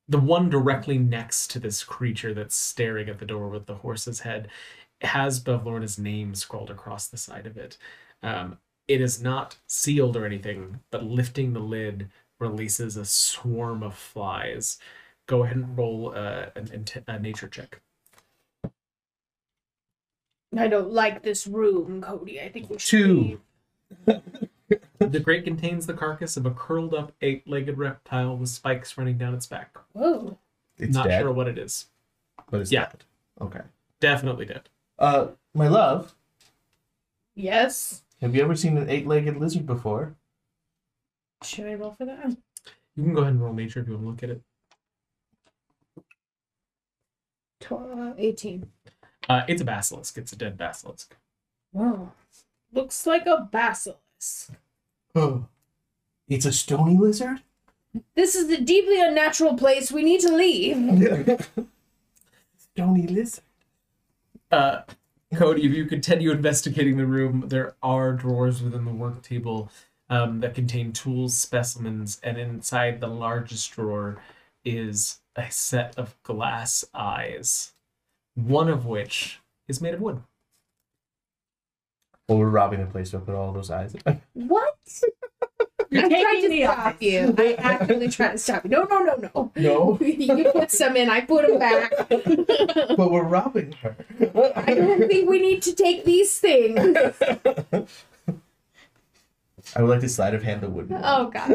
[0.09, 4.21] the one directly next to this creature that's staring at the door with the horse's
[4.21, 4.49] head
[5.05, 7.77] has Bavlorna's name scrawled across the side of it.
[8.23, 8.59] Um,
[8.89, 14.79] it is not sealed or anything, but lifting the lid releases a swarm of flies.
[15.27, 17.81] Go ahead and roll uh, an, int- a nature check.
[20.57, 22.41] I don't like this room, Cody.
[22.41, 23.41] I think we should Two.
[24.99, 29.17] the grate contains the carcass of a curled up eight legged reptile with spikes running
[29.17, 29.77] down its back.
[29.93, 30.37] Whoa.
[30.79, 31.87] It's Not dead, sure what it is.
[32.51, 32.87] but it's Yeah.
[32.87, 33.05] dead.
[33.41, 33.61] Okay.
[34.01, 34.69] Definitely dead.
[34.99, 36.15] Uh, my love,
[37.35, 38.03] Yes.
[38.21, 40.15] have you ever seen an eight-legged lizard before?
[41.43, 42.37] Should I roll for that?
[42.97, 44.43] You can go ahead and roll nature if you want to look at it.
[47.61, 48.71] Tw- 18.
[49.29, 50.19] Uh, it's a basilisk.
[50.19, 51.17] It's a dead basilisk.
[51.73, 52.13] Whoa.
[52.73, 54.51] Looks like a basilisk.
[55.15, 55.47] Oh,
[56.29, 57.43] it's a stony lizard.
[58.15, 59.93] This is a deeply unnatural place.
[59.93, 60.77] We need to leave.
[62.75, 63.45] stony lizard.
[64.53, 64.83] Uh,
[65.35, 69.71] Cody, if you continue investigating the room, there are drawers within the work table
[70.11, 74.21] um, that contain tools, specimens, and inside the largest drawer
[74.63, 77.73] is a set of glass eyes,
[78.35, 80.23] one of which is made of wood.
[82.29, 83.11] Well, we're robbing the place.
[83.11, 83.95] So put all those eyes.
[83.95, 84.21] In.
[84.35, 84.77] What?
[85.93, 86.95] You're I'm taking to stop eyes.
[87.01, 87.35] you.
[87.37, 88.71] I actively tried to stop you.
[88.71, 89.53] No, no, no, no.
[89.55, 91.11] no, you put some in.
[91.11, 91.93] I put them back.
[92.09, 93.95] but we're robbing her.
[94.57, 96.97] I don't think we need to take these things.
[99.77, 100.89] I would like to sleight of hand the wood.
[101.03, 101.49] Oh God.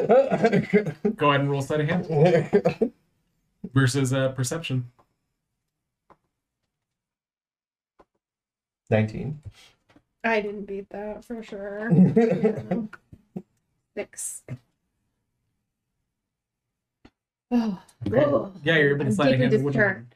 [1.15, 2.93] Go ahead and roll sleight of hand
[3.73, 4.91] versus uh, perception.
[8.91, 9.41] Nineteen.
[10.23, 11.89] I didn't beat that for sure.
[13.97, 14.43] Six.
[17.49, 18.25] Oh, Okay.
[18.25, 18.51] oh.
[18.61, 19.71] Yeah, you're able to I'm sleight of deeply hand the wood.
[19.71, 20.15] disturbed.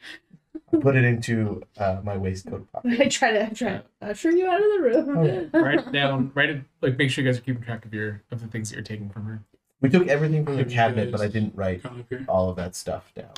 [0.84, 3.00] Put it into uh, my waistcoat pocket.
[3.00, 5.50] I try to, I try to usher you out of the room.
[5.54, 8.42] Write down, write it, like make sure you guys are keeping track of your of
[8.42, 9.40] the things that you're taking from her.
[9.80, 13.12] We took everything from the cabinet, but I didn't write Come all of that stuff
[13.16, 13.30] down.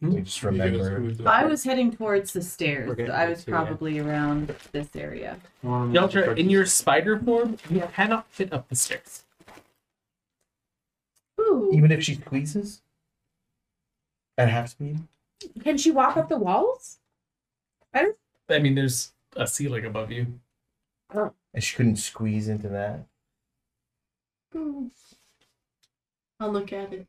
[0.00, 0.14] Hmm?
[0.14, 1.00] We just You guys remember.
[1.00, 1.26] moved up.
[1.26, 2.88] I was heading towards the stairs.
[2.96, 3.56] We're so I was to, yeah.
[3.64, 5.38] probably around this area.
[5.64, 9.24] Um, Jeltra, in your spider form, you cannot fit up the stairs.
[11.50, 11.70] Ooh.
[11.72, 12.82] Even if she squeezes
[14.38, 15.00] at half speed.
[15.62, 16.98] Can she walk up the walls?
[17.92, 18.16] I don't.
[18.48, 20.38] I mean, there's a ceiling above you.
[21.12, 23.06] And she couldn't squeeze into that.
[26.38, 27.06] I'll look at it.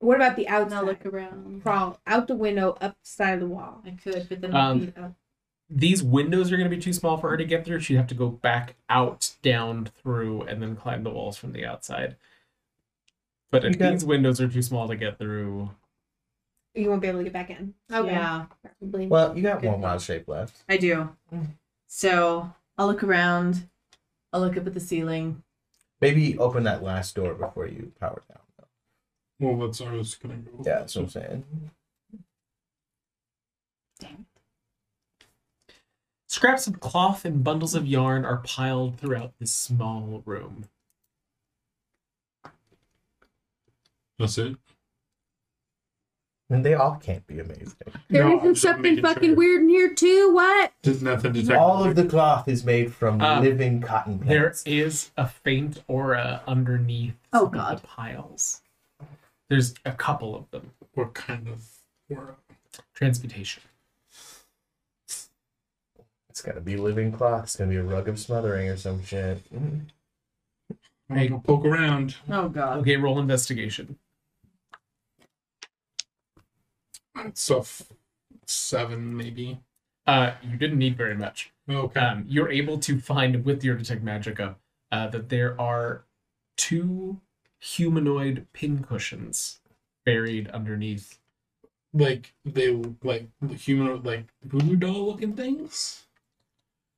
[0.00, 0.86] What about the And I'll outside?
[0.86, 1.62] look around.
[1.62, 3.82] Crawl out the window, up the side of the wall.
[3.84, 5.14] I could, but then Um, my feet up.
[5.70, 7.80] These windows are going to be too small for her to get through.
[7.80, 11.66] She'd have to go back out, down, through, and then climb the walls from the
[11.66, 12.16] outside.
[13.50, 15.70] But if these windows are too small to get through,
[16.74, 17.74] You won't be able to get back in.
[17.90, 18.46] Oh yeah,
[18.80, 19.06] Probably.
[19.06, 19.86] Well, you got Good one thought.
[19.88, 20.62] wild shape left.
[20.68, 21.08] I do.
[21.32, 21.46] Mm.
[21.86, 23.68] So I'll look around.
[24.32, 25.42] I'll look up at the ceiling.
[26.00, 28.38] Maybe open that last door before you power down.
[29.40, 30.50] Well, that's I was gonna go.
[30.64, 31.44] Yeah, that's what I'm saying.
[34.00, 34.26] Damn.
[36.26, 40.66] Scraps of cloth and bundles of yarn are piled throughout this small room.
[44.18, 44.56] That's it.
[46.50, 47.74] And they all can't be amazing.
[48.08, 49.36] There No, not something fucking sure.
[49.36, 50.30] weird in here too.
[50.32, 50.72] What?
[50.82, 51.58] There's nothing to detect.
[51.60, 54.62] All of the cloth is made from Um, living cotton There pants.
[54.64, 57.78] is a faint aura underneath Oh, God.
[57.82, 58.62] the piles.
[59.50, 60.70] There's a couple of them.
[60.94, 61.64] What kind of
[62.08, 62.36] aura?
[62.94, 63.62] Transmutation.
[65.06, 67.44] It's gotta be living cloth.
[67.44, 69.42] It's gonna be a rug of smothering or some shit.
[69.54, 69.80] Mm.
[71.10, 72.16] I'm gonna poke around.
[72.30, 72.78] Oh god.
[72.78, 73.98] Okay, roll investigation.
[77.26, 77.82] It's a f-
[78.46, 79.60] seven, maybe.
[80.06, 81.52] Uh, you didn't need very much.
[81.68, 82.00] Okay.
[82.00, 84.54] Um, you're able to find with your detect magica
[84.90, 86.04] uh, that there are
[86.56, 87.20] two
[87.58, 89.58] humanoid pincushions
[90.06, 91.18] buried underneath.
[91.92, 92.70] like they
[93.02, 96.06] like the human like voodoo doll looking things.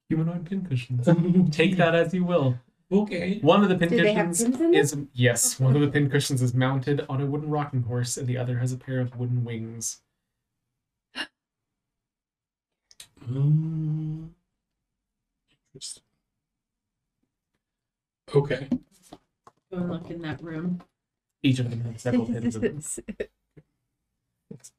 [0.09, 1.09] Humanoid pincushions.
[1.51, 2.59] Take that as you will.
[2.92, 3.38] Okay.
[3.40, 4.74] One of the Do they pincushions pins in them?
[4.74, 8.36] is yes, one of the pincushions is mounted on a wooden rocking horse, and the
[8.36, 10.01] other has a pair of wooden wings.
[13.36, 14.35] Um,
[15.74, 16.02] interesting.
[18.35, 18.69] Okay.
[19.70, 20.82] Go and look in that room.
[21.43, 22.82] Each of them has several pins in them.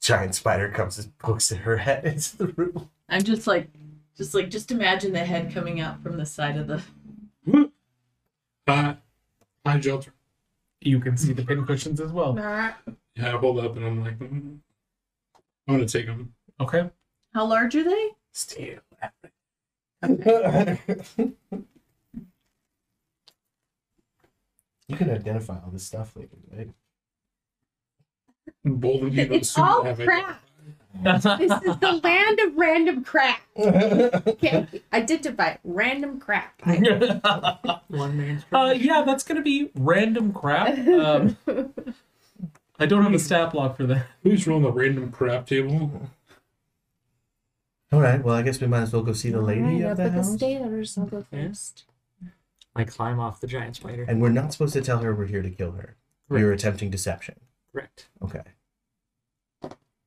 [0.01, 2.89] Giant spider comes and pokes at her head into the room.
[3.09, 3.69] I'm just like
[4.17, 6.81] just like just imagine the head coming out from the side of the
[8.67, 8.95] Uh,
[9.65, 10.11] hi, Jeltra.
[10.81, 12.33] You can see the pin cushions as well.
[12.33, 12.73] Nah.
[13.15, 14.57] Yeah, I hold up and I'm like, mm,
[15.67, 16.33] I'm gonna take them.
[16.59, 16.89] Okay.
[17.33, 18.09] How large are they?
[18.33, 18.79] Steal.
[20.07, 20.17] you
[24.97, 26.69] can identify all this stuff later, right?
[28.63, 30.05] Bold of you to It's assume all I have it.
[30.05, 30.43] crap.
[31.03, 33.41] This is the land of random crap.
[33.57, 36.61] Okay, identify random crap.
[37.87, 40.77] One man's uh, yeah, that's gonna be random crap.
[40.87, 41.37] Um,
[42.79, 44.07] I don't have a stat block for that.
[44.23, 46.09] Who's rolling the random crap table?
[47.91, 48.23] All right.
[48.23, 50.11] Well, I guess we might as well go see the lady Alright, of the at
[50.11, 50.33] the house.
[50.33, 50.97] stairs.
[50.97, 51.83] I'll go first.
[52.75, 54.05] I climb off the giant spider.
[54.07, 55.97] And we're not supposed to tell her we're here to kill her.
[56.29, 57.35] We are attempting deception.
[57.73, 58.07] Correct.
[58.23, 58.43] Okay.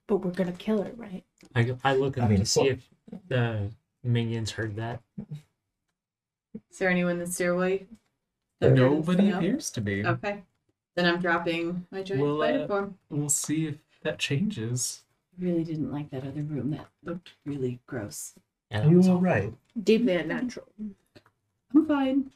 [0.06, 1.24] But we're gonna kill her, right?
[1.54, 2.78] I, I look I mean, to see course.
[3.12, 3.70] if the
[4.02, 5.00] minions heard that.
[6.70, 7.86] Is there anyone in the stairway?
[8.60, 10.04] that Nobody appears to be.
[10.06, 10.42] Okay.
[10.94, 12.98] Then I'm dropping my giant Well, spider uh, form.
[13.10, 15.03] We'll see if that changes.
[15.38, 16.70] Really didn't like that other room.
[16.70, 18.34] That looked really gross.
[18.70, 19.52] And Are you was all all- right?
[19.82, 20.68] Deeply unnatural.
[21.74, 22.30] I'm fine.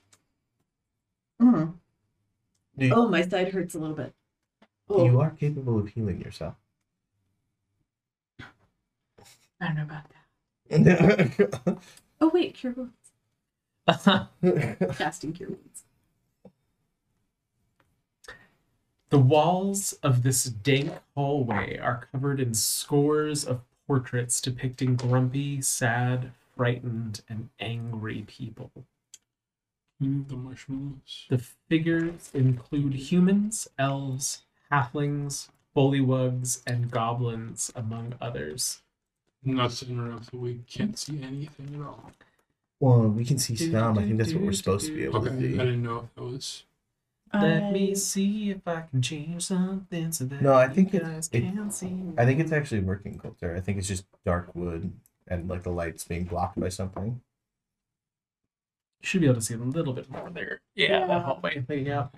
[1.40, 1.74] Mm.
[2.76, 4.12] You, Oh, my side hurts a little bit.
[4.88, 6.54] Oh, you are capable of healing yourself.
[8.40, 10.04] I don't know about
[10.70, 11.78] that.
[12.20, 12.96] Oh wait, cure wounds.
[14.98, 15.84] Casting cure wounds.
[19.10, 26.32] The walls of this dank hallway are covered in scores of portraits depicting grumpy, sad,
[26.56, 28.70] frightened, and angry people.
[30.00, 31.26] The marshmallows.
[31.30, 38.82] The figures include humans, elves, halflings, bullywugs, and goblins, among others.
[39.42, 42.12] Not to interrupt, but we can't see anything at all.
[42.78, 43.98] well, we can see some.
[43.98, 45.54] I think that's what we're supposed to be able Okay, to see.
[45.54, 46.64] I didn't know if that was.
[47.32, 51.28] Let me see if I can change something so that No, I think it- guys
[51.32, 52.02] it- can see.
[52.16, 53.54] I think it's actually working, Coulter.
[53.56, 54.92] I think it's just dark wood
[55.26, 57.20] and like the light's being blocked by something.
[59.00, 60.60] You should be able to see a little bit more there.
[60.74, 61.06] Yeah, Yeah.
[61.06, 62.14] that hallway thing out.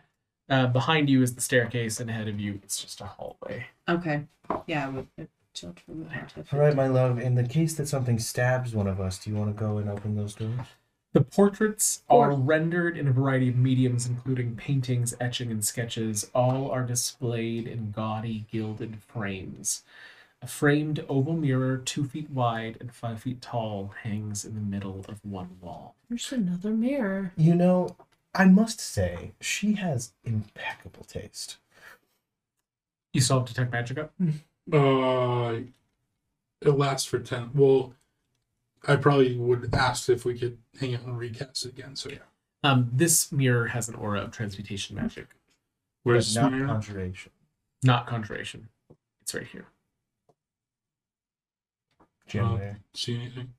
[0.48, 3.66] Uh, behind you is the staircase, and ahead of you it's just a hallway.
[3.88, 4.26] Okay.
[4.66, 6.08] Yeah, I would I chilled from.
[6.52, 7.18] All right, my love.
[7.20, 9.88] In the case that something stabs one of us, do you want to go and
[9.88, 10.66] open those doors?
[11.12, 16.30] The portraits are rendered in a variety of mediums, including paintings, etching, and sketches.
[16.34, 19.82] All are displayed in gaudy, gilded frames.
[20.40, 25.04] A framed oval mirror, two feet wide and five feet tall, hangs in the middle
[25.08, 25.96] of one wall.
[26.08, 27.32] There's another mirror.
[27.36, 27.96] You know,
[28.32, 31.58] I must say, she has impeccable taste.
[33.12, 34.12] You solved have detect magic up?
[34.72, 35.62] Uh,
[36.62, 37.50] it lasts for ten.
[37.52, 37.94] Well,
[38.88, 41.96] I probably would ask if we could hang out and recast it again.
[41.96, 42.18] So yeah.
[42.62, 45.28] Um, this mirror has an aura of transmutation magic,
[46.02, 46.66] Where's but not Smear?
[46.66, 47.32] conjuration.
[47.82, 48.68] not conjuration.
[49.22, 49.66] It's right here.
[52.26, 52.76] January.
[52.94, 53.54] see anything?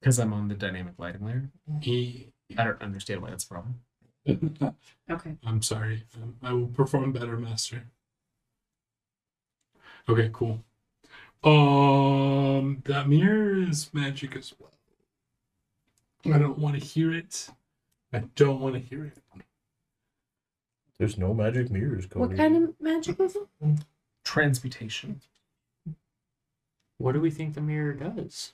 [0.00, 1.50] Because I'm on the dynamic lighting layer.
[1.80, 2.28] He.
[2.56, 3.80] I don't understand why that's a problem.
[5.10, 5.36] Okay.
[5.44, 6.04] I'm sorry.
[6.14, 7.82] Um, I will perform better, master.
[10.08, 10.62] Okay, cool.
[11.42, 14.70] Um, that mirror is magic as well.
[16.34, 17.48] I don't want to hear it.
[18.12, 19.16] I don't want to hear it.
[20.98, 22.20] There's no magic mirrors, Cody.
[22.20, 23.46] What kind of magic was it?
[24.22, 25.22] Transmutation.
[26.98, 28.52] What do we think the mirror does?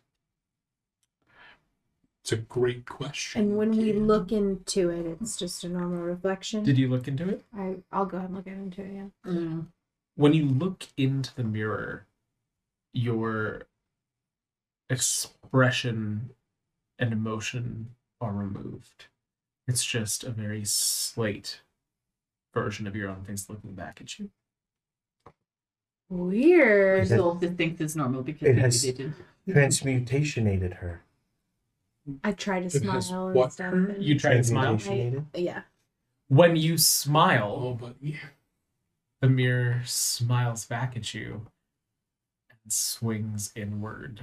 [2.23, 3.41] It's a great question.
[3.41, 6.63] And when we look into it, it's just a normal reflection.
[6.63, 7.45] Did you look into it?
[7.57, 8.93] I I'll go ahead and look into it.
[8.95, 9.33] Yeah.
[9.33, 9.67] Mm.
[10.15, 12.07] when you look into the mirror,
[12.97, 13.63] your
[14.89, 16.31] expression
[16.99, 17.91] and emotion
[18.21, 19.07] are removed.
[19.69, 21.61] It's just a very slate
[22.55, 24.31] version of your own face looking back at you.
[26.09, 27.03] Weird.
[27.03, 29.15] Is it- Soul thinks it's normal because It has- they did.
[29.49, 31.03] Transmutationated her.
[32.25, 33.73] I try to It has smile and what stuff.
[33.73, 33.91] her?
[33.91, 34.77] and- You try to smile.
[34.77, 35.27] Transmutationated?
[35.35, 35.63] yeah.
[36.29, 38.29] When you smile, Oh, but yeah.
[39.21, 41.47] the mirror smiles back at you and
[42.69, 44.21] swings inward,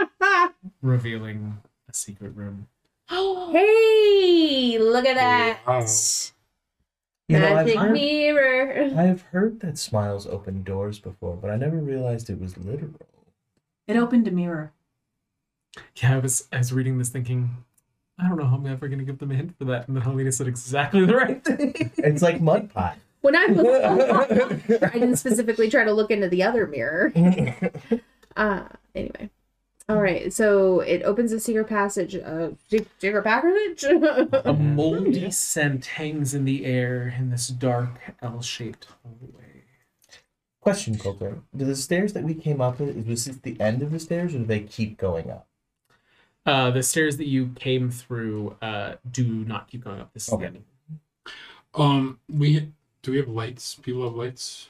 [0.82, 2.68] revealing a secret room.
[3.10, 5.60] Oh, hey, look at that.
[5.66, 5.86] Wow.
[7.28, 8.90] You know, I've Magic heard, mirror.
[8.96, 12.92] I've heard that smiles open doors before, but I never realized it was literal.
[13.88, 14.72] It opened a mirror.
[15.96, 17.64] Yeah, I was I was reading this thinking,
[18.18, 19.88] I don't know how I'm ever gonna give them a hint for that.
[19.88, 21.92] And then Helena said exactly the right thing.
[21.96, 22.96] It's like mud pie.
[23.24, 27.10] When I looked, I didn't specifically try to look into the other mirror.
[28.36, 28.64] Uh,
[28.96, 29.30] anyway.
[29.88, 32.16] All right, so it opens a secret passage.
[32.16, 33.84] Uh, secret passage.
[33.84, 39.62] a moldy scent hangs in the air in this dark L-shaped hallway.
[40.60, 41.38] Question, Coulter.
[41.56, 44.34] Do the stairs that we came up with, was this the end of the stairs
[44.34, 45.46] or do they keep going up?
[46.44, 50.12] Uh, the stairs that you came through uh, do not keep going up.
[50.12, 50.46] This is Okay.
[50.48, 50.64] the end.
[51.74, 52.72] Um, we
[53.04, 53.74] do we have lights?
[53.76, 54.68] People have lights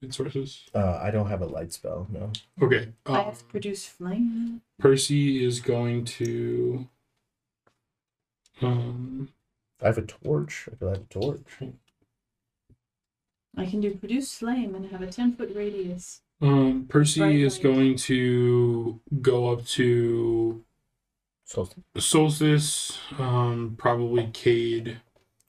[0.00, 0.64] light sources?
[0.74, 2.06] Uh, I don't have a light spell.
[2.10, 2.30] No.
[2.60, 2.88] Okay.
[3.06, 4.62] I Um, have to produce flame.
[4.78, 6.88] Percy is going to.
[8.60, 9.28] Um,
[9.82, 10.68] I have a torch.
[10.72, 11.72] I could light a torch.
[13.56, 16.22] I can do produce flame and have a ten foot radius.
[16.40, 17.62] um, Percy Bright is light.
[17.62, 20.64] going to go up to
[21.44, 21.68] So,
[21.98, 25.00] Solstice, um, probably Cade.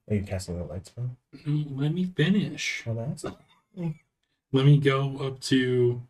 [0.09, 1.09] Are you casting a light spell?
[1.45, 2.84] No, let me finish.
[2.88, 3.23] Oh, that's
[4.51, 6.01] Let me go up to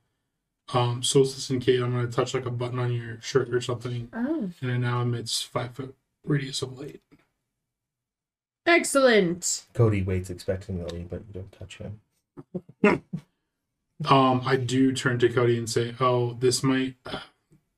[0.73, 1.81] um, Solstice and Cade.
[1.81, 4.49] I'm going to touch like a button on your shirt or something, Oh.
[4.61, 5.95] and it now emits five foot
[6.25, 7.01] radius of light.
[8.65, 9.65] Excellent.
[9.73, 11.99] Cody waits expectantly, but you don't touch him.
[14.09, 16.95] Um, I do turn to Cody and say, "Oh, this might,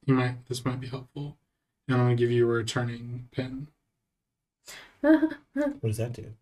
[0.08, 1.38] you might, this might be helpful,"
[1.88, 3.68] and I'm gonna give you a returning pin.
[5.54, 6.34] What does that do?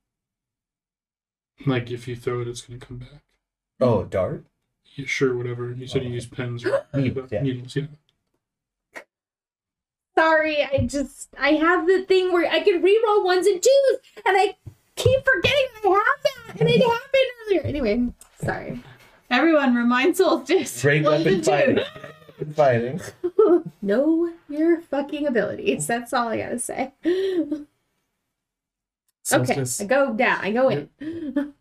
[1.65, 3.22] Like if you throw it, it's gonna come back.
[3.80, 4.45] Oh, a dart.
[4.95, 5.72] Yeah, sure, whatever.
[5.72, 6.14] You said you Oh.
[6.14, 7.41] use pens or Needles, yeah.
[7.41, 7.88] needles, yeah.
[10.18, 14.38] Sorry, I just I have the thing where I can reroll ones and twos, and
[14.38, 14.56] I
[14.95, 16.23] keep forgetting I have
[16.56, 17.61] that, and it happened earlier.
[17.61, 18.14] Anyway,
[18.44, 18.84] sorry.
[19.31, 20.81] Everyone, remind Solstice.
[20.84, 21.76] Great Ones weapon and fighting.
[21.77, 21.88] twos.
[22.38, 23.02] Weapon fighting.
[23.81, 25.88] know your fucking abilities.
[25.88, 26.94] That's all I gotta say.
[29.31, 30.39] Okay, Solstice, I go down.
[30.41, 31.53] I go in.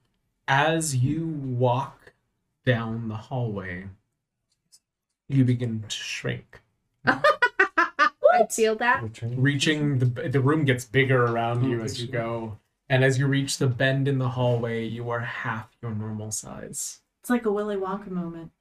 [0.49, 2.13] as you walk
[2.65, 3.87] down the hallway,
[5.29, 6.61] you begin to shrink.
[7.05, 9.05] I feel that.
[9.23, 12.59] Reaching the the room gets bigger around oh, you as you go
[12.93, 17.01] and as you reach the bend in the hallway you are half your normal size
[17.21, 18.53] It's like a Willy Wonka moment.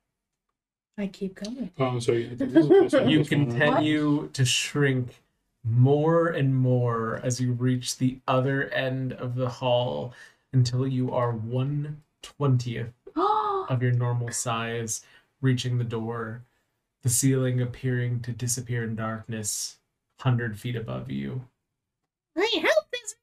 [0.97, 1.71] I keep going.
[1.79, 3.45] Oh, so yeah, this is plus one, you plus one.
[3.45, 5.20] continue to shrink
[5.63, 10.13] more and more as you reach the other end of the hall
[10.53, 12.93] until you are 120th
[13.69, 15.05] of your normal size
[15.41, 16.41] reaching the door
[17.03, 19.77] the ceiling appearing to disappear in darkness
[20.21, 21.43] 100 feet above you.
[22.37, 23.15] I help this.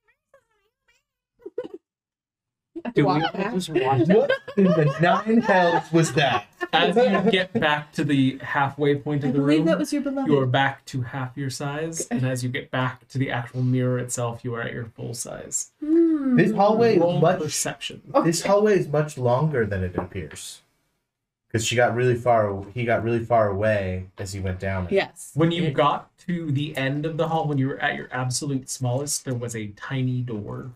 [2.94, 3.54] Do we Walk all back.
[3.54, 6.46] just watch What in the nine hells was that?
[6.72, 9.90] as you get back to the halfway point I of the believe room that was
[9.92, 10.30] your beloved.
[10.30, 13.62] you are back to half your size and as you get back to the actual
[13.62, 16.36] mirror itself you are at your full size Hmm.
[16.36, 17.38] This hallway is much.
[17.40, 20.60] perception This hallway is much longer than it appears.
[21.50, 22.62] Because she got really far.
[22.74, 24.84] He got really far away as he went down.
[24.86, 24.92] it.
[24.92, 25.30] Yes.
[25.34, 28.68] when you got to the end of the hall when you were at your absolute
[28.68, 30.72] smallest there was a tiny door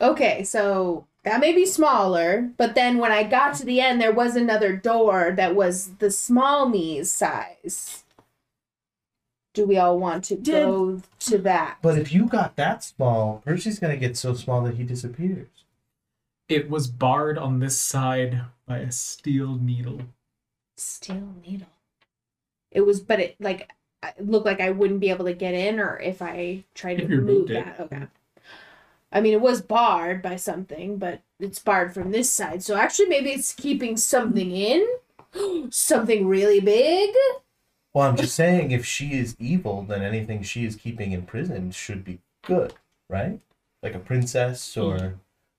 [0.00, 4.12] Okay, so that may be smaller, but then when I got to the end, there
[4.12, 8.04] was another door that was the small me's size.
[9.52, 11.78] Do we all want to Did- go to that?
[11.82, 15.48] But if you got that small, Percy's gonna get so small that he disappears.
[16.48, 20.00] it was barred on this side by a steel needle
[20.76, 21.68] Steel needle.
[22.72, 23.70] It was, but it like
[24.02, 27.04] it looked like I wouldn't be able to get in, or if I tried to
[27.04, 27.64] If you move moved it.
[27.64, 27.80] that.
[27.80, 28.06] Okay.
[29.12, 32.62] I mean, it was barred by something, but it's barred from this side.
[32.62, 34.86] So actually, maybe it's keeping something in.
[35.70, 37.14] something really big.
[37.92, 41.72] Well, I'm just saying, if she is evil, then anything she is keeping in prison
[41.72, 42.74] should be good,
[43.08, 43.40] right?
[43.82, 45.16] Like a princess or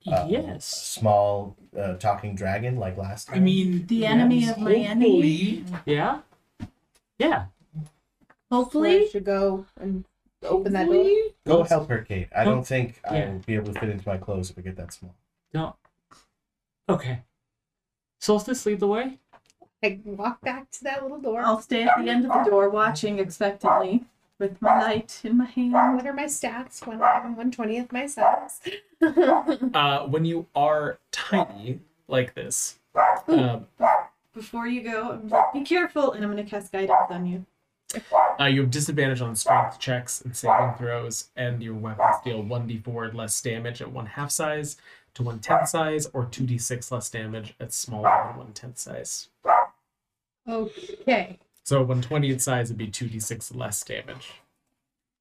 [0.07, 0.65] uh, yes.
[0.65, 3.37] small uh, talking dragon, like last time.
[3.37, 5.65] I mean, The enemy of my enemy.
[5.85, 6.19] Yeah.
[7.19, 7.45] Yeah.
[7.75, 9.09] I Hopefully.
[9.09, 10.05] should go and
[10.43, 11.13] open that door.
[11.45, 12.27] Go help her, Kate.
[12.35, 12.51] I Huh?
[12.51, 13.31] don't think I Yeah.
[13.31, 15.15] will be able to fit into my clothes if I get that small.
[15.53, 15.75] No.
[16.89, 17.21] Okay.
[18.19, 19.19] Solstice, lead the way.
[19.83, 21.41] I walk back to that little door.
[21.41, 24.05] I'll stay at the end of the door watching expectantly
[24.37, 25.73] with my light in my hand.
[25.73, 28.61] What are my stats when I'm one twentieth my size?
[29.01, 32.77] uh, when you are tiny like this
[33.27, 33.65] um,
[34.33, 37.45] Before you go, I'm like, be careful, and I'm going to cast guidance on you.
[38.39, 43.13] Uh, you have disadvantage on strength checks and saving throws, and your weapons deal 1d4
[43.13, 44.77] less damage at one half size
[45.13, 49.27] to one tenth size, or 2d6 less damage at smaller than one tenth size.
[50.47, 51.37] okay.
[51.63, 54.31] So 120th size would be 2d6 less damage.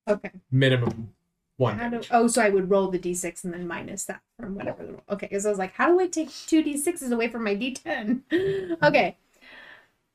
[0.08, 0.30] Okay.
[0.50, 1.12] Minimum
[1.56, 2.08] one How do, damage.
[2.12, 5.02] oh, so I would roll the d6 and then minus that from whatever the roll.
[5.10, 8.78] Okay, because I was like, how do I take two d6s away from my d10?
[8.82, 9.16] okay.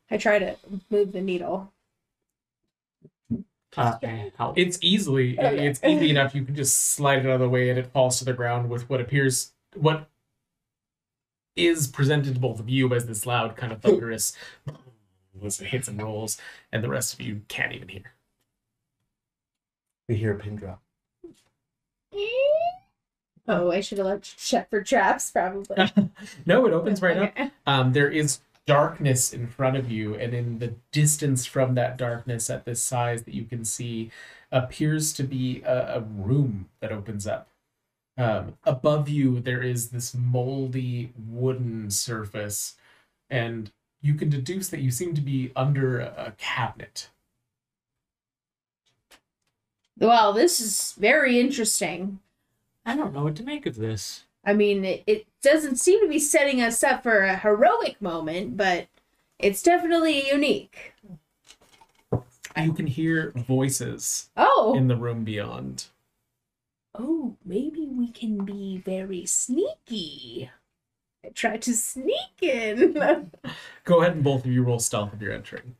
[0.10, 0.56] I try to
[0.90, 1.72] move the needle.
[3.78, 3.98] Uh.
[4.56, 5.68] It's easily, Okay.
[5.68, 6.34] it's easy enough.
[6.36, 8.70] You can just slide it out of the way and it falls to the ground
[8.70, 10.10] with what appears, what
[11.56, 14.34] is presented to both of you as this loud kind of thunderous
[15.44, 16.38] as it hits and rolls,
[16.72, 18.14] and the rest of you can't even hear.
[20.08, 20.82] We hear a pin drop.
[23.48, 25.76] Oh, I should have left check for traps, probably.
[26.46, 27.52] no, it opens right up.
[27.68, 32.50] Um, there is darkness in front of you, and in the distance from that darkness,
[32.50, 34.12] at this size that you can see,
[34.52, 37.50] appears to be a, a room that opens up.
[38.18, 42.76] Um, above you, there is this moldy wooden surface,
[43.30, 43.72] and
[44.02, 47.10] you can deduce that you seem to be under a cabinet.
[49.98, 52.20] Well, this is very interesting.
[52.86, 54.26] I don't know what to make of this.
[54.46, 58.58] I mean, it, it doesn't seem to be setting us up for a heroic moment,
[58.58, 58.88] but
[59.40, 60.94] it's definitely unique.
[62.58, 65.86] You can hear voices Oh, in the room beyond.
[66.98, 70.50] oh, maybe we can be very sneaky.
[71.24, 72.94] I try to sneak in.
[73.84, 75.76] Go ahead and both of you roll stealth if you're entering.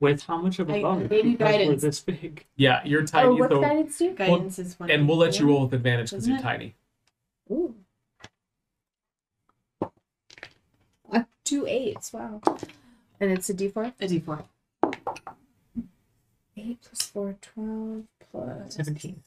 [0.00, 1.10] With how much of a I- bonus?
[1.10, 1.82] maybe Because we're guidance.
[1.82, 2.46] this big.
[2.56, 4.10] Yeah, you're oh, tiny, oh, what's so- guidance do?
[4.14, 4.90] Guidance is one.
[4.90, 6.42] and we'll let you roll with advantage because you're it?
[6.42, 6.74] tiny.
[7.50, 7.74] Ooh.
[11.12, 12.40] Uh, two eights, wow.
[13.20, 13.92] And it's a d4?
[14.00, 14.44] A D4.
[16.56, 18.74] 8 plus 4, 12 plus.
[18.74, 19.22] 17.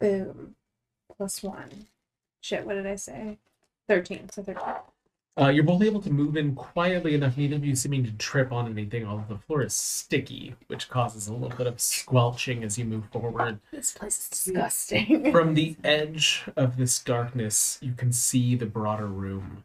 [0.00, 0.54] Boom.
[1.14, 1.86] Plus 1.
[2.40, 3.38] Shit, what did I say?
[3.86, 4.30] 13.
[4.30, 4.62] So 13.
[5.38, 8.50] Uh, you're both able to move in quietly enough, neither of you seeming to trip
[8.50, 12.76] on anything, although the floor is sticky, which causes a little bit of squelching as
[12.76, 13.60] you move forward.
[13.70, 15.30] This place is disgusting.
[15.32, 19.62] From the edge of this darkness, you can see the broader room.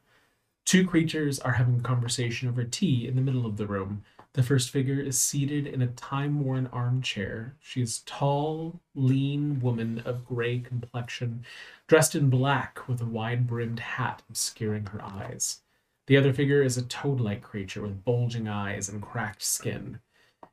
[0.63, 4.03] Two creatures are having a conversation over tea in the middle of the room.
[4.33, 7.55] The first figure is seated in a time worn armchair.
[7.59, 11.45] She is tall, lean woman of gray complexion,
[11.87, 15.61] dressed in black with a wide brimmed hat obscuring her eyes.
[16.07, 19.99] The other figure is a toad like creature with bulging eyes and cracked skin.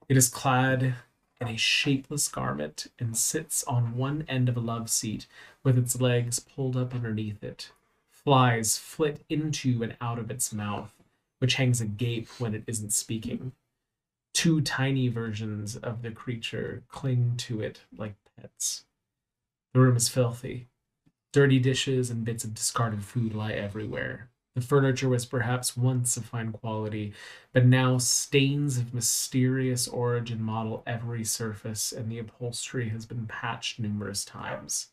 [0.08, 0.94] It is clad
[1.40, 5.26] in a shapeless garment and sits on one end of a love seat
[5.64, 7.72] with its legs pulled up underneath it.
[8.10, 10.94] Flies flit into and out of its mouth,
[11.38, 13.52] which hangs agape when it isn't speaking.
[14.32, 18.84] Two tiny versions of the creature cling to it like pets.
[19.72, 20.68] The room is filthy.
[21.32, 24.28] Dirty dishes and bits of discarded food lie everywhere.
[24.60, 27.14] The furniture was perhaps once of fine quality,
[27.54, 33.78] but now stains of mysterious origin model every surface, and the upholstery has been patched
[33.78, 34.88] numerous times.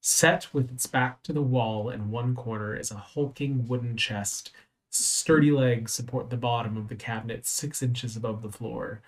[0.00, 4.52] Set with its back to the wall in one corner is a hulking wooden chest.
[4.88, 9.02] Sturdy legs support the bottom of the cabinet six inches above the floor.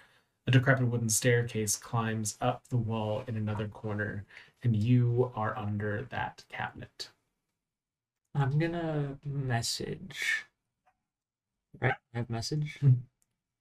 [0.47, 4.27] A decrepit wooden staircase climbs up the wall in another corner,
[4.63, 7.09] and you are under that cabinet.
[8.35, 10.47] I'm gonna message.
[11.81, 11.95] Right?
[12.15, 12.79] I have message?
[12.81, 12.89] Hmm.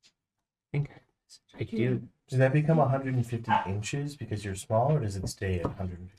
[0.06, 1.74] I think I have message.
[1.74, 2.02] I do.
[2.30, 6.16] Does that become 150 inches because you're small, or does it stay at 150?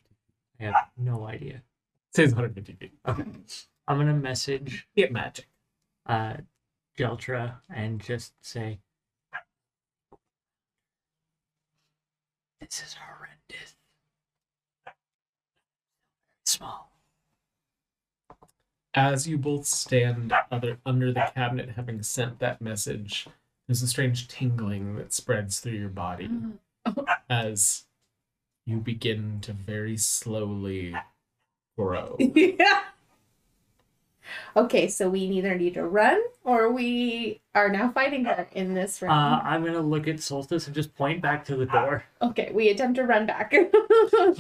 [0.61, 1.57] I have no idea.
[1.57, 2.93] It says 150 feet.
[3.07, 3.25] Okay.
[3.87, 5.47] I'm gonna message Get magic.
[6.07, 6.35] uh
[6.99, 8.81] Jeltra and just say
[12.61, 13.75] This is horrendous.
[16.45, 16.90] Small.
[18.95, 23.29] As you both stand other under the cabinet, having sent that message,
[23.69, 26.29] there's a strange tingling that spreads through your body
[27.29, 27.85] as
[28.67, 30.95] you begin to very slowly
[31.79, 32.17] grow.
[32.19, 32.81] yeah.
[34.57, 39.03] Okay, so we neither need to run or we are now fighting her in this
[39.03, 39.47] Uh round.
[39.47, 42.05] I'm gonna look at Solstice and just point back to the door.
[42.23, 43.55] okay, we attempt to run back.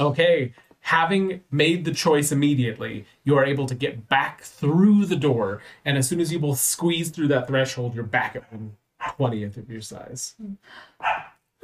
[0.01, 5.62] Okay, having made the choice immediately, you are able to get back through the door,
[5.85, 8.77] and as soon as you both squeeze through that threshold, you're back at one
[9.16, 10.35] twentieth of your size.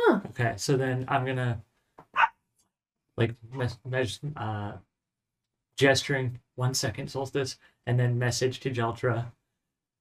[0.09, 1.61] Okay, so then I'm gonna
[3.17, 4.73] like mes- mes- uh,
[5.77, 7.57] gesturing one second solstice,
[7.87, 9.33] and then message to Jeltra.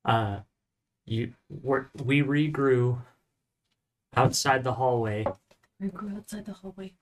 [0.03, 0.39] Uh,
[1.05, 1.33] you
[1.63, 2.97] we're, we regrew
[4.15, 5.25] outside the hallway,
[5.79, 6.93] We grew outside the hallway.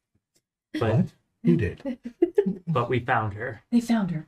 [0.79, 1.07] but
[1.43, 1.49] What?
[1.51, 1.99] Who did?
[2.67, 3.61] but we found her.
[3.71, 4.27] They found her.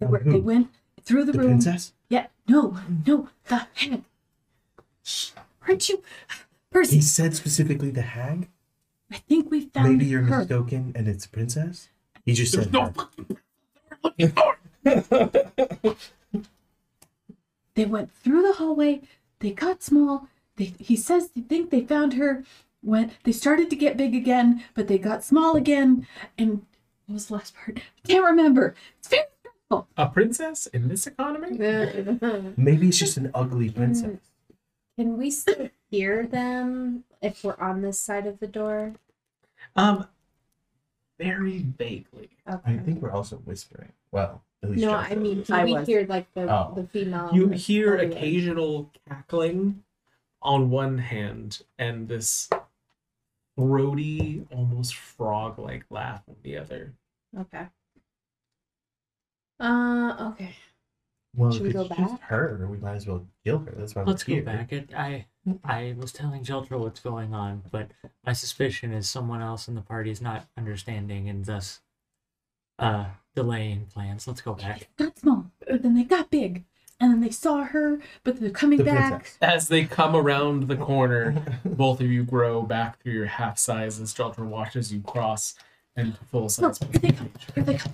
[0.00, 0.32] They, Found were, who?
[0.32, 0.68] they went
[1.02, 1.48] through the, The room.
[1.48, 1.92] princess?
[2.08, 2.26] Yeah.
[2.46, 2.78] No.
[3.06, 3.28] No.
[3.46, 4.02] The hag.
[5.02, 5.30] Shh.
[5.66, 6.02] Aren't you,
[6.70, 6.96] Percy?
[6.96, 8.48] He said specifically the hag.
[9.10, 10.38] I think we found Maybe you're her.
[10.40, 11.88] mistaken, and it's a princess.
[12.24, 12.92] He just There's said no her.
[14.02, 14.56] fucking for.
[17.74, 19.02] They went through the hallway.
[19.38, 20.28] They got small.
[20.56, 22.44] They, he says they think they found her
[22.88, 26.06] when they started to get big again, but they got small again.
[26.38, 26.62] And
[27.06, 27.78] what was the last part?
[28.04, 28.74] I can't remember.
[28.98, 29.24] It's very
[29.98, 31.58] A princess in this economy?
[32.56, 34.18] Maybe it's just an ugly princess.
[34.98, 38.94] Can we still hear them if we're on this side of the door?
[39.76, 40.06] Um,
[41.18, 42.30] very vaguely.
[42.50, 42.72] Okay.
[42.74, 43.92] I think we're also whispering.
[44.10, 45.50] Well, at least No, Josh I mean, is.
[45.50, 45.86] I we was.
[45.86, 46.72] hear like the Oh.
[46.74, 47.30] the female.
[47.34, 49.82] You hear occasional cackling
[50.40, 52.48] on one hand and this
[53.58, 56.94] throaty, almost frog-like laugh on the other.
[57.38, 57.66] Okay.
[59.60, 60.54] Uh, okay.
[61.36, 62.20] well, should we if go it's just back?
[62.22, 63.74] her, we might as well kill her.
[63.76, 64.56] That's why Let's we're go here.
[64.56, 64.72] back.
[64.72, 65.26] It, I
[65.64, 67.90] I was telling Jeltra what's going on, but
[68.24, 71.80] my suspicion is someone else in the party is not understanding and thus
[72.78, 74.28] uh delaying plans.
[74.28, 74.88] Let's go back.
[74.96, 76.64] got small, but then they got big,
[77.00, 79.10] and then they saw her, but they're coming The back.
[79.22, 79.38] princess.
[79.40, 84.00] As they come around the corner, both of you grow back through your half size
[84.00, 85.54] as Jeltra watches you cross
[85.96, 86.78] into full Look, size.
[86.78, 87.30] here they come.
[87.54, 87.92] Here they come.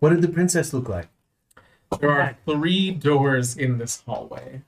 [0.00, 1.08] What did the princess look like?
[2.00, 4.62] There are three doors in this hallway.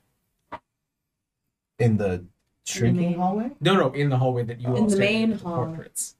[1.78, 2.24] In the
[2.64, 3.50] shrinking main- hallway?
[3.60, 5.66] No, no, in the hallway that you In all the main the hall.
[5.66, 6.14] portraits.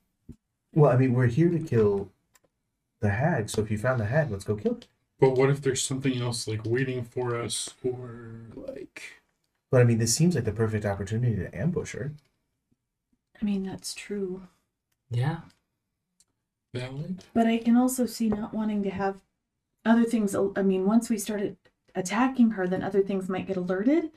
[0.75, 2.11] Well, I mean, we're here to kill
[3.01, 3.49] the hag.
[3.51, 4.89] So if you found the hag, let's go kill it.
[5.20, 9.23] But what if there's something else like waiting for us, or like
[9.70, 12.12] But I mean, this seems like the perfect opportunity to ambush her.
[13.41, 14.43] I mean, that's true.
[15.11, 15.41] Yeah.
[16.74, 17.24] valid?
[17.32, 19.16] But I can also see not wanting to have
[19.85, 20.35] other things.
[20.35, 21.57] I mean, once we started
[21.95, 24.11] attacking her, then other things might get alerted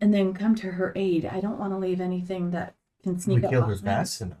[0.00, 1.26] and then come to her aid.
[1.26, 3.42] I don't want to leave anything that can sneak up.
[3.42, 3.84] we up kill her behind.
[3.84, 4.38] fast enough.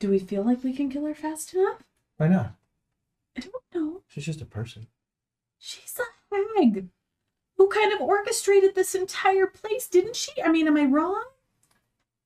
[0.00, 1.82] Do we feel like we can kill her fast enough?
[2.16, 2.54] Why not?
[3.36, 4.02] I don't know.
[4.08, 4.86] She's just a person.
[5.58, 6.88] She's a hag
[7.56, 10.32] who kind of orchestrated this entire place, didn't she?
[10.42, 11.24] I mean, am I wrong?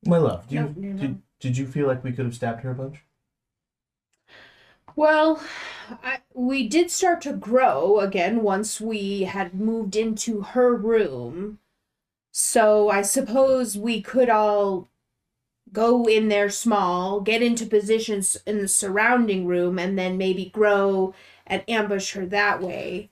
[0.04, 2.62] My love, do you, No, you're did, did you feel like we could have stabbed
[2.62, 3.04] her a bunch?
[4.96, 5.40] Well,
[6.02, 11.58] I, we did start to grow again once we had moved into her room.
[12.32, 14.88] So I suppose we could all
[15.72, 21.14] go in there small, get into positions in the surrounding room, and then maybe grow
[21.46, 23.10] and ambush her that way.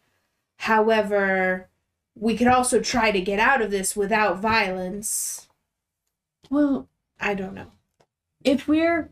[0.59, 1.69] However,
[2.15, 5.49] we could also try to get out of this without violence.
[6.51, 6.89] Well,
[7.21, 7.73] I don't know.
[8.45, 9.11] if we're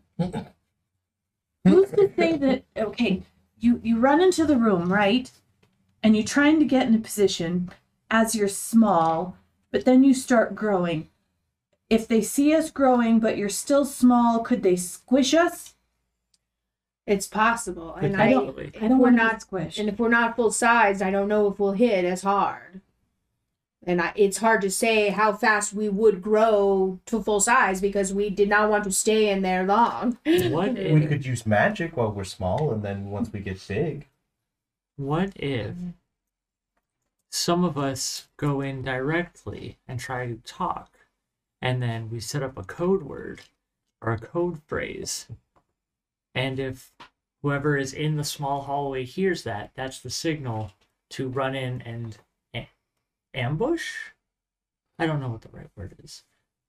[1.64, 3.22] who's to say that okay
[3.58, 5.30] you you run into the room right
[6.02, 7.70] and you're trying to get in a position
[8.10, 9.36] as you're small
[9.70, 11.08] but then you start growing
[11.90, 15.74] if they see us growing but you're still small could they squish us
[17.06, 18.70] It's possible, and I Potentially.
[18.72, 21.48] if i don't we're not squished, And if we're not full size, I don't know
[21.50, 22.80] if we'll hit as hard.
[23.86, 28.14] And I, it's hard to say how fast we would grow to full size because
[28.14, 30.16] we did not want to stay in there long.
[30.24, 34.06] What if, We could use magic while we're small, and then once we get big,
[34.96, 35.74] what if
[37.28, 40.93] some of us go in directly and try to talk
[41.64, 43.40] and then we set up a code word
[44.00, 45.26] or a code phrase
[46.34, 46.92] and if
[47.42, 50.72] whoever is in the small hallway hears that that's the signal
[51.10, 52.18] to run in and
[52.54, 52.68] a-
[53.34, 53.92] ambush
[54.98, 56.22] i don't know what the right word is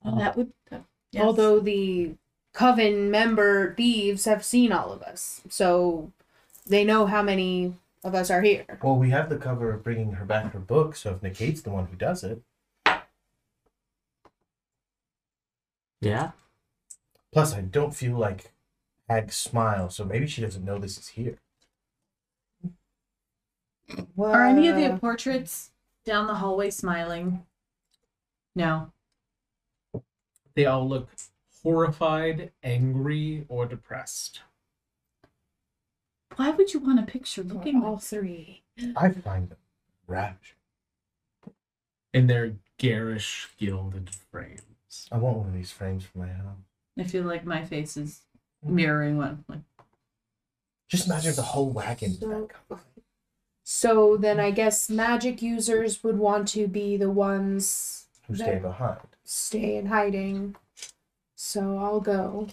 [0.03, 0.77] Well, Uh, that would uh,
[1.11, 1.23] yes.
[1.23, 2.15] Although the
[2.53, 6.11] coven member thieves have seen all of us, so
[6.65, 7.73] they know how many
[8.03, 8.79] of us are here.
[8.81, 10.95] well, we have the cover of bringing her back her book.
[10.95, 12.41] So if Nikate's the one who does it,
[16.01, 16.31] yeah
[17.33, 18.51] plus I don't feel like
[19.09, 21.37] hag smile, so maybe she doesn't know this is here.
[24.17, 25.71] are any of the portraits
[26.05, 27.45] down the hallway smiling
[28.55, 28.91] no
[30.55, 31.09] They all look
[31.63, 34.41] horrified, angry, or depressed.
[36.35, 38.63] why would you want a picture looking all three?
[38.95, 39.57] I find them
[40.07, 40.57] ravishing.
[42.13, 44.61] in their garish gilded frames.
[45.11, 46.57] I want one of these frames for my house.
[46.99, 48.21] i feel like my face is
[48.63, 48.75] mm-hmm.
[48.75, 49.59] mirroring one like
[50.87, 52.13] Just imagine the whole wagon.
[52.13, 52.49] So-
[53.67, 58.99] So then I guess magic users would want to be the ones Who stay behind?
[59.23, 60.55] stay in hiding.
[61.35, 62.47] So I'll go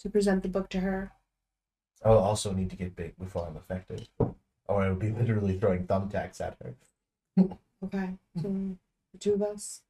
[0.00, 1.12] to present the book to her.
[2.04, 5.86] I'll also need to get big before I'm effective, or I would be literally throwing
[5.86, 6.74] thumbtacks at her.
[7.84, 8.10] Okay.
[8.42, 8.48] So
[9.12, 9.82] the two of us.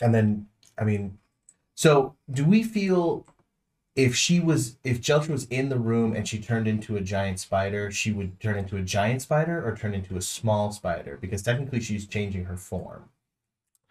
[0.00, 0.46] And then,
[0.78, 1.18] I mean,
[1.74, 3.26] so do we feel
[3.94, 7.40] if she was, if Jeltra was in the room and she turned into a giant
[7.40, 11.18] spider, she would turn into a giant spider or turn into a small spider?
[11.20, 13.08] Because technically she's changing her form.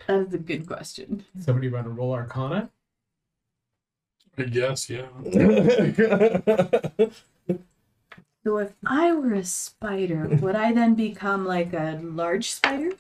[0.08, 2.70] that's a good question Somebody want to roll Arcana?
[4.38, 5.08] I guess, yeah.
[8.46, 12.92] So if I were a spider, would I then become like a large spider?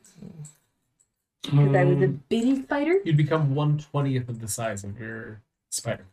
[1.46, 2.96] Because I was a Um, bitty spider?
[3.04, 6.06] You'd become one twentieth of the size of your spider.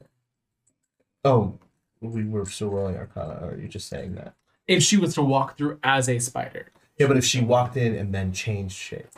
[1.25, 1.59] Oh,
[2.01, 3.39] we were still rolling Arcana.
[3.43, 4.35] Or are you just saying that?
[4.67, 7.95] If she was to walk through as a spider, Yeah, but if she walked in
[7.95, 9.09] and then changed shape,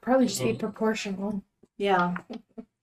[0.00, 1.42] Probably just be proportional.
[1.78, 2.16] Yeah.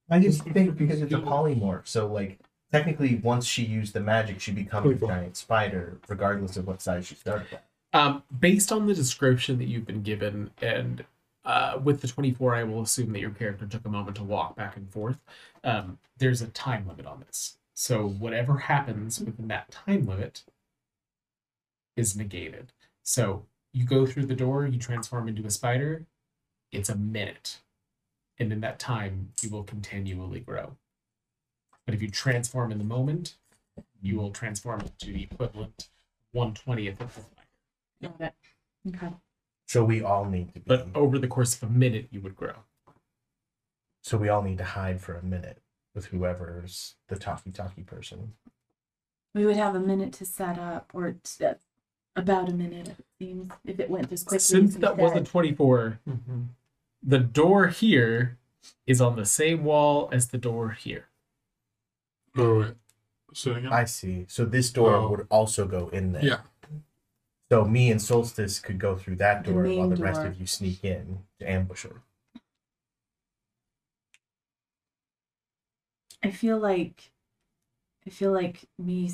[0.10, 1.88] I just think because it's a polymorph.
[1.88, 2.40] So like
[2.72, 7.06] technically, once she used the magic, she becomes a giant spider, regardless of what size
[7.08, 7.64] she started at.
[7.94, 11.04] Um, based on the description that you've been given, and
[11.44, 14.56] uh, with the 24, I will assume that your character took a moment to walk
[14.56, 15.20] back and forth.
[15.64, 20.44] Um, there's a time limit on this, so whatever happens within that time limit
[21.96, 22.72] is negated.
[23.04, 26.06] So you go through the door, you transform into a spider.
[26.72, 27.60] It's a minute,
[28.40, 30.78] and in that time, you will continually grow.
[31.86, 33.36] But if you transform in the moment,
[34.02, 35.90] you will transform into the equivalent
[36.36, 37.22] 120th of the.
[38.02, 38.34] Got it.
[38.96, 39.14] Okay.
[39.68, 40.64] So we all need to be.
[40.68, 42.54] But over the course of a minute, you would grow.
[44.04, 45.62] so we all need to hide for a minute
[45.94, 48.34] with whoever's the talkie talkie person.
[49.36, 51.54] We would have a minute to set up, or t- uh,
[52.16, 54.40] about a minute, it seems, if it went this quickly.
[54.40, 55.32] Since that we wasn't said.
[55.32, 56.48] 24, Mhm.
[57.04, 58.38] the door here
[58.86, 61.08] is on the same wall as the door here.
[62.36, 62.74] Oh, wait.
[63.34, 63.72] So again?
[63.72, 64.26] I see.
[64.28, 65.10] So this door Oh.
[65.10, 66.26] would also go in there.
[66.26, 66.42] yeah.
[67.52, 70.28] So me and Solstice could go through that The door while the rest door.
[70.28, 72.02] of you sneak in to ambush her.
[76.24, 77.12] I feel like,
[78.08, 79.12] I feel like me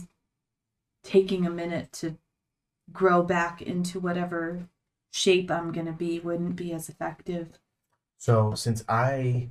[1.01, 2.19] taking a minute to
[2.93, 4.67] grow back into whatever
[5.11, 7.57] shape I'm gonna be wouldn't be as effective.
[8.19, 9.49] So since I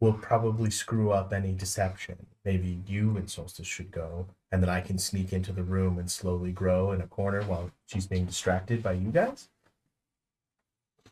[0.00, 4.80] will probably screw up any deception, maybe you and Solstice should go, and then I
[4.80, 8.82] can sneak into the room and slowly grow in a corner while she's being distracted
[8.82, 9.48] by you guys.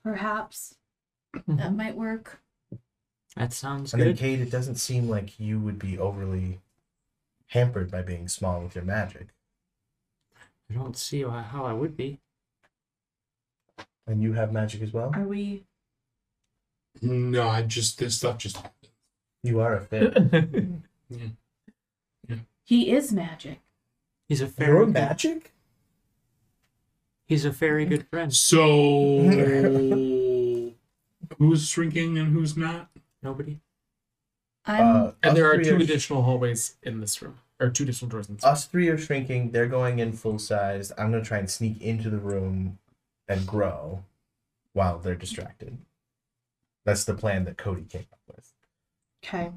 [0.03, 0.75] Perhaps
[1.37, 1.57] Mm-hmm.
[1.57, 2.41] that might work.
[3.37, 4.19] That sounds And then good.
[4.19, 6.61] Kate, it doesn't seem like you would be overly
[7.49, 9.29] hampered by being small with your magic.
[10.71, 12.19] I don't see why- how I would be.
[14.07, 15.11] And you have magic as well?
[15.15, 15.65] Are we?
[17.03, 18.57] No, I just this stuff just
[19.43, 20.15] You are a fit.
[22.69, 23.61] He is magic.
[24.29, 25.55] He's a You're good, magic?
[27.25, 28.31] he's a very good friend.
[28.35, 28.59] so
[31.39, 32.91] who's shrinking and who's not?
[33.23, 33.61] Nobody.
[34.67, 34.97] I'm.
[35.07, 38.11] Uh, and there are three two sh- additional hallways in this room, or two additional
[38.11, 38.53] doors in this room.
[38.53, 39.53] Us three are shrinking.
[39.53, 40.93] They're going in full size.
[40.99, 42.77] I'm gonna try and sneak into the room
[43.29, 44.05] and grow
[44.75, 45.79] while they're distracted.
[46.85, 48.53] That's the plan that Cody came up with.
[49.25, 49.53] okay.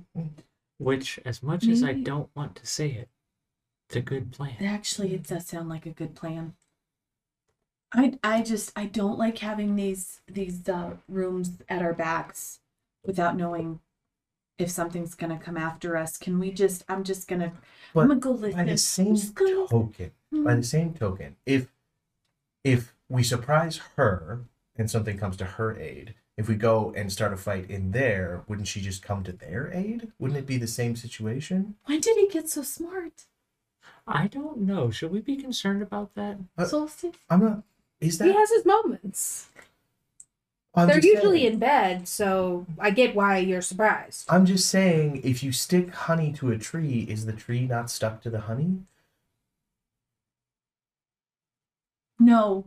[0.82, 3.10] Which, as much as I Maybe- don't want to say it,
[3.88, 4.56] it's a good plan.
[4.60, 6.56] Actually, it does sound like a good plan.
[7.94, 12.62] I I just I don't like having these these uh, rooms at our backs
[13.06, 13.80] without knowing
[14.58, 16.18] if something's gonna come after us.
[16.18, 16.84] Can we just?
[16.90, 17.52] I'm just gonna.
[17.94, 18.58] But I'm gonna go listen.
[18.66, 21.68] By the same just gonna- token, by the same token, if
[22.64, 24.46] if we surprise her
[24.78, 28.42] and something comes to her aid, if we go and start a fight in there,
[28.48, 30.12] wouldn't she just come to their aid?
[30.18, 31.76] Wouldn't it be the same situation?
[31.86, 33.26] When did he get so smart?
[34.08, 34.90] I don't know.
[34.90, 36.40] Should we be concerned about that?
[36.58, 37.14] Uh, Solstice.
[37.30, 37.62] I'm not.
[38.00, 38.26] Is that?
[38.26, 39.50] He has his moments.
[40.74, 41.54] I'm They're usually saying.
[41.54, 44.26] in bed, so I get why you're surprised.
[44.28, 48.20] I'm just saying, if you stick honey to a tree, is the tree not stuck
[48.24, 48.80] to the honey?
[52.18, 52.66] No.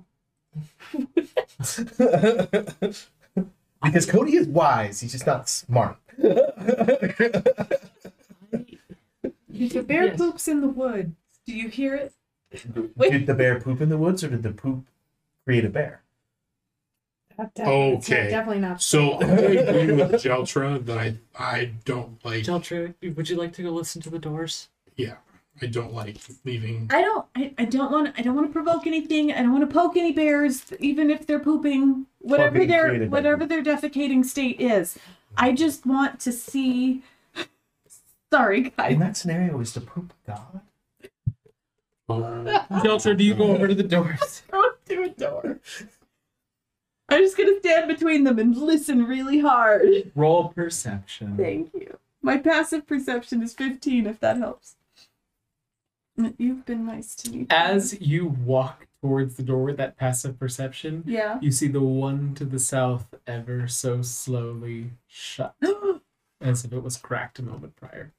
[3.84, 5.96] because Cody is wise, he's just not smart.
[9.56, 10.16] If a bear Yes.
[10.18, 11.12] poops in the woods.
[11.46, 12.12] do you hear it?
[12.98, 14.84] Did the bear poop in the woods, or did the poop
[15.44, 16.02] create a bear?
[17.36, 18.30] That definitely- it's not- Okay.
[18.30, 18.82] definitely not.
[18.82, 22.44] So I agree with Jeltra that I I don't like.
[22.44, 24.68] Jeltra, would you like to go listen to the doors?
[24.96, 25.14] Yeah,
[25.62, 26.88] I don't like leaving.
[26.92, 27.26] I don't.
[27.36, 28.14] I, I don't want.
[28.18, 29.32] I don't want to provoke anything.
[29.32, 32.06] I don't want to poke any bears, even if they're pooping.
[32.24, 34.98] Whatever their whatever their defecating state is.
[35.36, 37.02] I just want to see.
[38.32, 38.94] Sorry, guys.
[38.94, 40.60] In that scenario, is the poop God?
[42.82, 44.42] Shelter, do you go over to the doors?
[44.50, 45.58] Go to a door.
[47.08, 50.10] I'm just gonna stand between them and listen really hard.
[50.14, 51.36] Roll perception.
[51.36, 51.98] Thank you.
[52.22, 54.76] My passive perception is 15, if that helps.
[56.38, 57.46] You've been nice to me.
[57.50, 61.36] As you walk towards the door with that passive perception, yeah.
[61.42, 65.54] you see the one to the south ever so slowly shut,
[66.40, 68.14] as if it was cracked a moment prior.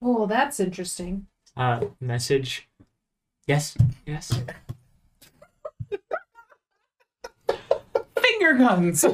[0.00, 1.26] Oh, that's interesting.
[1.54, 2.66] Uh, message.
[3.46, 3.76] Yes,
[4.06, 4.42] yes.
[8.22, 9.02] Finger guns.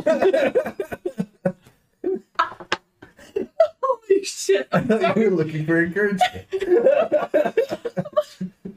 [3.82, 4.68] Holy shit.
[4.72, 6.46] I thought you were looking for encouragement.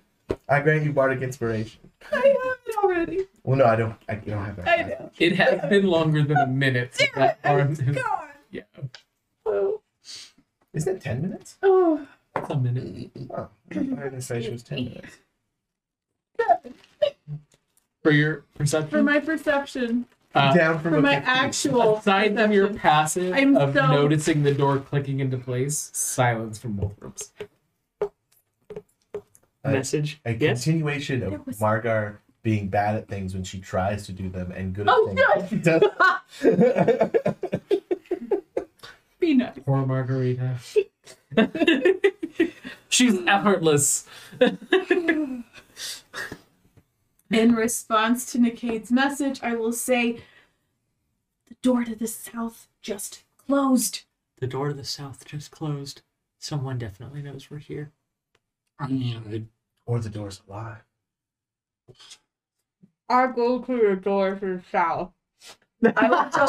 [0.49, 1.80] I grant you bardic inspiration.
[2.11, 3.27] I have it already.
[3.43, 3.95] Well, no, I don't.
[4.07, 4.67] I don't have that.
[4.67, 5.11] I know.
[5.19, 6.95] It has been longer than a minute.
[6.95, 8.30] since Damn it, that arm has- God.
[8.51, 8.61] Yeah,
[9.45, 9.81] Oh.
[10.73, 11.57] Isn't it ten minutes?
[11.61, 12.07] Oh.
[12.35, 13.11] it's a minute.
[13.31, 15.17] Oh, bardic inspiration was ten minutes.
[18.03, 20.05] For your perception, For my perception.
[20.34, 21.30] uh, Down from For my 15.
[21.35, 21.97] actual.
[21.97, 22.81] aside from your perception.
[22.81, 27.34] passive I'm of so- noticing the door clicking into place, silence from both rooms.
[29.64, 30.19] Uh, Message.
[30.26, 30.64] A Yes.
[30.64, 34.73] continuation of was- Margar being bad at things when she tries to do them and
[34.73, 35.19] good at Oh, things.
[35.19, 35.48] no.
[35.48, 35.84] she does.
[39.19, 39.60] Be nice.
[39.65, 40.56] Poor Margarita.
[42.90, 44.07] She's effortless.
[47.31, 50.22] In response to Nicade's message, I will say
[51.48, 54.02] the door to the south just closed.
[54.40, 56.02] The door to the south just closed.
[56.40, 57.91] Someone definitely knows we're here.
[58.80, 59.49] I mean,
[59.85, 60.84] or the door's alive.
[63.10, 65.11] I go to the door to the south.
[65.95, 66.47] I will go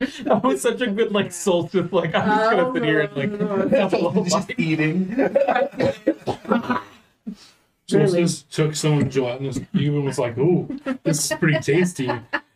[0.24, 1.92] That was such a good like solstice.
[1.92, 4.58] Like I'm just gonna sit here and like oh, have a little Just bite.
[4.58, 5.14] eating.
[7.86, 8.26] so Really?
[8.50, 10.68] took some gelatinous cube and was like, "Ooh,
[11.02, 12.08] this is pretty tasty."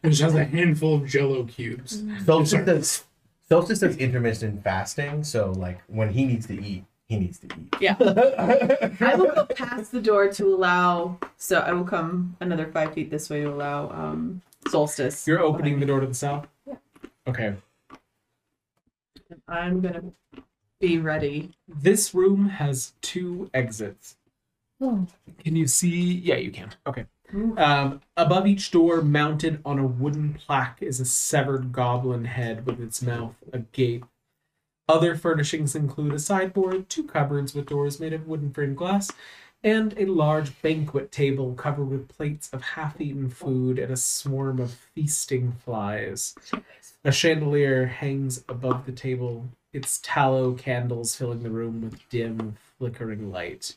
[0.03, 2.03] And she has a handful of Jello cubes.
[2.25, 3.05] Solstice does,
[3.49, 7.75] Solstice does intermittent fasting, so like when he needs to eat, he needs to eat.
[7.81, 7.97] Yeah.
[9.01, 11.19] I will go past the door to allow.
[11.37, 15.27] So I will come another five feet this way to allow um solstice.
[15.27, 16.47] You're opening the door to the south.
[16.67, 16.75] Yeah.
[17.29, 17.55] Okay.
[19.49, 20.03] I'm gonna
[20.81, 21.53] be ready.
[21.69, 24.17] This room has two exits.
[24.81, 25.07] Oh.
[25.39, 26.15] Can you see?
[26.15, 26.71] Yeah, you can.
[26.87, 27.07] Okay.
[27.57, 32.81] Um, above each door, mounted on a wooden plaque, is a severed goblin head with
[32.81, 34.05] its mouth agape.
[34.89, 39.11] Other furnishings include a sideboard, two cupboards with doors made of wooden framed glass,
[39.63, 44.61] and a large banquet table covered with plates of half eaten food and a swarm
[44.61, 46.35] of feasting flies.
[47.03, 53.33] A chandelier hangs above the table, its tallow candles filling the room with dim, flickering
[53.33, 53.77] light.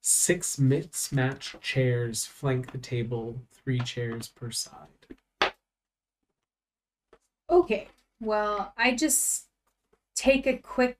[0.00, 4.86] Six mismatched chairs flank the table, three chairs per side.
[7.50, 7.88] Okay.
[8.20, 9.47] Well, I just
[10.18, 10.98] take a quick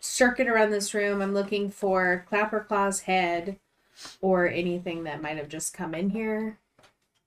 [0.00, 1.20] circuit around this room.
[1.20, 3.58] I'm looking for Clapperclaw's head
[4.20, 6.58] or anything that might have just come in here.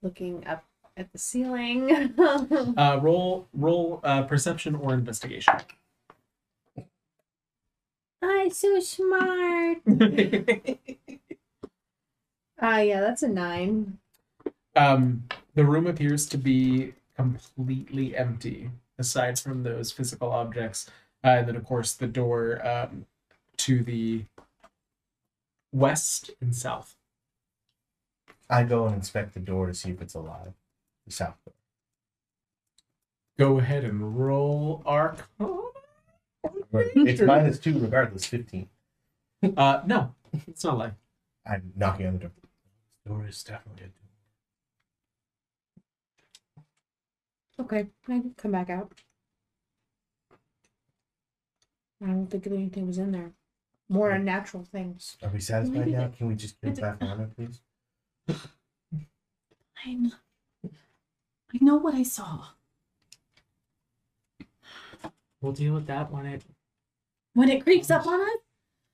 [0.00, 0.64] Looking up
[0.96, 2.14] at the ceiling.
[2.76, 5.54] Uh, roll roll uh, perception or investigation.
[8.22, 9.78] I'm so smart.
[12.64, 13.98] Ah, yeah, that's a nine.
[14.76, 15.24] um,
[15.56, 18.70] the room appears to be completely empty,
[19.00, 20.88] aside from those physical objects,
[21.24, 23.06] uh, and then of course the door um,
[23.58, 24.24] to the
[25.72, 26.96] west and south.
[28.50, 30.52] I go and inspect the door to see if it's alive.
[31.06, 31.54] The south door.
[33.38, 35.28] Go ahead and roll arc.
[36.72, 38.68] It's minus two regardless, 15.
[39.56, 40.14] Uh, no,
[40.46, 40.94] it's not alive.
[41.46, 42.30] I'm knocking on the door.
[43.04, 43.92] The door is definitely a door.
[47.60, 48.92] Okay, I can come back out.
[52.02, 53.32] I don't think anything was in there.
[53.88, 54.16] More hmm.
[54.16, 55.16] unnatural things.
[55.22, 56.08] Are we satisfied Maybe now?
[56.08, 57.60] the- Can we just get back on it, please?
[59.84, 60.12] I'm.
[60.64, 62.44] I know what I saw.
[65.40, 66.42] We'll deal with that when it.
[67.34, 68.36] When it creeps up on us.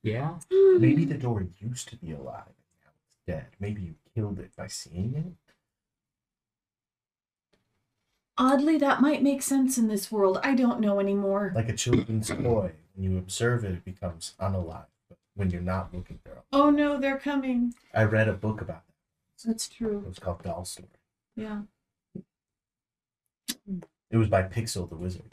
[0.01, 0.35] Yeah.
[0.51, 0.81] Hmm.
[0.81, 3.47] Maybe the door used to be alive and now it's dead.
[3.59, 5.53] Maybe you killed it by seeing it.
[8.37, 10.39] Oddly, that might make sense in this world.
[10.41, 11.51] I don't know anymore.
[11.53, 12.71] Like a children's toy.
[12.99, 14.87] When you observe it, it becomes unalive.
[15.07, 17.73] But when you're not looking, they're Oh no, they're coming.
[17.93, 19.47] I read a book about that.
[19.47, 19.99] That's true.
[19.99, 20.89] It was called Doll Story.
[21.37, 21.61] Yeah.
[24.11, 25.31] It was by Pixel the Wizard.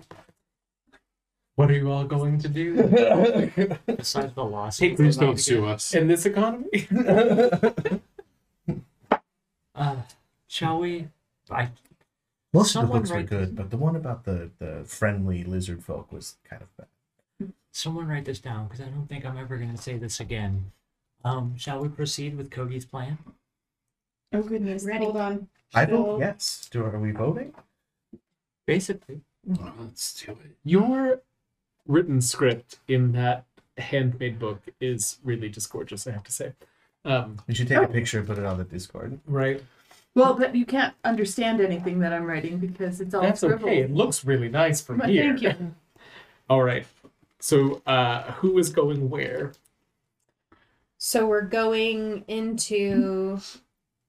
[1.56, 2.76] What are you all going to do
[3.86, 4.94] Besides the lawsuit.
[4.96, 5.92] Please we're don't to sue us.
[5.92, 6.86] in this economy?
[9.74, 9.96] Uh,
[10.46, 11.06] shall we?
[11.50, 11.68] I.
[12.54, 16.10] Most of the books were good, but the one about the, the friendly lizard folk
[16.10, 16.86] was kind of bad.
[17.76, 20.72] Someone write this down because I don't think I'm ever going to say this again.
[21.26, 23.18] Um, shall we proceed with Kogi's plan?
[24.32, 24.84] Oh goodness.
[24.86, 25.04] Ready.
[25.04, 25.48] Hold on.
[25.74, 26.02] I Chill.
[26.02, 26.70] vote yes.
[26.72, 27.52] Do, are we voting?
[28.66, 29.20] Basically.
[29.60, 30.56] Oh, let's do it.
[30.64, 31.20] Your
[31.86, 33.44] written script in that
[33.76, 36.52] handmade book is really just gorgeous, I have to say.
[37.04, 39.20] Um, We should take a picture and put it on the Discord.
[39.26, 39.62] right?
[40.14, 43.68] Well, but you can't understand anything that I'm writing because it's all That's scribbled.
[43.68, 43.82] okay.
[43.82, 45.36] It looks really nice from But here.
[45.36, 45.74] Thank you.
[46.48, 46.86] All right.
[47.46, 49.52] So, uh, who is going where?
[50.98, 53.38] So we're going into.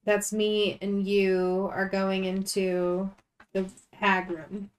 [0.06, 3.12] That's me and you are going into
[3.54, 4.72] the hag room.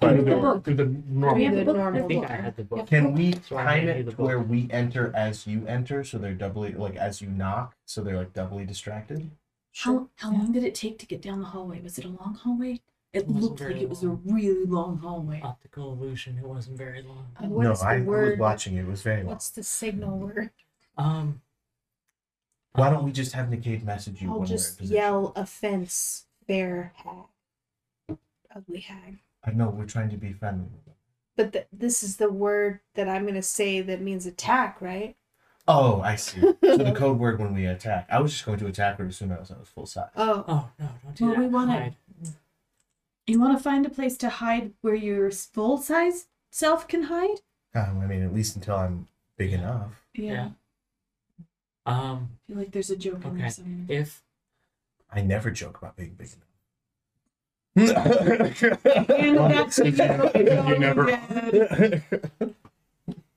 [0.00, 0.24] Through Right.
[0.24, 1.34] the, through the normal.
[1.36, 1.76] We have The the book.
[1.76, 2.86] I normal think I had the book.
[2.86, 4.26] Can we So I time hand you it the to book.
[4.26, 8.16] where we enter as you enter, so they're doubly like as you knock, so they're
[8.16, 9.30] like doubly distracted?
[9.76, 11.82] How how long did it take to get down the hallway?
[11.82, 12.80] Was it a long hallway?
[13.18, 14.22] It wasn't looked like very it was a long.
[14.24, 15.40] really long hallway.
[15.42, 16.38] Optical illusion.
[16.38, 17.26] It wasn't very long.
[17.42, 18.76] Uh, what no, is the I, I was watching.
[18.76, 19.26] It was very long.
[19.32, 20.50] What's the signal word?
[20.96, 21.40] Um.
[22.72, 26.92] Why don't we just have Nickade message you I'll when we're just yell offense, fair
[26.96, 28.18] hag,
[28.54, 29.18] ugly hag.
[29.44, 30.68] I know we're trying to be friendly.
[31.36, 35.16] But th- this is the word that I'm gonna say that means attack, right?
[35.66, 36.40] Oh, I see.
[36.40, 38.06] so the code word when we attack.
[38.10, 40.08] I was just going to attack her as soon as I was full size.
[40.16, 40.88] Oh, Oh no!
[41.04, 41.40] Don't do Well, that.
[41.40, 41.96] we wanna- Hide.
[43.28, 47.40] You want to find a place to hide where your full size self can hide?
[47.74, 49.06] Um, I mean, at least until I'm
[49.36, 50.02] big enough.
[50.14, 50.50] Yeah.
[51.84, 52.30] Um.
[52.32, 53.40] I feel like there's a joke in Okay.
[53.40, 53.84] there somewhere.
[53.88, 54.22] If
[55.12, 56.30] I never joke about being big
[57.76, 57.76] enough.
[57.76, 60.30] And that's You never-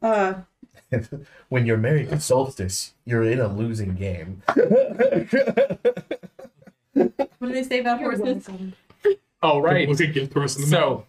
[0.02, 0.34] Uh,
[1.50, 4.42] when you're married to Solstice, you're in a losing game.
[4.56, 4.68] what
[7.42, 8.50] do they say about horses?
[9.42, 9.88] All right.
[9.90, 11.06] Look at get thrust in the So,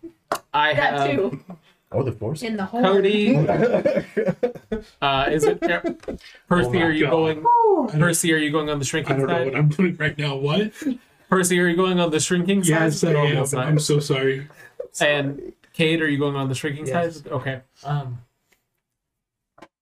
[0.55, 1.45] I That have too.
[1.91, 2.43] Oh, the force.
[2.43, 2.83] in the hole.
[2.83, 3.35] Cody.
[5.01, 5.61] Uh, is it.
[5.61, 5.87] Percy?
[6.51, 7.11] Oh my are you God.
[7.11, 7.45] going?
[7.47, 9.45] Oh, Percy, are you going on the I shrinking don't know side?
[9.47, 10.35] what I'm doing right now.
[10.37, 10.73] What?
[11.29, 13.11] Percy, are you going on the shrinking Yes, side?
[13.11, 13.23] I or am.
[13.35, 13.81] normal I'm side?
[13.83, 14.49] so sorry.
[15.01, 17.19] And Kate, are you going on the shrinking Yes.
[17.23, 17.31] side?
[17.31, 17.61] Okay.
[17.85, 18.19] um.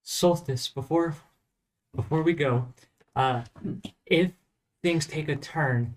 [0.02, 0.68] Solstice.
[0.68, 1.14] Before,
[1.94, 2.66] before we go,
[3.14, 3.42] uh,
[4.06, 4.32] if
[4.82, 5.94] things take a turn,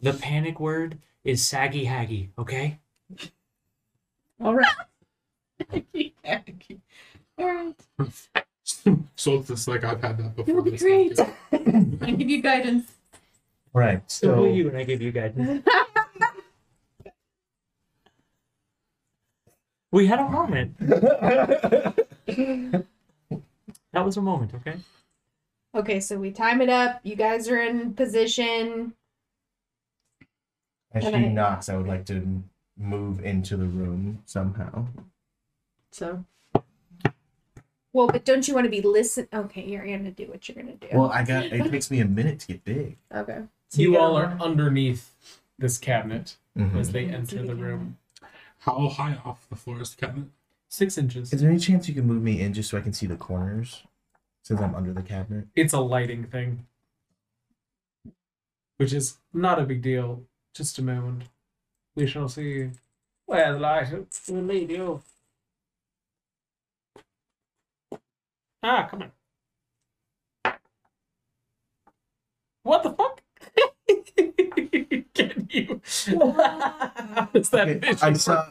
[0.00, 2.28] the panic word is saggy haggy.
[2.38, 2.78] Okay.
[4.40, 4.66] All right.
[7.38, 7.74] all right.
[9.14, 10.54] So it's just like I've had that before.
[10.54, 11.16] You'll be great.
[11.52, 12.90] I give you guidance.
[13.72, 14.02] right.
[14.10, 15.64] So will So you, and I give you guidance.
[19.92, 20.76] we had a moment.
[23.92, 24.52] That was a moment.
[24.54, 24.78] Okay.
[25.76, 26.98] Okay, so we time it up.
[27.04, 28.94] You guys are in position.
[30.96, 31.28] As she Okay.
[31.28, 32.42] knocks, I would like to
[32.78, 34.86] move into the room somehow.
[35.92, 36.24] So
[37.92, 39.26] Well, but don't you want to be listen?
[39.32, 40.88] Okay, you're gonna do what you're gonna do.
[40.92, 41.44] Well, I got.
[41.46, 42.98] It takes me a minute to get big.
[43.12, 43.42] okay.
[43.68, 45.14] So you you all are underneath
[45.58, 46.76] this cabinet Mhm.
[46.76, 47.96] as they enter the room.
[48.58, 50.28] How high off the floor is the cabinet?
[50.68, 51.32] Six inches.
[51.32, 53.16] Is there any chance you can move me in just so I can see the
[53.16, 53.84] corners,
[54.42, 55.46] since I'm under the cabinet?
[55.54, 56.66] It's a lighting thing,
[58.76, 60.22] which is not a big deal.
[60.56, 61.24] Just a moment.
[61.94, 62.70] We shall see
[63.26, 63.92] where the light
[64.26, 65.02] will lead you.
[68.62, 69.12] Ah, come on.
[72.62, 73.20] What the fuck?
[75.14, 75.80] Can you?
[76.06, 78.46] How does that Okay, I saw-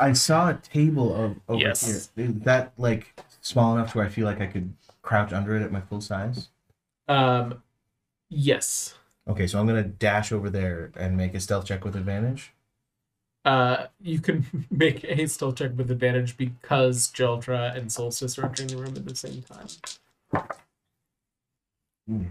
[0.00, 2.10] I saw a table of over Yes.
[2.16, 2.26] here.
[2.26, 4.72] Is that like small enough to where I feel like I could
[5.02, 6.48] crouch under it at my full size?
[7.06, 7.62] Um,
[8.30, 8.94] yes.
[9.30, 12.52] Okay, so I'm gonna dash over there and make a stealth check with advantage.
[13.44, 18.68] Uh, you can make a stealth check with advantage because Jeltra and Solstice are entering
[18.70, 19.68] the room at the same time.
[22.10, 22.26] Ooh,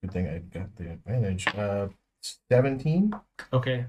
[0.00, 1.48] good thing I got the advantage.
[1.48, 1.88] Uh,
[2.48, 3.12] seventeen.
[3.52, 3.86] Okay.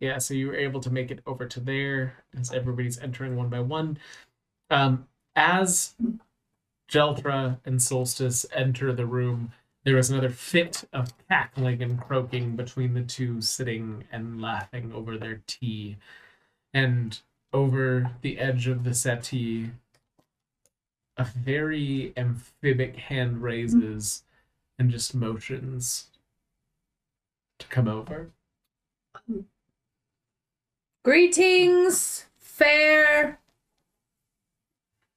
[0.00, 3.50] Yeah, so you were able to make it over to there as everybody's entering one
[3.50, 3.98] by one.
[4.70, 5.06] Um,
[5.36, 5.94] as
[6.90, 9.52] Jeltra and Solstice enter the room,
[9.84, 15.18] there is another fit of cackling and croaking between the two sitting and laughing over
[15.18, 15.96] their tea.
[16.72, 17.18] And
[17.52, 19.70] over the edge of the settee,
[21.16, 24.24] a very amphibic hand raises
[24.78, 26.06] and just motions
[27.58, 28.30] to come over.
[31.04, 33.38] Greetings, fair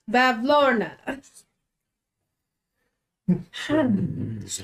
[0.10, 0.98] Bavlorna.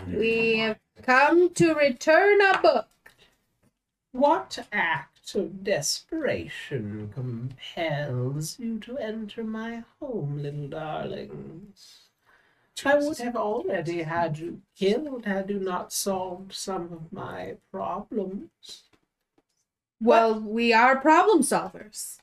[0.07, 2.87] We have come to return a book.
[4.11, 12.03] What act of desperation compels you to enter my home, little darlings?
[12.85, 18.83] I would have already had you killed had you not solved some of my problems.
[20.01, 22.17] Well, we are problem solvers.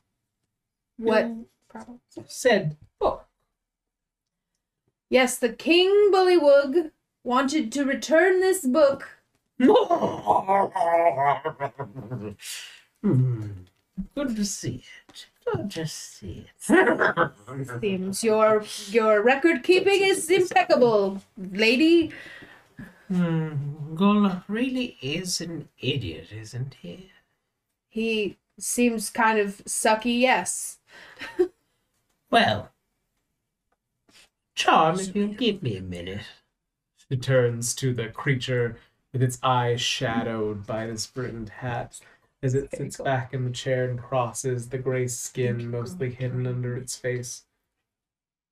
[0.97, 2.01] What You problems?
[2.27, 2.90] said book.
[5.11, 9.09] Yes, the King Bullywug wanted to return this book.
[9.59, 9.85] Good
[14.15, 15.25] to see it.
[15.45, 17.31] Don't just see it.
[17.81, 22.13] Seems your your record keeping is impeccable, lady.
[23.09, 27.11] Hmm, Gol really is an idiot, isn't he?
[27.89, 30.79] He seems kind of sucky, yes.
[32.31, 32.70] Well,
[34.61, 36.21] Charm, if you'll give me a minute.
[37.09, 38.77] She turns to the creature
[39.11, 41.99] with its eyes shadowed by this brimmed hat
[42.43, 46.77] as it sits back in the chair and crosses the gray skin mostly hidden under
[46.77, 47.45] its face.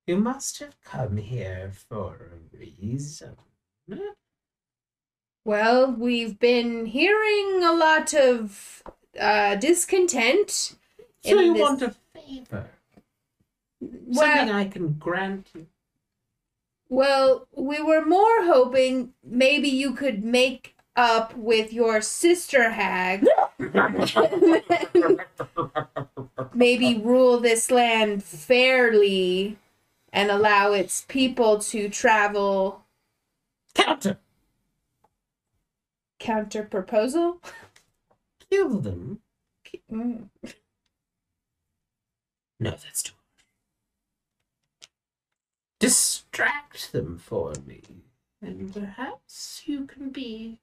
[0.06, 3.36] You must have come here for a reason.
[5.44, 8.82] Well, we've been hearing a lot of
[9.18, 10.50] uh, discontent.
[10.50, 12.66] So in you this- want a favor?
[14.12, 15.66] Something I can grant you.
[16.90, 23.24] Well, we were more hoping maybe you could make up with your sister hag.
[26.52, 29.56] maybe rule this land fairly
[30.12, 32.84] and allow its people to travel
[33.74, 34.18] Counter!
[36.18, 37.40] counter proposal.
[38.50, 39.20] Kill them?
[39.90, 40.28] Mm.
[42.58, 43.12] No, that's too.
[45.80, 47.80] Distract them for me,
[48.42, 50.60] and perhaps you can be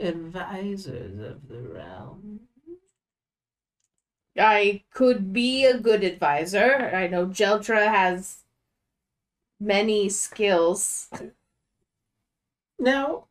[0.00, 2.40] advisors of the realm.
[4.36, 6.90] I could be a good advisor.
[6.92, 8.38] I know Jeltra has
[9.60, 11.08] many skills.
[12.80, 13.28] Now,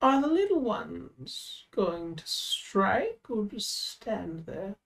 [0.00, 4.76] are the little ones going to strike or just stand there?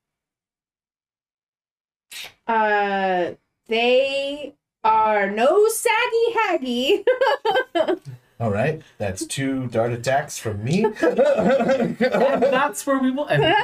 [2.47, 3.37] Uh,
[3.73, 4.55] they
[4.85, 7.05] are no saggy haggy.
[8.41, 10.83] All right, that's two dart attacks from me.
[10.83, 10.97] And
[11.99, 13.55] that's where we will end.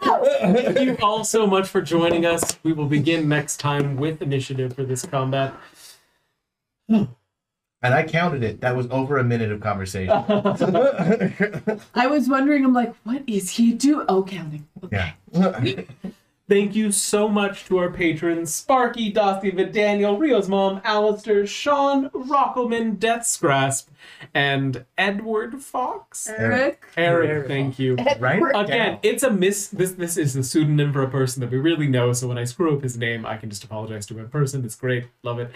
[0.00, 2.56] Thank you all so much for joining us.
[2.62, 5.54] We will begin next time with initiative for this combat.
[6.88, 7.08] and
[7.82, 8.60] I counted it.
[8.60, 10.12] That was over a minute of conversation.
[11.94, 14.04] I was wondering, I'm like, what is he do?
[14.08, 14.68] Oh, counting.
[14.92, 15.14] yeah.
[16.48, 23.00] Thank you so much to our patrons Sparky, Dossiva, Daniel, Rio's mom, Alistair, Sean, Rockelman,
[23.00, 23.88] Death's Grasp,
[24.32, 26.28] and Edward Fox.
[26.28, 26.84] Eric.
[26.96, 27.48] Eric, Eric.
[27.48, 27.96] thank you.
[28.20, 28.98] right Again, down.
[29.02, 29.66] it's a miss.
[29.68, 32.12] This this is a pseudonym for a person that we really know.
[32.12, 34.64] So when I screw up his name, I can just apologize to him in person.
[34.64, 35.50] It's great, love it.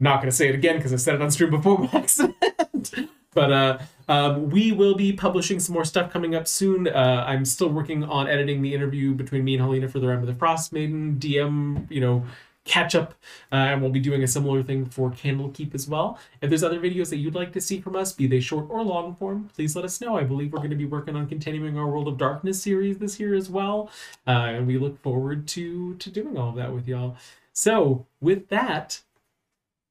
[0.00, 3.10] Not gonna say it again because I said it on stream before by accident.
[3.34, 3.78] But uh,
[4.08, 6.88] um, we will be publishing some more stuff coming up soon.
[6.88, 10.20] Uh, I'm still working on editing the interview between me and Helena for the Rime
[10.20, 11.90] of the Frostmaiden DM.
[11.90, 12.24] You know.
[12.66, 13.14] Catch up,
[13.52, 16.18] uh, and we'll be doing a similar thing for Candlekeep as well.
[16.40, 18.82] If there's other videos that you'd like to see from us, be they short or
[18.82, 20.16] long form, please let us know.
[20.16, 23.20] I believe we're going to be working on continuing our World of Darkness series this
[23.20, 23.90] year as well,
[24.26, 27.18] uh, and we look forward to to doing all of that with y'all.
[27.52, 29.02] So, with that,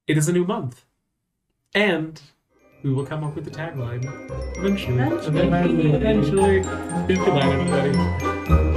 [0.08, 0.84] it is a new month,
[1.76, 2.20] and
[2.84, 4.04] we will come up with the tagline
[4.58, 5.00] eventually.
[5.00, 5.42] Eventually.
[5.42, 6.60] Eventually, eventually.
[7.08, 8.73] Good night, everybody.